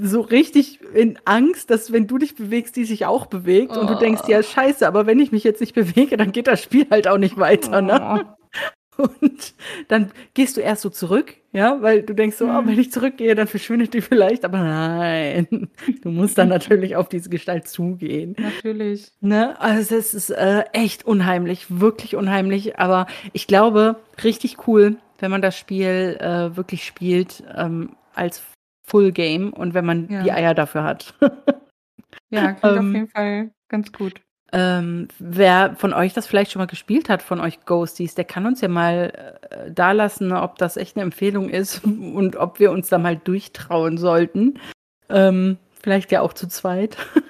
so 0.00 0.22
richtig 0.22 0.80
in 0.94 1.18
Angst, 1.26 1.68
dass 1.70 1.92
wenn 1.92 2.06
du 2.06 2.16
dich 2.16 2.34
bewegst, 2.34 2.76
die 2.76 2.86
sich 2.86 3.04
auch 3.04 3.26
bewegt. 3.26 3.72
Oh. 3.76 3.80
Und 3.80 3.90
du 3.90 3.94
denkst, 3.96 4.22
ja, 4.26 4.38
oh. 4.38 4.42
scheiße, 4.42 4.86
aber 4.86 5.06
wenn 5.06 5.20
ich 5.20 5.32
mich 5.32 5.44
jetzt 5.44 5.60
nicht 5.60 5.74
bewege, 5.74 6.16
dann 6.16 6.32
geht 6.32 6.46
das 6.46 6.62
Spiel 6.62 6.86
halt 6.90 7.08
auch 7.08 7.18
nicht 7.18 7.36
weiter, 7.36 7.82
ne? 7.82 8.34
Und 9.02 9.54
dann 9.88 10.10
gehst 10.34 10.56
du 10.56 10.60
erst 10.60 10.82
so 10.82 10.90
zurück, 10.90 11.34
ja, 11.52 11.82
weil 11.82 12.02
du 12.02 12.14
denkst 12.14 12.36
so, 12.36 12.46
oh, 12.46 12.62
wenn 12.64 12.78
ich 12.78 12.92
zurückgehe, 12.92 13.34
dann 13.34 13.46
verschwindet 13.46 13.94
die 13.94 14.00
vielleicht, 14.00 14.44
aber 14.44 14.58
nein, 14.58 15.68
du 16.02 16.10
musst 16.10 16.38
dann 16.38 16.48
natürlich 16.48 16.96
auf 16.96 17.08
diese 17.08 17.30
Gestalt 17.30 17.68
zugehen. 17.68 18.36
Natürlich. 18.38 19.12
Ne? 19.20 19.60
Also 19.60 19.96
es 19.96 20.14
ist 20.14 20.30
äh, 20.30 20.64
echt 20.72 21.04
unheimlich, 21.04 21.66
wirklich 21.68 22.16
unheimlich, 22.16 22.78
aber 22.78 23.06
ich 23.32 23.46
glaube, 23.46 23.96
richtig 24.22 24.66
cool, 24.66 24.96
wenn 25.18 25.30
man 25.30 25.42
das 25.42 25.56
Spiel 25.56 26.16
äh, 26.20 26.56
wirklich 26.56 26.84
spielt 26.84 27.42
ähm, 27.56 27.96
als 28.14 28.42
Full 28.84 29.12
Game 29.12 29.52
und 29.52 29.74
wenn 29.74 29.84
man 29.84 30.08
ja. 30.08 30.22
die 30.22 30.32
Eier 30.32 30.54
dafür 30.54 30.84
hat. 30.84 31.14
ja, 32.30 32.52
klingt 32.52 32.76
ähm, 32.76 32.88
auf 32.88 32.94
jeden 32.94 33.08
Fall 33.08 33.50
ganz 33.68 33.92
gut. 33.92 34.20
Ähm, 34.54 35.08
wer 35.18 35.74
von 35.76 35.94
euch 35.94 36.12
das 36.12 36.26
vielleicht 36.26 36.52
schon 36.52 36.60
mal 36.60 36.66
gespielt 36.66 37.08
hat, 37.08 37.22
von 37.22 37.40
euch 37.40 37.64
Ghosties, 37.64 38.14
der 38.14 38.26
kann 38.26 38.44
uns 38.44 38.60
ja 38.60 38.68
mal 38.68 39.38
äh, 39.48 39.70
da 39.70 39.92
lassen, 39.92 40.30
ob 40.32 40.58
das 40.58 40.76
echt 40.76 40.96
eine 40.96 41.04
Empfehlung 41.04 41.48
ist 41.48 41.82
und 41.84 42.36
ob 42.36 42.60
wir 42.60 42.70
uns 42.70 42.88
da 42.88 42.98
mal 42.98 43.16
durchtrauen 43.16 43.96
sollten. 43.96 44.58
Ähm, 45.08 45.56
vielleicht 45.80 46.12
ja 46.12 46.20
auch 46.20 46.32
zu 46.32 46.48
zweit. 46.48 46.96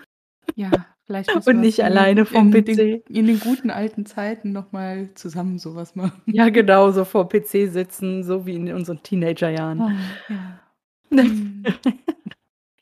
Ja, 0.55 0.71
vielleicht. 1.07 1.31
und 1.47 1.61
nicht 1.61 1.79
in, 1.79 1.87
alleine 1.87 2.27
vom 2.27 2.53
in 2.55 2.63
PC. 2.63 2.77
Den, 2.77 3.03
in 3.09 3.27
den 3.27 3.41
guten 3.41 3.71
alten 3.71 4.05
Zeiten 4.05 4.53
nochmal 4.53 5.09
zusammen 5.15 5.59
sowas 5.59 5.95
machen. 5.95 6.21
Ja, 6.27 6.51
genau, 6.51 6.91
so 6.91 7.07
vor 7.07 7.27
PC 7.27 7.71
sitzen, 7.71 8.23
so 8.23 8.45
wie 8.45 8.57
in 8.57 8.71
unseren 8.71 9.03
Teenagerjahren. 9.03 9.81
Oh, 9.81 9.91
ja. 10.29 11.23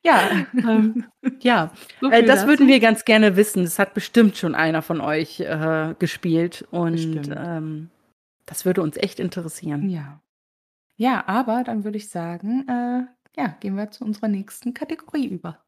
Ja, 0.04 0.46
ähm, 0.54 1.04
ja. 1.40 1.72
So 2.00 2.10
äh, 2.10 2.24
das 2.24 2.46
würden 2.46 2.68
wir 2.68 2.80
ganz 2.80 3.04
gerne 3.04 3.36
wissen. 3.36 3.64
Das 3.64 3.78
hat 3.78 3.94
bestimmt 3.94 4.36
schon 4.36 4.54
einer 4.54 4.82
von 4.82 5.00
euch 5.00 5.40
äh, 5.40 5.94
gespielt 5.98 6.66
und 6.70 7.30
ähm, 7.34 7.90
das 8.46 8.64
würde 8.64 8.82
uns 8.82 8.96
echt 8.96 9.20
interessieren. 9.20 9.88
Ja. 9.88 10.20
Ja, 10.96 11.24
aber 11.26 11.64
dann 11.64 11.84
würde 11.84 11.96
ich 11.96 12.10
sagen, 12.10 12.66
äh, 12.68 13.06
ja, 13.40 13.56
gehen 13.60 13.74
wir 13.74 13.90
zu 13.90 14.04
unserer 14.04 14.28
nächsten 14.28 14.74
Kategorie 14.74 15.26
über. 15.28 15.64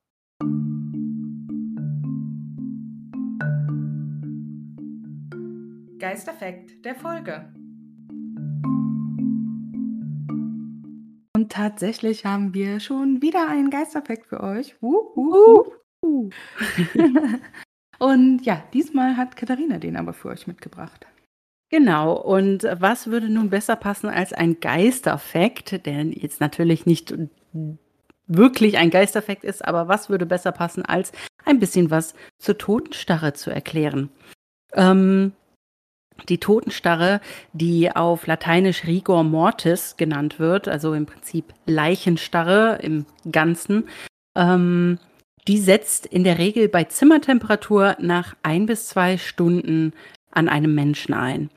Geisterfekt 5.99 6.85
der 6.85 6.97
Folge. 6.97 7.53
Und 11.43 11.51
tatsächlich 11.51 12.25
haben 12.25 12.55
wir 12.55 12.79
schon 12.79 13.21
wieder 13.21 13.49
einen 13.49 13.69
Geisterfakt 13.69 14.27
für 14.27 14.45
euch. 14.45 14.77
Uh, 14.81 14.95
uh, 15.17 15.65
uh. 16.07 16.31
und 17.99 18.47
ja, 18.47 18.63
diesmal 18.73 19.17
hat 19.17 19.35
Katharina 19.35 19.79
den 19.79 19.97
aber 19.97 20.13
für 20.13 20.29
euch 20.29 20.47
mitgebracht. 20.47 21.05
Genau, 21.69 22.13
und 22.15 22.63
was 22.79 23.09
würde 23.09 23.29
nun 23.29 23.51
besser 23.51 23.75
passen 23.75 24.09
als 24.09 24.33
ein 24.33 24.61
Geisterfakt, 24.61 25.85
der 25.85 26.05
jetzt 26.05 26.41
natürlich 26.41 26.87
nicht 26.87 27.13
wirklich 28.29 28.79
ein 28.79 28.91
Geisterfakt 28.91 29.43
ist, 29.43 29.65
aber 29.65 29.89
was 29.89 30.11
würde 30.11 30.27
besser 30.27 30.53
passen, 30.53 30.85
als 30.85 31.11
ein 31.45 31.59
bisschen 31.59 31.91
was 31.91 32.15
zur 32.39 32.57
Totenstarre 32.57 33.33
zu 33.33 33.51
erklären? 33.51 34.11
Ähm, 34.75 35.33
die 36.29 36.39
Totenstarre, 36.39 37.21
die 37.53 37.91
auf 37.95 38.27
Lateinisch 38.27 38.85
Rigor 38.85 39.25
Mortis 39.25 39.97
genannt 39.97 40.39
wird, 40.39 40.69
also 40.69 40.95
im 40.95 41.07
Prinzip 41.07 41.53
Leichenstarre 41.67 42.79
im 42.83 43.07
Ganzen, 43.31 43.89
ähm, 44.37 44.99
die 45.49 45.59
setzt 45.59 46.07
in 46.07 46.25
der 46.25 46.39
Regel 46.39 46.69
bei 46.69 46.85
Zimmertemperatur 46.85 47.97
nach 47.99 48.37
ein 48.43 48.67
bis 48.67 48.89
zwei 48.89 49.19
Stunden 49.19 49.93
an 50.31 50.49
einem 50.49 50.75
Menschen 50.75 51.15
ein. 51.15 51.51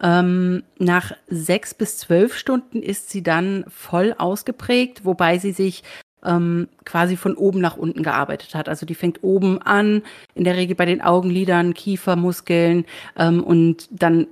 Ähm, 0.00 0.62
nach 0.78 1.12
sechs 1.26 1.74
bis 1.74 1.98
zwölf 1.98 2.36
Stunden 2.36 2.82
ist 2.82 3.10
sie 3.10 3.22
dann 3.22 3.64
voll 3.68 4.14
ausgeprägt, 4.16 5.04
wobei 5.04 5.38
sie 5.38 5.52
sich 5.52 5.82
ähm, 6.24 6.68
quasi 6.84 7.16
von 7.16 7.34
oben 7.34 7.60
nach 7.60 7.76
unten 7.76 8.02
gearbeitet 8.02 8.54
hat. 8.54 8.68
Also 8.68 8.86
die 8.86 8.94
fängt 8.94 9.22
oben 9.22 9.60
an, 9.62 10.02
in 10.34 10.44
der 10.44 10.56
Regel 10.56 10.76
bei 10.76 10.86
den 10.86 11.00
Augenlidern, 11.00 11.74
Kiefermuskeln 11.74 12.84
ähm, 13.16 13.42
und 13.42 13.88
dann 13.90 14.26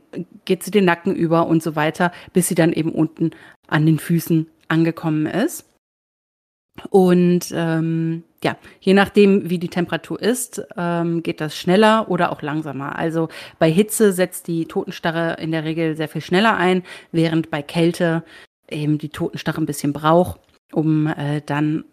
geht 0.44 0.62
sie 0.62 0.70
den 0.70 0.84
Nacken 0.84 1.14
über 1.14 1.46
und 1.46 1.62
so 1.62 1.76
weiter, 1.76 2.12
bis 2.32 2.48
sie 2.48 2.54
dann 2.54 2.72
eben 2.72 2.92
unten 2.92 3.30
an 3.68 3.86
den 3.86 3.98
Füßen 3.98 4.46
angekommen 4.68 5.26
ist. 5.26 5.66
Und 6.90 7.52
ähm, 7.54 8.22
ja, 8.44 8.56
je 8.80 8.92
nachdem, 8.92 9.48
wie 9.48 9.58
die 9.58 9.68
Temperatur 9.68 10.20
ist, 10.20 10.62
ähm, 10.76 11.22
geht 11.22 11.40
das 11.40 11.56
schneller 11.56 12.10
oder 12.10 12.30
auch 12.30 12.42
langsamer. 12.42 12.98
Also 12.98 13.28
bei 13.58 13.70
Hitze 13.70 14.12
setzt 14.12 14.46
die 14.46 14.66
Totenstarre 14.66 15.40
in 15.40 15.52
der 15.52 15.64
Regel 15.64 15.96
sehr 15.96 16.08
viel 16.08 16.20
schneller 16.20 16.54
ein, 16.56 16.82
während 17.12 17.50
bei 17.50 17.62
Kälte 17.62 18.24
eben 18.68 18.98
die 18.98 19.08
Totenstarre 19.08 19.60
ein 19.60 19.66
bisschen 19.66 19.94
braucht 19.94 20.38
um 20.72 21.06
äh, 21.06 21.40
dann 21.44 21.84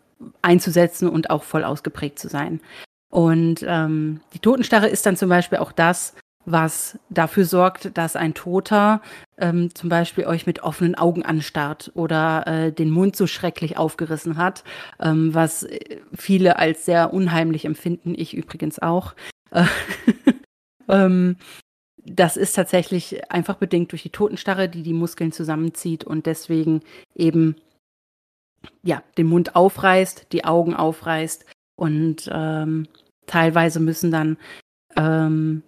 einzusetzen 0.42 1.10
und 1.10 1.30
auch 1.30 1.44
voll 1.44 1.64
ausgeprägt 1.64 2.20
zu 2.20 2.30
sein. 2.30 2.62
Und 3.10 3.64
ähm, 3.68 4.22
die 4.34 4.40
Totenstarre 4.40 4.88
ist 4.88 5.06
dann 5.06 5.18
zum 5.18 5.30
Beispiel 5.30 5.60
auch 5.60 5.72
das, 5.72 6.16
was 6.46 7.00
dafür 7.10 7.46
sorgt, 7.46 7.98
dass 7.98 8.16
ein 8.16 8.34
Toter 8.34 9.02
ähm, 9.38 9.74
zum 9.74 9.90
Beispiel 9.90 10.26
euch 10.26 10.46
mit 10.46 10.64
offenen 10.64 10.96
Augen 10.96 11.24
anstarrt 11.24 11.92
oder 11.94 12.48
äh, 12.48 12.72
den 12.72 12.90
Mund 12.90 13.16
so 13.16 13.28
schrecklich 13.28 13.78
aufgerissen 13.78 14.38
hat, 14.38 14.64
ähm, 15.00 15.34
was 15.34 15.68
viele 16.14 16.58
als 16.58 16.86
sehr 16.86 17.14
unheimlich 17.14 17.66
empfinden, 17.66 18.14
ich 18.18 18.34
übrigens 18.34 18.80
auch. 18.80 19.14
ähm, 20.90 21.38
das 22.06 22.36
ist 22.36 22.54
tatsächlich 22.54 23.32
einfach 23.32 23.56
bedingt 23.56 23.92
durch 23.92 24.04
die 24.04 24.10
Totenstarre, 24.10 24.68
die 24.68 24.84
die 24.84 24.94
Muskeln 24.94 25.32
zusammenzieht 25.32 26.04
und 26.04 26.26
deswegen 26.26 26.82
eben 27.16 27.56
ja, 28.84 29.04
den 29.18 29.28
Mund 29.28 29.56
aufreißt, 29.56 30.28
die 30.32 30.46
Augen 30.46 30.74
aufreißt 30.74 31.46
und 31.76 32.30
ähm, 32.32 32.88
teilweise 33.26 33.80
müssen 33.80 34.12
dann 34.12 34.38
ähm, 34.96 35.64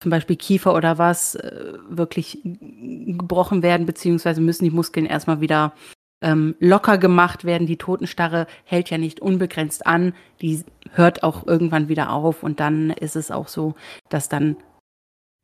zum 0.00 0.10
Beispiel 0.10 0.36
Kiefer 0.36 0.74
oder 0.74 0.98
was 0.98 1.34
äh, 1.34 1.74
wirklich 1.88 2.38
gebrochen 2.42 3.62
werden, 3.62 3.86
beziehungsweise 3.86 4.40
müssen 4.40 4.64
die 4.64 4.70
Muskeln 4.70 5.06
erstmal 5.06 5.40
wieder 5.40 5.74
ähm, 6.22 6.54
locker 6.58 6.98
gemacht 6.98 7.44
werden. 7.44 7.66
Die 7.66 7.76
Totenstarre 7.76 8.46
hält 8.64 8.90
ja 8.90 8.98
nicht 8.98 9.20
unbegrenzt 9.20 9.86
an, 9.86 10.14
die 10.40 10.64
hört 10.92 11.22
auch 11.22 11.46
irgendwann 11.46 11.88
wieder 11.88 12.10
auf 12.10 12.42
und 12.42 12.60
dann 12.60 12.90
ist 12.90 13.16
es 13.16 13.30
auch 13.30 13.48
so, 13.48 13.74
dass 14.08 14.28
dann 14.28 14.56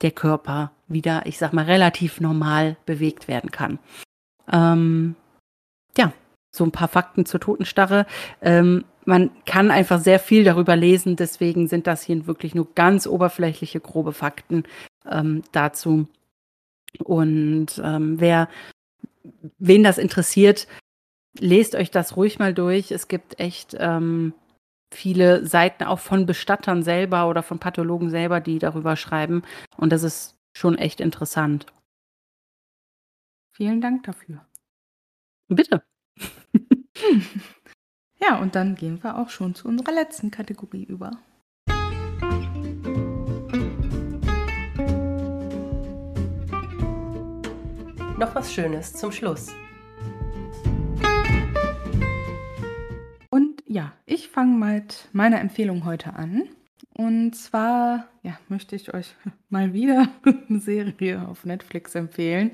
der 0.02 0.10
Körper 0.10 0.72
wieder, 0.88 1.26
ich 1.26 1.38
sag 1.38 1.52
mal, 1.52 1.64
relativ 1.64 2.20
normal 2.20 2.76
bewegt 2.86 3.28
werden 3.28 3.50
kann. 3.50 3.78
Ähm, 4.50 5.16
ja, 5.96 6.12
so 6.56 6.64
ein 6.64 6.72
paar 6.72 6.88
Fakten 6.88 7.26
zur 7.26 7.40
Totenstarre. 7.40 8.06
Ähm, 8.40 8.84
man 9.04 9.30
kann 9.44 9.70
einfach 9.70 10.00
sehr 10.00 10.18
viel 10.18 10.44
darüber 10.44 10.74
lesen, 10.74 11.16
deswegen 11.16 11.68
sind 11.68 11.86
das 11.86 12.02
hier 12.02 12.26
wirklich 12.26 12.54
nur 12.54 12.74
ganz 12.74 13.06
oberflächliche, 13.06 13.80
grobe 13.80 14.12
Fakten 14.12 14.64
ähm, 15.08 15.42
dazu. 15.52 16.08
Und 17.04 17.80
ähm, 17.84 18.20
wer, 18.20 18.48
wen 19.58 19.84
das 19.84 19.98
interessiert, 19.98 20.66
lest 21.38 21.74
euch 21.74 21.90
das 21.90 22.16
ruhig 22.16 22.38
mal 22.38 22.54
durch. 22.54 22.90
Es 22.90 23.08
gibt 23.08 23.38
echt 23.38 23.76
ähm, 23.78 24.34
viele 24.92 25.46
Seiten 25.46 25.84
auch 25.84 25.98
von 25.98 26.26
Bestattern 26.26 26.82
selber 26.82 27.28
oder 27.28 27.42
von 27.42 27.58
Pathologen 27.58 28.10
selber, 28.10 28.40
die 28.40 28.58
darüber 28.58 28.96
schreiben. 28.96 29.42
Und 29.76 29.90
das 29.90 30.02
ist 30.02 30.36
schon 30.56 30.78
echt 30.78 31.00
interessant. 31.00 31.66
Vielen 33.52 33.80
Dank 33.80 34.04
dafür. 34.04 34.44
Bitte. 35.48 35.82
ja, 38.20 38.38
und 38.38 38.54
dann 38.54 38.74
gehen 38.74 39.02
wir 39.02 39.18
auch 39.18 39.30
schon 39.30 39.54
zu 39.54 39.68
unserer 39.68 39.92
letzten 39.92 40.30
Kategorie 40.30 40.84
über. 40.84 41.12
Noch 48.18 48.34
was 48.34 48.52
Schönes 48.52 48.94
zum 48.94 49.12
Schluss. 49.12 49.48
Und 53.30 53.62
ja, 53.66 53.92
ich 54.06 54.28
fange 54.28 54.64
mit 54.64 55.08
meiner 55.12 55.40
Empfehlung 55.40 55.84
heute 55.84 56.14
an. 56.14 56.48
Und 56.94 57.34
zwar 57.34 58.08
ja, 58.26 58.36
möchte 58.48 58.74
ich 58.74 58.92
euch 58.92 59.14
mal 59.48 59.72
wieder 59.72 60.08
eine 60.48 60.58
Serie 60.58 61.28
auf 61.28 61.44
Netflix 61.44 61.94
empfehlen. 61.94 62.50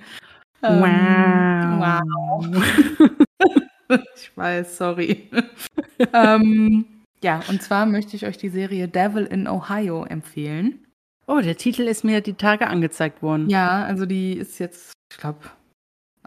Wow. 0.61 0.85
Ähm, 0.85 1.81
wow. 1.81 3.17
ich 4.16 4.36
weiß, 4.36 4.76
sorry. 4.76 5.28
ähm, 6.14 6.84
ja, 7.22 7.43
und 7.49 7.62
zwar 7.62 7.86
möchte 7.86 8.16
ich 8.16 8.26
euch 8.26 8.36
die 8.36 8.49
Serie 8.49 8.88
Devil 8.88 9.24
in 9.24 9.49
Ohio 9.49 10.05
empfehlen. 10.05 10.86
Oh, 11.26 11.40
der 11.40 11.57
Titel 11.57 11.82
ist 11.82 12.05
mir 12.05 12.20
die 12.20 12.34
Tage 12.34 12.66
angezeigt 12.66 13.22
worden. 13.22 13.49
Ja, 13.49 13.84
also 13.84 14.07
die 14.07 14.34
ist 14.34 14.59
jetzt, 14.59 14.93
ich 15.12 15.18
glaube, 15.18 15.38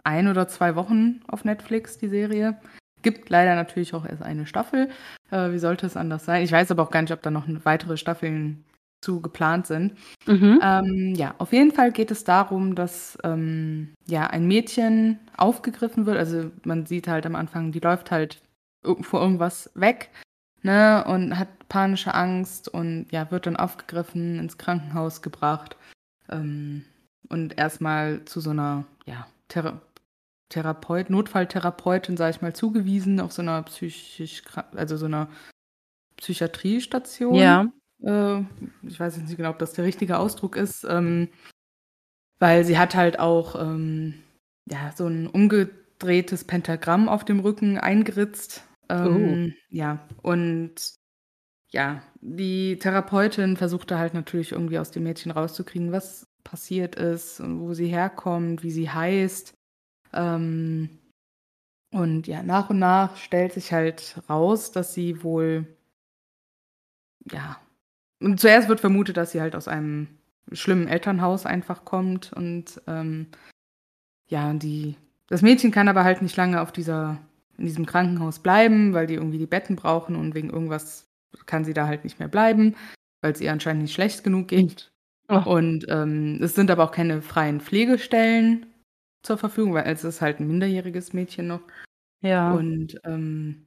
ein 0.04 0.28
oder 0.28 0.48
zwei 0.48 0.74
Wochen 0.74 1.20
auf 1.28 1.44
Netflix, 1.44 1.98
die 1.98 2.08
Serie. 2.08 2.58
Gibt 3.02 3.28
leider 3.28 3.54
natürlich 3.54 3.92
auch 3.94 4.06
erst 4.06 4.22
eine 4.22 4.46
Staffel. 4.46 4.88
Äh, 5.30 5.52
wie 5.52 5.58
sollte 5.58 5.86
es 5.86 5.96
anders 5.96 6.24
sein? 6.24 6.42
Ich 6.42 6.52
weiß 6.52 6.70
aber 6.70 6.82
auch 6.82 6.90
gar 6.90 7.02
nicht, 7.02 7.12
ob 7.12 7.22
da 7.22 7.30
noch 7.30 7.46
weitere 7.64 7.96
Staffeln 7.96 8.64
zu 9.06 9.20
geplant 9.20 9.68
sind. 9.68 9.94
Mhm. 10.26 10.58
Ähm, 10.60 11.14
ja, 11.14 11.36
auf 11.38 11.52
jeden 11.52 11.70
Fall 11.70 11.92
geht 11.92 12.10
es 12.10 12.24
darum, 12.24 12.74
dass 12.74 13.16
ähm, 13.22 13.94
ja 14.04 14.26
ein 14.26 14.48
Mädchen 14.48 15.20
aufgegriffen 15.36 16.06
wird. 16.06 16.16
Also 16.16 16.50
man 16.64 16.86
sieht 16.86 17.06
halt 17.06 17.24
am 17.24 17.36
Anfang, 17.36 17.70
die 17.70 17.78
läuft 17.78 18.10
halt 18.10 18.42
vor 19.02 19.20
irgendwas 19.20 19.70
weg, 19.74 20.10
ne, 20.62 21.04
und 21.06 21.38
hat 21.38 21.68
panische 21.68 22.14
Angst 22.14 22.68
und 22.68 23.06
ja, 23.12 23.30
wird 23.30 23.46
dann 23.46 23.56
aufgegriffen, 23.56 24.40
ins 24.40 24.58
Krankenhaus 24.58 25.22
gebracht 25.22 25.76
ähm, 26.28 26.84
und 27.28 27.56
erstmal 27.58 28.24
zu 28.24 28.40
so 28.40 28.50
einer, 28.50 28.84
ja, 29.06 29.26
Thera 29.48 29.80
Therapeut, 30.48 31.10
Notfalltherapeutin, 31.10 32.16
sage 32.16 32.36
ich 32.36 32.42
mal, 32.42 32.54
zugewiesen 32.54 33.18
auf 33.18 33.32
so 33.32 33.42
einer 33.42 33.62
psychisch, 33.64 34.42
also 34.76 34.96
so 34.96 35.06
einer 35.06 35.28
Psychiatriestation. 36.16 37.34
Ja. 37.34 37.66
Äh, 38.02 38.40
ich 38.82 38.98
weiß 38.98 39.16
jetzt 39.16 39.26
nicht 39.26 39.36
genau, 39.36 39.50
ob 39.50 39.58
das 39.58 39.72
der 39.72 39.84
richtige 39.84 40.18
Ausdruck 40.18 40.56
ist, 40.56 40.84
ähm, 40.84 41.28
weil 42.38 42.64
sie 42.64 42.78
hat 42.78 42.94
halt 42.94 43.18
auch 43.18 43.60
ähm, 43.60 44.14
ja, 44.68 44.92
so 44.94 45.06
ein 45.06 45.26
umgedrehtes 45.26 46.44
Pentagramm 46.44 47.08
auf 47.08 47.24
dem 47.24 47.40
Rücken 47.40 47.78
eingeritzt. 47.78 48.64
Ähm, 48.88 49.54
oh. 49.54 49.74
Ja, 49.74 50.06
und 50.22 50.74
ja, 51.70 52.02
die 52.20 52.78
Therapeutin 52.78 53.56
versuchte 53.56 53.98
halt 53.98 54.14
natürlich 54.14 54.52
irgendwie 54.52 54.78
aus 54.78 54.90
dem 54.90 55.02
Mädchen 55.02 55.32
rauszukriegen, 55.32 55.92
was 55.92 56.26
passiert 56.44 56.94
ist 56.94 57.40
und 57.40 57.60
wo 57.60 57.74
sie 57.74 57.88
herkommt, 57.88 58.62
wie 58.62 58.70
sie 58.70 58.88
heißt. 58.88 59.54
Ähm, 60.12 60.98
und 61.92 62.26
ja, 62.26 62.42
nach 62.42 62.70
und 62.70 62.78
nach 62.78 63.16
stellt 63.16 63.52
sich 63.52 63.72
halt 63.72 64.20
raus, 64.28 64.70
dass 64.70 64.94
sie 64.94 65.22
wohl 65.22 65.66
ja 67.30 67.60
und 68.20 68.40
zuerst 68.40 68.68
wird 68.68 68.80
vermutet, 68.80 69.16
dass 69.16 69.32
sie 69.32 69.40
halt 69.40 69.54
aus 69.54 69.68
einem 69.68 70.08
schlimmen 70.52 70.88
Elternhaus 70.88 71.46
einfach 71.46 71.84
kommt 71.84 72.32
und 72.32 72.80
ähm, 72.86 73.26
ja, 74.28 74.52
die, 74.54 74.96
das 75.28 75.42
Mädchen 75.42 75.70
kann 75.70 75.88
aber 75.88 76.04
halt 76.04 76.22
nicht 76.22 76.36
lange 76.36 76.60
auf 76.60 76.72
dieser, 76.72 77.18
in 77.58 77.66
diesem 77.66 77.86
Krankenhaus 77.86 78.38
bleiben, 78.38 78.92
weil 78.92 79.06
die 79.06 79.14
irgendwie 79.14 79.38
die 79.38 79.46
Betten 79.46 79.76
brauchen 79.76 80.16
und 80.16 80.34
wegen 80.34 80.50
irgendwas 80.50 81.08
kann 81.46 81.64
sie 81.64 81.74
da 81.74 81.86
halt 81.86 82.04
nicht 82.04 82.18
mehr 82.18 82.28
bleiben, 82.28 82.74
weil 83.20 83.32
es 83.32 83.40
ihr 83.40 83.52
anscheinend 83.52 83.82
nicht 83.82 83.94
schlecht 83.94 84.24
genug 84.24 84.48
geht. 84.48 84.90
Oh. 85.28 85.42
Und 85.44 85.86
ähm, 85.88 86.38
es 86.40 86.54
sind 86.54 86.70
aber 86.70 86.84
auch 86.84 86.92
keine 86.92 87.20
freien 87.20 87.60
Pflegestellen 87.60 88.66
zur 89.22 89.38
Verfügung, 89.38 89.74
weil 89.74 89.92
es 89.92 90.04
ist 90.04 90.20
halt 90.20 90.40
ein 90.40 90.46
minderjähriges 90.46 91.12
Mädchen 91.12 91.48
noch. 91.48 91.62
Ja. 92.22 92.52
Und 92.52 93.00
ähm, 93.04 93.65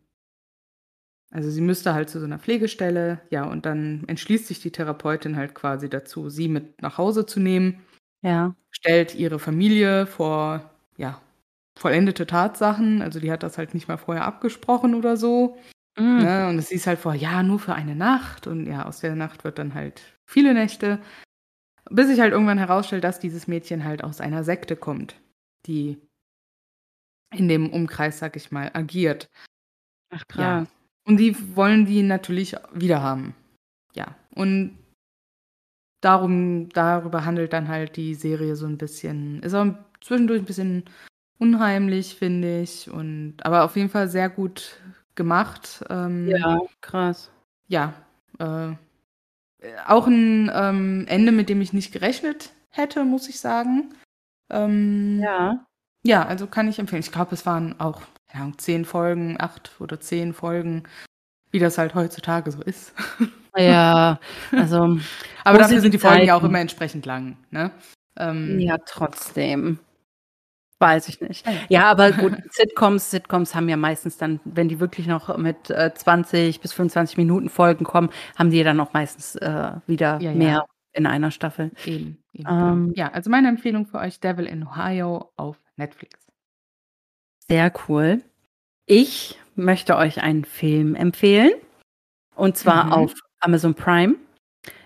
also 1.31 1.49
sie 1.49 1.61
müsste 1.61 1.93
halt 1.93 2.09
zu 2.09 2.19
so 2.19 2.25
einer 2.25 2.39
Pflegestelle, 2.39 3.21
ja, 3.29 3.43
und 3.45 3.65
dann 3.65 4.03
entschließt 4.07 4.47
sich 4.47 4.61
die 4.61 4.71
Therapeutin 4.71 5.35
halt 5.35 5.53
quasi 5.53 5.89
dazu, 5.89 6.29
sie 6.29 6.47
mit 6.47 6.81
nach 6.81 6.97
Hause 6.97 7.25
zu 7.25 7.39
nehmen. 7.39 7.81
Ja. 8.21 8.55
Stellt 8.71 9.15
ihre 9.15 9.39
Familie 9.39 10.07
vor, 10.07 10.69
ja, 10.97 11.21
vollendete 11.77 12.27
Tatsachen. 12.27 13.01
Also 13.01 13.19
die 13.19 13.31
hat 13.31 13.43
das 13.43 13.57
halt 13.57 13.73
nicht 13.73 13.87
mal 13.87 13.97
vorher 13.97 14.25
abgesprochen 14.25 14.95
oder 14.95 15.17
so. 15.17 15.57
Mhm. 15.97 16.17
Ne? 16.17 16.49
Und 16.49 16.57
es 16.57 16.69
hieß 16.69 16.87
halt 16.87 16.99
vor, 16.99 17.13
ja, 17.13 17.43
nur 17.43 17.59
für 17.59 17.73
eine 17.73 17.95
Nacht. 17.95 18.47
Und 18.47 18.65
ja, 18.65 18.85
aus 18.85 18.99
der 18.99 19.15
Nacht 19.15 19.43
wird 19.43 19.59
dann 19.59 19.73
halt 19.73 20.01
viele 20.25 20.53
Nächte. 20.53 20.99
Bis 21.89 22.07
sich 22.07 22.19
halt 22.19 22.33
irgendwann 22.33 22.57
herausstellt, 22.57 23.03
dass 23.03 23.19
dieses 23.19 23.47
Mädchen 23.47 23.83
halt 23.83 24.03
aus 24.03 24.21
einer 24.21 24.43
Sekte 24.43 24.75
kommt, 24.75 25.15
die 25.65 25.97
in 27.31 27.47
dem 27.47 27.71
Umkreis, 27.71 28.19
sag 28.19 28.35
ich 28.35 28.51
mal, 28.51 28.71
agiert. 28.73 29.29
Ach 30.11 30.27
krass. 30.27 30.67
Ja. 30.67 30.78
Und 31.09 31.17
die 31.17 31.55
wollen 31.55 31.87
die 31.87 32.03
natürlich 32.03 32.55
wieder 32.71 33.01
haben. 33.01 33.33
Ja. 33.95 34.15
Und 34.35 34.77
darum, 36.01 36.69
darüber 36.69 37.25
handelt 37.25 37.51
dann 37.51 37.67
halt 37.67 37.95
die 37.95 38.13
Serie 38.13 38.55
so 38.55 38.67
ein 38.67 38.77
bisschen. 38.77 39.41
Ist 39.41 39.55
auch 39.55 39.73
zwischendurch 40.01 40.43
ein 40.43 40.45
bisschen 40.45 40.83
unheimlich, 41.39 42.13
finde 42.13 42.61
ich. 42.61 42.91
Und 42.91 43.37
aber 43.41 43.63
auf 43.63 43.75
jeden 43.75 43.89
Fall 43.89 44.07
sehr 44.07 44.29
gut 44.29 44.79
gemacht. 45.15 45.83
Ähm, 45.89 46.27
ja, 46.27 46.59
krass. 46.79 47.31
Ja. 47.67 47.95
Äh, 48.37 48.73
auch 49.87 50.05
ein 50.05 50.51
ähm, 50.53 51.05
Ende, 51.07 51.31
mit 51.31 51.49
dem 51.49 51.59
ich 51.61 51.73
nicht 51.73 51.91
gerechnet 51.91 52.51
hätte, 52.69 53.03
muss 53.03 53.27
ich 53.29 53.39
sagen. 53.39 53.95
Ähm, 54.51 55.21
ja. 55.23 55.65
Ja, 56.03 56.27
also 56.27 56.45
kann 56.45 56.67
ich 56.67 56.77
empfehlen. 56.77 57.01
Ich 57.01 57.11
glaube, 57.11 57.33
es 57.33 57.47
waren 57.47 57.79
auch 57.79 58.03
ja, 58.33 58.51
zehn 58.57 58.85
Folgen, 58.85 59.37
acht 59.39 59.71
oder 59.79 59.99
zehn 59.99 60.33
Folgen, 60.33 60.83
wie 61.51 61.59
das 61.59 61.77
halt 61.77 61.95
heutzutage 61.95 62.51
so 62.51 62.61
ist. 62.61 62.93
Ja, 63.57 64.19
also. 64.51 64.99
Aber 65.43 65.57
dafür 65.57 65.81
sind 65.81 65.93
die 65.93 65.99
Folgen 65.99 66.25
ja 66.25 66.35
auch 66.35 66.43
immer 66.43 66.59
entsprechend 66.59 67.05
lang, 67.05 67.37
ne? 67.49 67.71
Ähm, 68.15 68.59
ja, 68.59 68.77
trotzdem. 68.85 69.79
Weiß 70.81 71.09
ich 71.09 71.19
nicht. 71.19 71.45
Ja, 71.67 71.91
aber 71.91 72.13
gut, 72.13 72.37
Sitcoms, 72.51 73.11
Sitcoms 73.11 73.53
haben 73.53 73.67
ja 73.67 73.75
meistens 73.75 74.17
dann, 74.17 74.39
wenn 74.45 74.69
die 74.69 74.79
wirklich 74.79 75.07
noch 75.07 75.35
mit 75.37 75.69
äh, 75.69 75.93
20 75.93 76.61
bis 76.61 76.71
25 76.71 77.17
Minuten 77.17 77.49
Folgen 77.49 77.83
kommen, 77.83 78.09
haben 78.37 78.49
die 78.49 78.63
dann 78.63 78.79
auch 78.79 78.93
meistens 78.93 79.35
äh, 79.35 79.71
wieder 79.87 80.21
ja, 80.21 80.31
mehr 80.31 80.49
ja. 80.49 80.65
in 80.93 81.05
einer 81.05 81.31
Staffel. 81.31 81.71
Eben. 81.85 82.17
eben 82.31 82.47
ähm, 82.49 82.93
ja, 82.95 83.11
also 83.11 83.29
meine 83.29 83.49
Empfehlung 83.49 83.87
für 83.87 83.97
euch: 83.97 84.21
Devil 84.21 84.45
in 84.45 84.65
Ohio 84.65 85.33
auf 85.35 85.57
Netflix. 85.75 86.28
Sehr 87.49 87.73
cool. 87.87 88.21
Ich 88.85 89.39
möchte 89.55 89.97
euch 89.97 90.21
einen 90.21 90.45
Film 90.45 90.95
empfehlen. 90.95 91.51
Und 92.35 92.57
zwar 92.57 92.85
mhm. 92.85 92.91
auf 92.93 93.13
Amazon 93.39 93.73
Prime. 93.73 94.15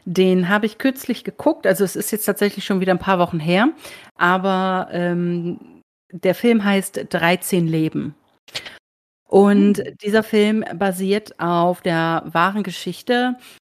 Den 0.05 0.49
habe 0.49 0.65
ich 0.65 0.77
kürzlich 0.77 1.23
geguckt. 1.23 1.67
Also 1.67 1.83
es 1.83 1.95
ist 1.95 2.11
jetzt 2.11 2.25
tatsächlich 2.25 2.65
schon 2.65 2.79
wieder 2.79 2.93
ein 2.93 2.99
paar 2.99 3.19
Wochen 3.19 3.39
her. 3.39 3.69
Aber 4.15 4.87
ähm, 4.91 5.81
der 6.11 6.35
Film 6.35 6.63
heißt 6.63 7.07
13 7.09 7.67
Leben. 7.67 8.15
Und 9.27 9.79
mhm. 9.79 9.97
dieser 10.01 10.23
Film 10.23 10.63
basiert 10.75 11.39
auf 11.39 11.81
der 11.81 12.23
wahren 12.25 12.63
Geschichte 12.63 13.35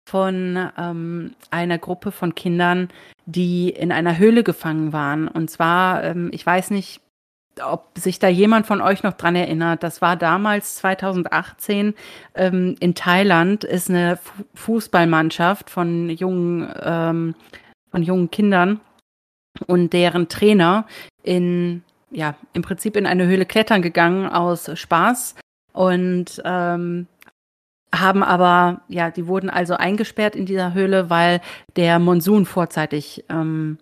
von 0.08 0.70
ähm, 0.78 1.34
einer 1.50 1.78
Gruppe 1.78 2.12
von 2.12 2.36
Kindern, 2.36 2.88
die 3.24 3.70
in 3.70 3.90
einer 3.90 4.18
Höhle 4.18 4.44
gefangen 4.44 4.92
waren. 4.92 5.26
Und 5.26 5.50
zwar, 5.50 6.04
ähm, 6.04 6.30
ich 6.32 6.46
weiß 6.46 6.70
nicht, 6.70 7.00
ob 7.62 7.98
sich 7.98 8.18
da 8.18 8.28
jemand 8.28 8.66
von 8.66 8.80
euch 8.80 9.02
noch 9.02 9.14
dran 9.14 9.36
erinnert, 9.36 9.82
das 9.82 10.02
war 10.02 10.16
damals 10.16 10.76
2018 10.76 11.94
ähm, 12.34 12.76
in 12.80 12.94
Thailand 12.94 13.64
ist 13.64 13.90
eine 13.90 14.18
Fußballmannschaft 14.54 15.70
von 15.70 16.10
jungen 16.10 16.72
ähm, 16.82 17.34
von 17.90 18.02
jungen 18.02 18.30
Kindern 18.30 18.80
und 19.66 19.92
deren 19.92 20.28
Trainer 20.28 20.86
in, 21.22 21.82
ja, 22.10 22.34
im 22.52 22.62
Prinzip 22.62 22.96
in 22.96 23.06
eine 23.06 23.26
Höhle 23.26 23.46
klettern 23.46 23.82
gegangen 23.82 24.28
aus 24.28 24.70
Spaß 24.78 25.34
und 25.72 26.42
ähm, 26.44 27.06
haben 27.94 28.22
aber, 28.22 28.82
ja, 28.88 29.10
die 29.10 29.26
wurden 29.26 29.48
also 29.48 29.74
eingesperrt 29.74 30.36
in 30.36 30.44
dieser 30.44 30.74
Höhle, 30.74 31.08
weil 31.08 31.40
der 31.76 31.98
Monsun 31.98 32.44
vorzeitig 32.44 33.24
ähm, 33.28 33.78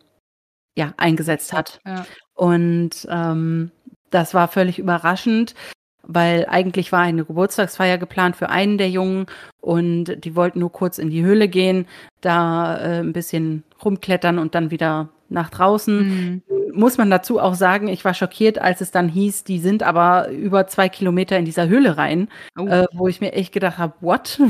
ja, 0.76 0.92
eingesetzt 0.96 1.52
hat. 1.52 1.80
Ja. 1.84 2.06
Und 2.34 3.06
ähm, 3.08 3.70
das 4.10 4.34
war 4.34 4.48
völlig 4.48 4.78
überraschend, 4.78 5.54
weil 6.02 6.46
eigentlich 6.48 6.92
war 6.92 7.00
eine 7.00 7.24
Geburtstagsfeier 7.24 7.98
geplant 7.98 8.36
für 8.36 8.48
einen 8.48 8.78
der 8.78 8.90
Jungen 8.90 9.26
und 9.60 10.24
die 10.24 10.36
wollten 10.36 10.60
nur 10.60 10.72
kurz 10.72 10.98
in 10.98 11.10
die 11.10 11.24
Höhle 11.24 11.48
gehen, 11.48 11.86
da 12.20 12.76
äh, 12.76 13.00
ein 13.00 13.12
bisschen 13.12 13.64
rumklettern 13.84 14.38
und 14.38 14.54
dann 14.54 14.70
wieder 14.70 15.08
nach 15.28 15.50
draußen. 15.50 15.96
Mhm. 15.98 16.42
Muss 16.72 16.98
man 16.98 17.10
dazu 17.10 17.40
auch 17.40 17.54
sagen, 17.54 17.88
ich 17.88 18.04
war 18.04 18.14
schockiert, 18.14 18.58
als 18.58 18.80
es 18.80 18.90
dann 18.90 19.08
hieß, 19.08 19.44
die 19.44 19.58
sind 19.58 19.82
aber 19.82 20.28
über 20.30 20.66
zwei 20.66 20.88
Kilometer 20.88 21.38
in 21.38 21.44
dieser 21.44 21.68
Höhle 21.68 21.96
rein, 21.96 22.28
oh. 22.58 22.66
äh, 22.66 22.86
wo 22.92 23.08
ich 23.08 23.20
mir 23.20 23.32
echt 23.32 23.52
gedacht 23.52 23.78
habe, 23.78 23.94
what? 24.00 24.40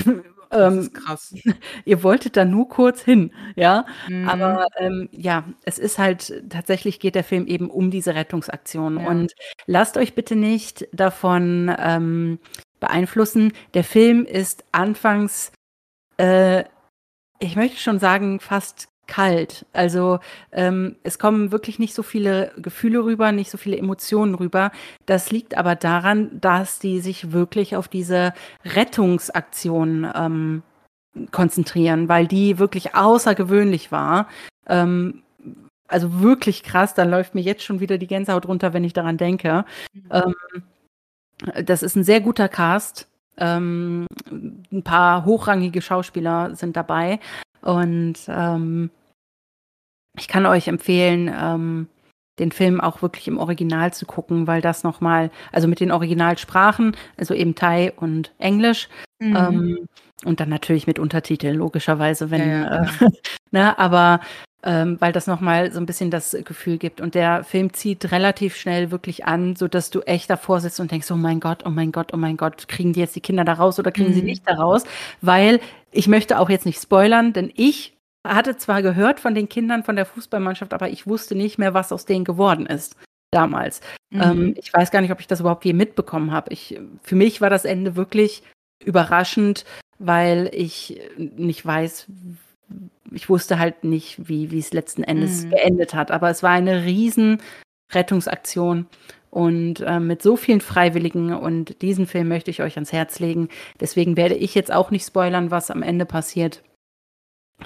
Das 0.54 0.72
ähm, 0.72 0.80
ist 0.80 0.94
krass. 0.94 1.34
ihr 1.84 2.02
wolltet 2.02 2.36
da 2.36 2.44
nur 2.44 2.68
kurz 2.68 3.02
hin, 3.02 3.32
ja. 3.56 3.84
Mhm. 4.08 4.28
Aber 4.28 4.66
ähm, 4.76 5.08
ja, 5.10 5.44
es 5.64 5.78
ist 5.78 5.98
halt, 5.98 6.44
tatsächlich 6.48 7.00
geht 7.00 7.16
der 7.16 7.24
Film 7.24 7.46
eben 7.46 7.70
um 7.70 7.90
diese 7.90 8.14
Rettungsaktion. 8.14 9.00
Ja. 9.00 9.08
Und 9.08 9.34
lasst 9.66 9.96
euch 9.96 10.14
bitte 10.14 10.36
nicht 10.36 10.86
davon 10.92 11.74
ähm, 11.76 12.38
beeinflussen. 12.78 13.52
Der 13.74 13.84
Film 13.84 14.24
ist 14.24 14.64
anfangs, 14.70 15.50
äh, 16.18 16.64
ich 17.40 17.56
möchte 17.56 17.80
schon 17.80 17.98
sagen, 17.98 18.38
fast 18.38 18.88
kalt. 19.06 19.66
Also 19.72 20.20
ähm, 20.52 20.96
es 21.02 21.18
kommen 21.18 21.52
wirklich 21.52 21.78
nicht 21.78 21.94
so 21.94 22.02
viele 22.02 22.52
Gefühle 22.56 23.04
rüber, 23.04 23.32
nicht 23.32 23.50
so 23.50 23.58
viele 23.58 23.76
Emotionen 23.76 24.34
rüber. 24.34 24.72
Das 25.06 25.30
liegt 25.30 25.56
aber 25.56 25.74
daran, 25.74 26.40
dass 26.40 26.78
die 26.78 27.00
sich 27.00 27.32
wirklich 27.32 27.76
auf 27.76 27.88
diese 27.88 28.32
Rettungsaktion 28.64 30.10
ähm, 30.14 30.62
konzentrieren, 31.30 32.08
weil 32.08 32.26
die 32.26 32.58
wirklich 32.58 32.94
außergewöhnlich 32.94 33.92
war. 33.92 34.28
Ähm, 34.66 35.22
also 35.86 36.20
wirklich 36.20 36.62
krass, 36.62 36.94
da 36.94 37.04
läuft 37.04 37.34
mir 37.34 37.42
jetzt 37.42 37.62
schon 37.62 37.80
wieder 37.80 37.98
die 37.98 38.06
Gänsehaut 38.06 38.46
runter, 38.48 38.72
wenn 38.72 38.84
ich 38.84 38.94
daran 38.94 39.16
denke. 39.16 39.64
Mhm. 39.92 40.02
Ähm, 40.10 40.34
das 41.64 41.82
ist 41.82 41.96
ein 41.96 42.04
sehr 42.04 42.20
guter 42.20 42.48
Cast. 42.48 43.08
Ähm, 43.36 44.06
ein 44.30 44.82
paar 44.84 45.24
hochrangige 45.24 45.82
Schauspieler 45.82 46.54
sind 46.54 46.76
dabei. 46.76 47.18
Und 47.64 48.16
ähm, 48.28 48.90
ich 50.16 50.28
kann 50.28 50.46
euch 50.46 50.68
empfehlen, 50.68 51.32
ähm, 51.34 51.88
den 52.38 52.52
Film 52.52 52.80
auch 52.80 53.00
wirklich 53.00 53.28
im 53.28 53.38
Original 53.38 53.92
zu 53.92 54.06
gucken, 54.06 54.46
weil 54.46 54.60
das 54.60 54.82
nochmal, 54.82 55.30
also 55.52 55.68
mit 55.68 55.80
den 55.80 55.92
Originalsprachen, 55.92 56.96
also 57.16 57.32
eben 57.32 57.54
Thai 57.54 57.92
und 57.96 58.32
Englisch, 58.38 58.88
mhm. 59.20 59.36
ähm, 59.36 59.88
und 60.24 60.40
dann 60.40 60.48
natürlich 60.48 60.86
mit 60.86 60.98
Untertiteln, 60.98 61.56
logischerweise, 61.56 62.30
wenn, 62.30 62.48
ja, 62.48 62.62
ja, 62.62 62.82
äh, 62.82 63.08
ne, 63.50 63.78
aber 63.78 64.20
ähm, 64.64 64.96
weil 65.00 65.12
das 65.12 65.26
nochmal 65.26 65.72
so 65.72 65.78
ein 65.78 65.86
bisschen 65.86 66.10
das 66.10 66.36
Gefühl 66.44 66.78
gibt. 66.78 67.00
Und 67.00 67.14
der 67.14 67.44
Film 67.44 67.72
zieht 67.74 68.10
relativ 68.10 68.56
schnell 68.56 68.90
wirklich 68.90 69.26
an, 69.26 69.56
sodass 69.56 69.90
du 69.90 70.00
echt 70.00 70.30
davor 70.30 70.60
sitzt 70.60 70.80
und 70.80 70.90
denkst, 70.90 71.10
oh 71.10 71.16
mein 71.16 71.38
Gott, 71.38 71.64
oh 71.66 71.70
mein 71.70 71.92
Gott, 71.92 72.14
oh 72.14 72.16
mein 72.16 72.38
Gott, 72.38 72.66
kriegen 72.66 72.94
die 72.94 73.00
jetzt 73.00 73.14
die 73.14 73.20
Kinder 73.20 73.44
da 73.44 73.52
raus 73.52 73.78
oder 73.78 73.92
kriegen 73.92 74.10
mhm. 74.10 74.14
sie 74.14 74.22
nicht 74.22 74.48
da 74.48 74.54
raus? 74.54 74.84
Weil 75.20 75.60
ich 75.92 76.08
möchte 76.08 76.38
auch 76.38 76.48
jetzt 76.48 76.64
nicht 76.64 76.80
spoilern, 76.80 77.34
denn 77.34 77.52
ich 77.54 77.96
hatte 78.26 78.56
zwar 78.56 78.80
gehört 78.80 79.20
von 79.20 79.34
den 79.34 79.50
Kindern 79.50 79.84
von 79.84 79.96
der 79.96 80.06
Fußballmannschaft, 80.06 80.72
aber 80.72 80.88
ich 80.88 81.06
wusste 81.06 81.34
nicht 81.34 81.58
mehr, 81.58 81.74
was 81.74 81.92
aus 81.92 82.06
denen 82.06 82.24
geworden 82.24 82.64
ist 82.64 82.96
damals. 83.30 83.82
Mhm. 84.10 84.22
Ähm, 84.22 84.54
ich 84.56 84.72
weiß 84.72 84.90
gar 84.90 85.02
nicht, 85.02 85.12
ob 85.12 85.20
ich 85.20 85.26
das 85.26 85.40
überhaupt 85.40 85.66
je 85.66 85.74
mitbekommen 85.74 86.32
habe. 86.32 86.56
für 87.02 87.16
mich 87.16 87.42
war 87.42 87.50
das 87.50 87.66
Ende 87.66 87.96
wirklich 87.96 88.42
überraschend, 88.82 89.66
weil 89.98 90.50
ich 90.52 91.00
nicht 91.18 91.66
weiß, 91.66 92.06
ich 93.14 93.28
wusste 93.28 93.58
halt 93.58 93.84
nicht, 93.84 94.28
wie, 94.28 94.50
wie 94.50 94.58
es 94.58 94.72
letzten 94.72 95.02
Endes 95.02 95.44
mhm. 95.44 95.50
geendet 95.50 95.94
hat. 95.94 96.10
Aber 96.10 96.30
es 96.30 96.42
war 96.42 96.50
eine 96.50 96.84
riesen 96.84 97.38
Rettungsaktion 97.92 98.86
und 99.30 99.80
äh, 99.80 100.00
mit 100.00 100.22
so 100.22 100.36
vielen 100.36 100.60
Freiwilligen 100.60 101.34
und 101.34 101.82
diesen 101.82 102.06
Film 102.06 102.28
möchte 102.28 102.50
ich 102.50 102.62
euch 102.62 102.76
ans 102.76 102.92
Herz 102.92 103.18
legen. 103.18 103.48
Deswegen 103.80 104.16
werde 104.16 104.36
ich 104.36 104.54
jetzt 104.54 104.72
auch 104.72 104.90
nicht 104.90 105.06
spoilern, 105.06 105.50
was 105.50 105.70
am 105.70 105.82
Ende 105.82 106.06
passiert. 106.06 106.62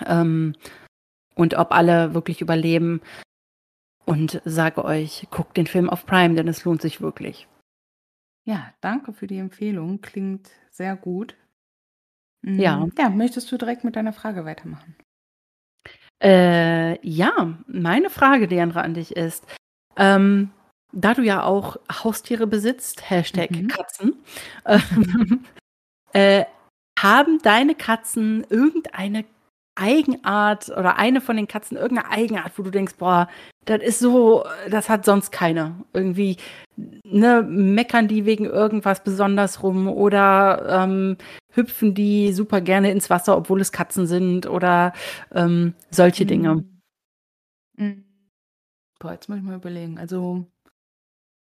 Ähm, 0.07 0.55
und 1.35 1.55
ob 1.55 1.73
alle 1.73 2.15
wirklich 2.15 2.41
überleben. 2.41 3.01
Und 4.05 4.41
sage 4.47 4.85
euch, 4.85 5.27
guckt 5.31 5.59
den 5.59 5.67
Film 5.67 5.91
auf 5.91 6.07
Prime, 6.07 6.35
denn 6.35 6.49
es 6.49 6.65
lohnt 6.65 6.81
sich 6.81 7.03
wirklich. 7.03 7.47
Ja, 8.45 8.73
danke 8.81 9.13
für 9.13 9.27
die 9.27 9.37
Empfehlung. 9.37 10.01
Klingt 10.01 10.49
sehr 10.71 10.97
gut. 10.97 11.37
Ja. 12.43 12.79
Mhm. 12.79 12.93
Ja, 12.99 13.11
möchtest 13.11 13.53
du 13.53 13.59
direkt 13.59 13.85
mit 13.85 13.97
deiner 13.97 14.15
Frage 14.15 14.47
weitermachen? 14.47 14.97
Äh, 16.23 17.07
ja, 17.07 17.59
meine 17.67 18.11
Frage, 18.11 18.49
Deandra, 18.49 18.81
an 18.81 18.95
dich 18.95 19.17
ist, 19.17 19.47
ähm, 19.97 20.51
da 20.93 21.15
du 21.15 21.23
ja 21.23 21.43
auch 21.45 21.77
Haustiere 21.93 22.47
besitzt, 22.47 23.09
Hashtag 23.09 23.51
mhm. 23.51 23.69
Katzen, 23.69 24.17
ähm, 24.67 25.45
äh, 26.13 26.45
haben 26.99 27.39
deine 27.43 27.75
Katzen 27.75 28.45
irgendeine 28.49 29.25
Eigenart 29.79 30.69
oder 30.71 30.99
eine 30.99 31.21
von 31.21 31.37
den 31.37 31.49
Katzen 31.49 31.77
irgendeine 31.77 32.11
Eigenart, 32.11 32.53
wo 32.57 32.63
du 32.63 32.71
denkst, 32.71 32.97
boah, 32.99 33.29
das 33.65 33.83
ist 33.83 33.99
so, 33.99 34.45
das 34.71 34.89
hat 34.89 35.05
sonst 35.05 35.31
keiner. 35.31 35.85
Irgendwie, 35.93 36.37
ne, 36.77 37.43
meckern 37.43 38.09
die 38.09 38.25
wegen 38.25 38.45
irgendwas 38.45 39.05
besonders 39.05 39.63
rum 39.63 39.89
oder 39.89 40.85
ähm, 40.85 41.17
hüpfen 41.53 41.95
die 41.95 42.33
super 42.33 42.61
gerne 42.61 42.91
ins 42.91 43.11
Wasser, 43.11 43.37
obwohl 43.37 43.61
es 43.61 43.73
Katzen 43.73 44.07
sind 44.07 44.47
oder 44.47 44.93
ähm, 45.35 45.75
solche 45.91 46.25
mhm. 46.25 46.29
Dinge. 46.29 46.65
Mhm. 47.77 48.05
Boah, 48.99 49.13
jetzt 49.13 49.29
muss 49.29 49.39
ich 49.39 49.45
mal 49.45 49.57
überlegen. 49.57 49.99
Also, 49.99 50.47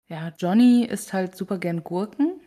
ja, 0.08 0.32
Johnny 0.38 0.84
isst 0.84 1.12
halt 1.12 1.34
super 1.36 1.58
gern 1.58 1.82
Gurken. 1.82 2.40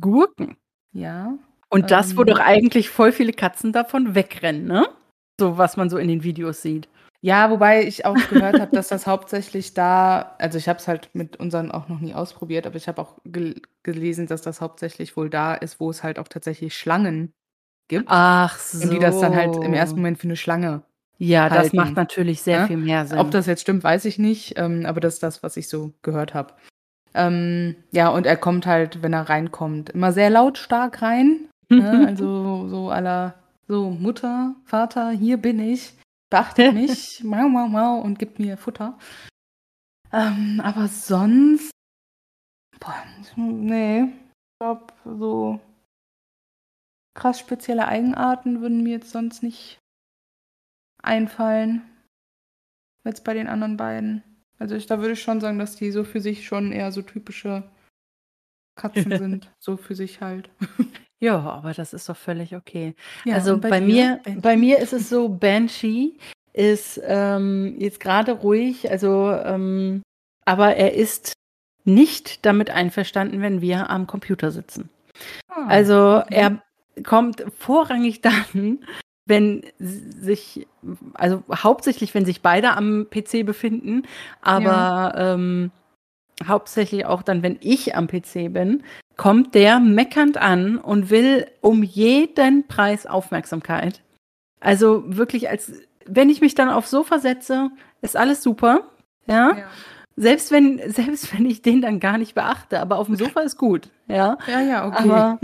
Gurken? 0.00 0.56
Ja. 0.92 1.36
Und 1.68 1.90
das, 1.90 2.16
wo 2.16 2.20
ähm, 2.20 2.28
doch 2.28 2.38
eigentlich 2.38 2.88
voll 2.88 3.12
viele 3.12 3.32
Katzen 3.32 3.72
davon 3.72 4.14
wegrennen, 4.14 4.66
ne? 4.66 4.88
So, 5.40 5.58
was 5.58 5.76
man 5.76 5.90
so 5.90 5.98
in 5.98 6.08
den 6.08 6.22
Videos 6.22 6.62
sieht. 6.62 6.88
Ja, 7.20 7.50
wobei 7.50 7.84
ich 7.84 8.04
auch 8.04 8.16
gehört 8.30 8.60
habe, 8.60 8.74
dass 8.74 8.88
das 8.88 9.06
hauptsächlich 9.06 9.74
da, 9.74 10.34
also 10.38 10.58
ich 10.58 10.68
habe 10.68 10.78
es 10.78 10.88
halt 10.88 11.10
mit 11.14 11.38
unseren 11.38 11.70
auch 11.70 11.88
noch 11.88 12.00
nie 12.00 12.14
ausprobiert, 12.14 12.66
aber 12.66 12.76
ich 12.76 12.88
habe 12.88 13.00
auch 13.00 13.18
gel 13.24 13.62
gelesen, 13.84 14.26
dass 14.26 14.42
das 14.42 14.60
hauptsächlich 14.60 15.16
wohl 15.16 15.30
da 15.30 15.54
ist, 15.54 15.80
wo 15.80 15.90
es 15.90 16.02
halt 16.02 16.18
auch 16.18 16.28
tatsächlich 16.28 16.76
Schlangen 16.76 17.32
gibt. 17.88 18.06
Ach 18.08 18.58
so. 18.58 18.84
Und 18.84 18.92
die 18.92 18.98
das 18.98 19.18
dann 19.20 19.34
halt 19.34 19.56
im 19.56 19.74
ersten 19.74 19.96
Moment 19.96 20.18
für 20.18 20.28
eine 20.28 20.36
Schlange. 20.36 20.82
Ja, 21.18 21.42
halten. 21.42 21.54
das 21.54 21.72
macht 21.72 21.94
natürlich 21.94 22.42
sehr 22.42 22.58
ja? 22.58 22.66
viel 22.66 22.76
mehr 22.76 23.06
Sinn. 23.06 23.18
Ob 23.18 23.30
das 23.30 23.46
jetzt 23.46 23.62
stimmt, 23.62 23.84
weiß 23.84 24.04
ich 24.06 24.18
nicht, 24.18 24.58
ähm, 24.58 24.84
aber 24.86 25.00
das 25.00 25.14
ist 25.14 25.22
das, 25.22 25.42
was 25.42 25.56
ich 25.56 25.68
so 25.68 25.92
gehört 26.02 26.34
habe. 26.34 26.54
Ähm, 27.14 27.76
ja, 27.92 28.08
und 28.08 28.26
er 28.26 28.36
kommt 28.36 28.66
halt, 28.66 29.02
wenn 29.02 29.12
er 29.12 29.28
reinkommt, 29.28 29.90
immer 29.90 30.12
sehr 30.12 30.30
lautstark 30.30 31.02
rein. 31.02 31.48
ne? 31.68 32.04
Also 32.08 32.66
so 32.68 32.90
aller 32.90 33.34
so, 33.68 33.90
Mutter, 33.90 34.54
Vater, 34.64 35.10
hier 35.10 35.36
bin 35.36 35.60
ich, 35.60 35.94
beachtet 36.30 36.74
mich, 36.74 37.22
mau, 37.24 37.48
mau, 37.48 37.68
mau 37.68 38.00
und 38.00 38.18
gibt 38.18 38.38
mir 38.38 38.56
Futter. 38.56 38.98
Ähm, 40.12 40.60
aber 40.62 40.88
sonst, 40.88 41.70
boah, 42.78 43.02
nee, 43.36 44.04
ich 44.04 44.58
glaube, 44.60 44.92
so 45.04 45.60
krass 47.14 47.38
spezielle 47.38 47.88
Eigenarten 47.88 48.60
würden 48.60 48.82
mir 48.82 48.92
jetzt 48.92 49.10
sonst 49.10 49.42
nicht 49.42 49.78
einfallen. 51.02 51.82
Jetzt 53.04 53.24
bei 53.24 53.34
den 53.34 53.48
anderen 53.48 53.76
beiden. 53.76 54.22
Also 54.58 54.76
ich, 54.76 54.86
da 54.86 55.00
würde 55.00 55.14
ich 55.14 55.22
schon 55.22 55.40
sagen, 55.40 55.58
dass 55.58 55.76
die 55.76 55.90
so 55.90 56.04
für 56.04 56.20
sich 56.20 56.46
schon 56.46 56.72
eher 56.72 56.92
so 56.92 57.02
typische 57.02 57.64
Katzen 58.74 59.10
sind. 59.18 59.50
So 59.58 59.76
für 59.76 59.94
sich 59.94 60.20
halt. 60.20 60.50
Ja, 61.22 61.38
aber 61.38 61.72
das 61.72 61.92
ist 61.92 62.08
doch 62.08 62.16
völlig 62.16 62.56
okay. 62.56 62.96
Ja, 63.24 63.36
also 63.36 63.56
bei, 63.56 63.70
bei 63.70 63.80
mir, 63.80 64.20
bei 64.38 64.56
mir 64.56 64.80
ist 64.80 64.92
es 64.92 65.08
so, 65.08 65.28
Banshee 65.28 66.14
ist 66.52 67.00
ähm, 67.04 67.76
jetzt 67.78 68.00
gerade 68.00 68.32
ruhig, 68.32 68.90
also 68.90 69.30
ähm, 69.30 70.02
aber 70.44 70.74
er 70.74 70.94
ist 70.94 71.34
nicht 71.84 72.44
damit 72.44 72.70
einverstanden, 72.70 73.40
wenn 73.40 73.60
wir 73.60 73.88
am 73.88 74.08
Computer 74.08 74.50
sitzen. 74.50 74.90
Ah, 75.46 75.66
also 75.68 76.22
okay. 76.24 76.34
er 76.34 76.62
kommt 77.04 77.44
vorrangig 77.56 78.20
dann, 78.22 78.80
wenn 79.24 79.62
sich, 79.78 80.66
also 81.14 81.44
hauptsächlich, 81.54 82.14
wenn 82.14 82.24
sich 82.24 82.42
beide 82.42 82.76
am 82.76 83.06
PC 83.08 83.46
befinden, 83.46 84.02
aber 84.40 85.14
ja. 85.14 85.34
ähm, 85.34 85.70
hauptsächlich 86.46 87.06
auch 87.06 87.22
dann, 87.22 87.42
wenn 87.42 87.58
ich 87.60 87.96
am 87.96 88.06
PC 88.06 88.52
bin, 88.52 88.82
kommt 89.16 89.54
der 89.54 89.80
meckernd 89.80 90.38
an 90.38 90.78
und 90.78 91.10
will 91.10 91.46
um 91.60 91.82
jeden 91.82 92.66
Preis 92.66 93.06
Aufmerksamkeit. 93.06 94.00
Also 94.60 95.04
wirklich 95.06 95.48
als, 95.48 95.72
wenn 96.06 96.30
ich 96.30 96.40
mich 96.40 96.54
dann 96.54 96.70
aufs 96.70 96.90
Sofa 96.90 97.18
setze, 97.18 97.70
ist 98.00 98.16
alles 98.16 98.42
super. 98.42 98.90
Ja. 99.26 99.56
Ja, 99.56 99.64
Selbst 100.16 100.50
wenn, 100.50 100.78
selbst 100.90 101.34
wenn 101.34 101.46
ich 101.46 101.62
den 101.62 101.82
dann 101.82 102.00
gar 102.00 102.18
nicht 102.18 102.34
beachte, 102.34 102.80
aber 102.80 102.98
auf 102.98 103.06
dem 103.06 103.16
Sofa 103.22 103.40
ist 103.40 103.58
gut. 103.58 103.90
Ja. 104.08 104.38
ja, 104.46 104.60
ja 104.60 104.86
okay. 104.86 105.08
Aber 105.08 105.40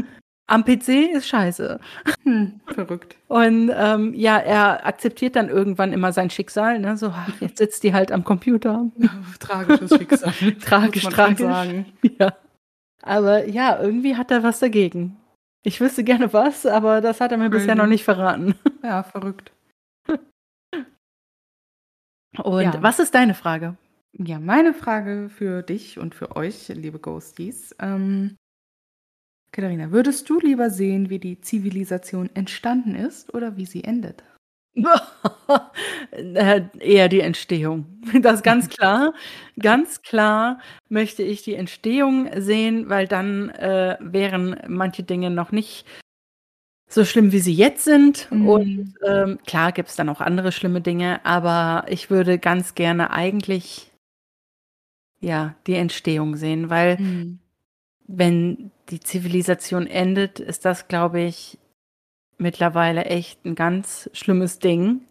am 0.49 0.65
PC 0.65 0.89
ist 1.13 1.29
scheiße. 1.29 1.79
hm, 2.25 2.61
verrückt. 2.67 3.17
Und 3.29 3.71
ähm, 3.73 4.15
ja, 4.15 4.39
er 4.39 4.85
akzeptiert 4.87 5.37
dann 5.37 5.49
irgendwann 5.49 5.93
immer 5.93 6.13
sein 6.13 6.31
Schicksal. 6.31 6.79
Ne? 6.81 6.97
So, 6.97 7.09
ach, 7.09 7.41
jetzt 7.41 7.59
sitzt 7.59 7.83
die 7.85 7.93
halt 7.95 8.11
am 8.11 8.25
Computer. 8.25 8.91
Tragisches 9.41 9.91
Schicksal. 9.97 10.33
Tragisch, 10.55 11.05
muss 11.05 11.17
man 11.17 11.37
schon 11.37 11.37
tragisch. 11.37 11.41
sagen. 11.47 11.87
Ja. 12.19 12.33
Aber 13.03 13.47
ja, 13.47 13.79
irgendwie 13.81 14.17
hat 14.17 14.31
er 14.31 14.43
was 14.43 14.59
dagegen. 14.59 15.17
Ich 15.65 15.81
wüsste 15.81 16.03
gerne 16.03 16.33
was, 16.33 16.67
aber 16.67 17.01
das 17.01 17.21
hat 17.21 17.31
er 17.33 17.39
mir 17.39 17.51
bisher 17.51 17.69
Crazy. 17.75 17.79
noch 17.79 17.87
nicht 17.87 18.05
verraten. 18.05 18.55
Ja, 18.83 19.03
verrückt. 19.03 19.53
Und 22.43 22.63
Ja. 22.63 22.83
was 22.83 22.99
ist 23.01 23.15
deine 23.15 23.35
Frage? 23.35 23.77
Ja, 24.13 24.39
meine 24.39 24.73
Frage 24.73 25.29
für 25.29 25.63
dich 25.63 25.99
und 25.99 26.15
für 26.15 26.37
euch, 26.37 26.69
liebe 26.69 26.99
Ghosties. 26.99 27.75
Ähm, 27.81 28.37
Katharina, 29.53 29.91
würdest 29.91 30.29
du 30.29 30.39
lieber 30.41 30.71
sehen, 30.71 31.11
wie 31.11 31.19
die 31.19 31.41
Zivilisation 31.41 32.29
entstanden 32.35 32.95
ist 32.95 33.33
oder 33.35 33.57
wie 33.57 33.67
sie 33.67 33.85
endet? 33.85 34.23
Äh, 36.13 36.63
Eher 36.81 37.09
die 37.09 37.21
Entstehung. 37.21 37.87
Das 38.23 38.37
ist 38.37 38.43
ganz 38.43 38.69
klar. 38.71 39.13
Ganz 39.61 40.03
klar 40.03 40.59
möchte 40.89 41.23
ich 41.23 41.43
die 41.43 41.55
Entstehung 41.55 42.29
sehen, 42.41 42.89
weil 42.89 43.07
dann 43.07 43.51
äh, 43.51 43.97
wären 44.01 44.57
manche 44.69 45.03
Dinge 45.03 45.31
noch 45.31 45.53
nicht 45.53 45.85
so 46.89 47.05
schlimm, 47.05 47.33
wie 47.33 47.41
sie 47.41 47.53
jetzt 47.53 47.85
sind. 47.85 48.29
Mhm. 48.31 48.49
Und 48.49 48.95
ähm, 49.07 49.39
klar 49.47 49.73
gibt 49.73 49.91
es 49.91 49.97
dann 49.97 50.09
auch 50.09 50.21
andere 50.21 50.53
schlimme 50.53 50.81
Dinge, 50.81 51.25
aber 51.25 51.85
ich 51.89 52.11
würde 52.11 52.39
ganz 52.39 52.75
gerne 52.75 53.11
eigentlich 53.11 53.91
ja 55.21 55.55
die 55.67 55.75
Entstehung 55.75 56.37
sehen, 56.37 56.71
weil 56.71 56.99
Hm. 56.99 57.39
wenn 58.07 58.71
die 58.91 59.01
Zivilisation 59.01 59.87
endet, 59.87 60.41
ist 60.41 60.65
das, 60.65 60.89
glaube 60.89 61.21
ich, 61.21 61.59
mittlerweile 62.39 63.05
echt 63.05 63.45
ein 63.45 63.55
ganz 63.55 64.09
schlimmes 64.13 64.59
Ding. 64.59 65.03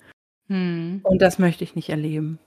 Hm. 0.48 1.02
Und 1.04 1.22
das 1.22 1.40
möchte 1.40 1.64
ich 1.64 1.76
nicht 1.76 1.90
erleben. 1.90 2.40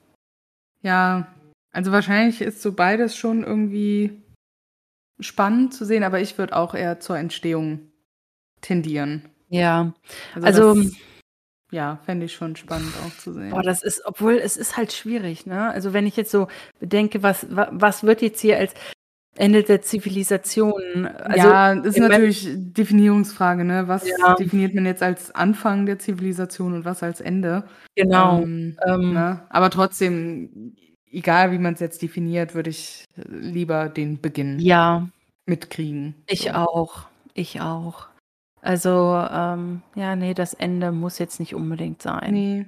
Ja, 0.82 1.28
also 1.72 1.92
wahrscheinlich 1.92 2.40
ist 2.40 2.62
so 2.62 2.72
beides 2.72 3.16
schon 3.16 3.44
irgendwie 3.44 4.22
spannend 5.20 5.74
zu 5.74 5.84
sehen, 5.84 6.02
aber 6.02 6.20
ich 6.20 6.38
würde 6.38 6.56
auch 6.56 6.74
eher 6.74 6.98
zur 7.00 7.18
Entstehung 7.18 7.90
tendieren. 8.62 9.28
Ja, 9.50 9.92
Also- 10.34 10.74
das, 10.74 10.92
ja, 11.70 11.98
fände 12.04 12.26
ich 12.26 12.32
schon 12.32 12.56
spannend 12.56 12.92
auch 13.04 13.14
zu 13.18 13.32
sehen. 13.34 13.50
boah, 13.50 13.62
das 13.62 13.82
ist, 13.82 14.04
obwohl 14.06 14.34
es 14.38 14.56
ist 14.56 14.76
halt 14.78 14.92
schwierig, 14.92 15.44
ne? 15.46 15.70
Also 15.70 15.92
wenn 15.92 16.06
ich 16.06 16.16
jetzt 16.16 16.30
so 16.30 16.48
bedenke, 16.78 17.22
was, 17.22 17.54
wa- 17.54 17.68
was 17.72 18.02
wird 18.02 18.22
jetzt 18.22 18.40
hier 18.40 18.56
als 18.58 18.72
Ende 19.40 19.62
der 19.62 19.82
Zivilisation? 19.82 21.06
Also, 21.06 21.36
ja, 21.48 21.72
ist 21.72 21.98
natürlich 21.98 22.48
Definierungsfrage, 22.56 23.64
ne? 23.64 23.88
Was 23.88 24.06
Ja. 24.08 24.34
definiert 24.34 24.74
man 24.74 24.86
jetzt 24.86 25.02
als 25.02 25.34
Anfang 25.34 25.86
der 25.86 25.98
Zivilisation 25.98 26.74
und 26.74 26.84
was 26.84 27.02
als 27.02 27.20
Ende? 27.20 27.64
genau. 27.96 28.42
Ähm, 28.42 28.76
Ähm, 28.86 29.12
ne? 29.14 29.40
Aber 29.50 29.70
trotzdem, 29.70 30.74
egal 31.10 31.52
wie 31.52 31.58
man 31.58 31.74
es 31.74 31.80
jetzt 31.80 32.02
definiert, 32.02 32.54
würde 32.54 32.70
ich 32.70 33.04
lieber 33.16 33.88
den 33.88 34.20
Beginn 34.20 34.58
ja, 34.60 35.08
mitkriegen. 35.46 36.14
ich 36.28 36.42
So. 36.42 36.50
auch. 36.50 37.06
Ich 37.34 37.60
auch. 37.60 38.08
Also, 38.62 39.16
ähm, 39.30 39.82
ja, 39.94 40.16
nee, 40.16 40.34
das 40.34 40.52
Ende 40.54 40.92
muss 40.92 41.18
jetzt 41.18 41.40
nicht 41.40 41.54
unbedingt 41.54 42.02
sein. 42.02 42.32
Nee. 42.32 42.66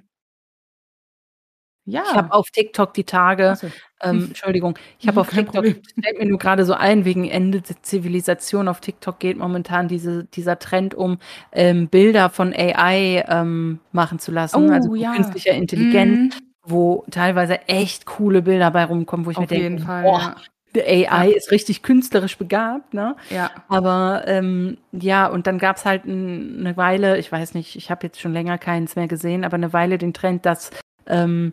Ja. 1.85 2.03
Ich 2.09 2.15
habe 2.15 2.33
auf 2.33 2.51
TikTok 2.51 2.95
die 2.95 3.05
Tage, 3.05 3.57
so. 3.61 3.67
ähm, 4.03 4.27
Entschuldigung, 4.29 4.79
ich 5.01 5.09
habe 5.09 5.21
auf 5.23 5.31
TikTok, 5.31 5.65
fällt 5.65 6.19
mir 6.19 6.27
nur 6.27 6.39
gerade 6.39 6.65
so 6.65 6.75
ein, 6.75 7.05
wegen 7.05 7.29
Ende 7.29 7.61
der 7.61 7.83
Zivilisation 7.83 8.69
auf 8.69 8.81
TikTok 8.81 9.19
geht 9.19 9.37
momentan 9.37 9.89
diese, 9.89 10.25
dieser 10.25 10.59
Trend 10.59 10.95
um, 10.95 11.19
ähm, 11.51 11.89
Bilder 11.89 12.31
von 12.31 12.53
AI 12.55 13.25
ähm, 13.29 13.81
machen 13.91 14.19
zu 14.21 14.31
lassen, 14.31 14.71
Oh, 14.71 14.73
also 14.73 14.95
ja. 14.95 15.13
künstlicher 15.13 15.53
Intelligenz, 15.53 16.37
Mhm. 16.37 16.41
wo 16.65 17.05
teilweise 17.11 17.67
echt 17.69 18.07
coole 18.07 18.43
Bilder 18.43 18.71
bei 18.71 18.85
rumkommen, 18.85 19.27
wo 19.27 19.31
ich 19.31 19.37
Auf 19.39 19.51
mir 19.51 19.57
jeden 19.57 19.77
denke, 19.79 19.83
Fall, 19.87 20.03
boah, 20.05 20.37
der 20.77 20.87
AI 20.87 21.29
Ja. 21.31 21.37
ist 21.37 21.51
richtig 21.51 21.83
künstlerisch 21.83 22.39
begabt, 22.39 22.95
ne? 22.95 23.17
ja. 23.31 23.51
Aber 23.69 24.23
ähm, 24.27 24.79
ja, 24.93 25.27
und 25.27 25.47
dann 25.49 25.59
gab 25.59 25.77
es 25.77 25.85
halt 25.85 26.05
n- 26.07 26.59
eine 26.61 26.77
Weile, 26.77 27.19
ich 27.19 27.31
weiß 27.33 27.55
nicht, 27.55 27.75
ich 27.77 27.91
habe 27.91 28.07
jetzt 28.07 28.21
schon 28.21 28.33
länger 28.33 28.57
keins 28.57 28.95
mehr 28.95 29.09
gesehen, 29.09 29.45
aber 29.45 29.55
eine 29.57 29.73
Weile 29.73 29.99
den 29.99 30.15
Trend, 30.15 30.47
dass 30.47 30.71
ähm, 31.07 31.53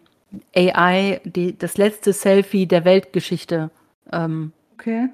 AI 0.56 1.22
die, 1.24 1.58
das 1.58 1.78
letzte 1.78 2.14
Selfie 2.14 2.68
der 2.68 2.86
Weltgeschichte 2.86 3.72
ähm, 4.12 4.54
Okay. 4.74 5.10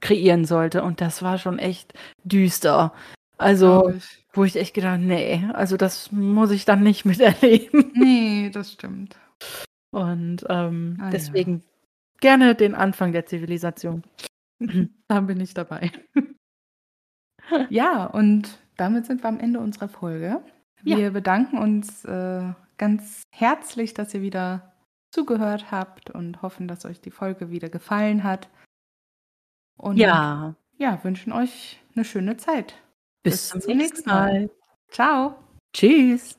kreieren 0.00 0.44
sollte. 0.44 0.82
Und 0.82 1.00
das 1.00 1.22
war 1.22 1.38
schon 1.38 1.58
echt 1.58 1.94
düster. 2.24 2.92
Also, 3.36 3.90
ich. 3.90 4.24
wo 4.32 4.44
ich 4.44 4.56
echt 4.56 4.74
gedacht, 4.74 5.00
nee, 5.00 5.44
also 5.52 5.76
das 5.76 6.10
muss 6.10 6.50
ich 6.50 6.64
dann 6.64 6.82
nicht 6.82 7.04
miterleben. 7.04 7.92
Nee, 7.94 8.50
das 8.52 8.72
stimmt. 8.72 9.16
Und 9.90 10.44
ähm, 10.48 10.98
Ah, 11.00 11.04
ja. 11.04 11.10
deswegen 11.10 11.62
gerne 12.20 12.54
den 12.54 12.74
Anfang 12.74 13.12
der 13.12 13.26
Zivilisation. 13.26 14.02
Da 15.06 15.20
bin 15.20 15.40
ich 15.40 15.54
dabei. 15.54 15.92
ja, 17.70 18.06
und 18.06 18.58
damit 18.76 19.06
sind 19.06 19.22
wir 19.22 19.28
am 19.28 19.38
Ende 19.40 19.60
unserer 19.60 19.88
Folge. 19.88 20.42
Ja. 20.84 20.96
Wir 20.96 21.10
bedanken 21.10 21.58
uns 21.58 22.04
äh, 22.04 22.42
ganz 22.78 23.22
herzlich, 23.30 23.94
dass 23.94 24.14
ihr 24.14 24.22
wieder 24.22 24.72
zugehört 25.10 25.70
habt 25.70 26.10
und 26.10 26.42
hoffen, 26.42 26.68
dass 26.68 26.84
euch 26.84 27.00
die 27.00 27.10
Folge 27.10 27.50
wieder 27.50 27.68
gefallen 27.68 28.24
hat. 28.24 28.48
Und 29.76 29.96
Ja, 29.96 30.54
ja, 30.76 31.02
wünschen 31.04 31.32
euch 31.32 31.78
eine 31.94 32.04
schöne 32.04 32.36
Zeit. 32.36 32.74
bis, 33.22 33.48
zum 33.48 33.76
nächsten 33.76 34.08
Mal. 34.08 34.50
Ciao. 34.90 35.34
Tschüss. 35.74 36.38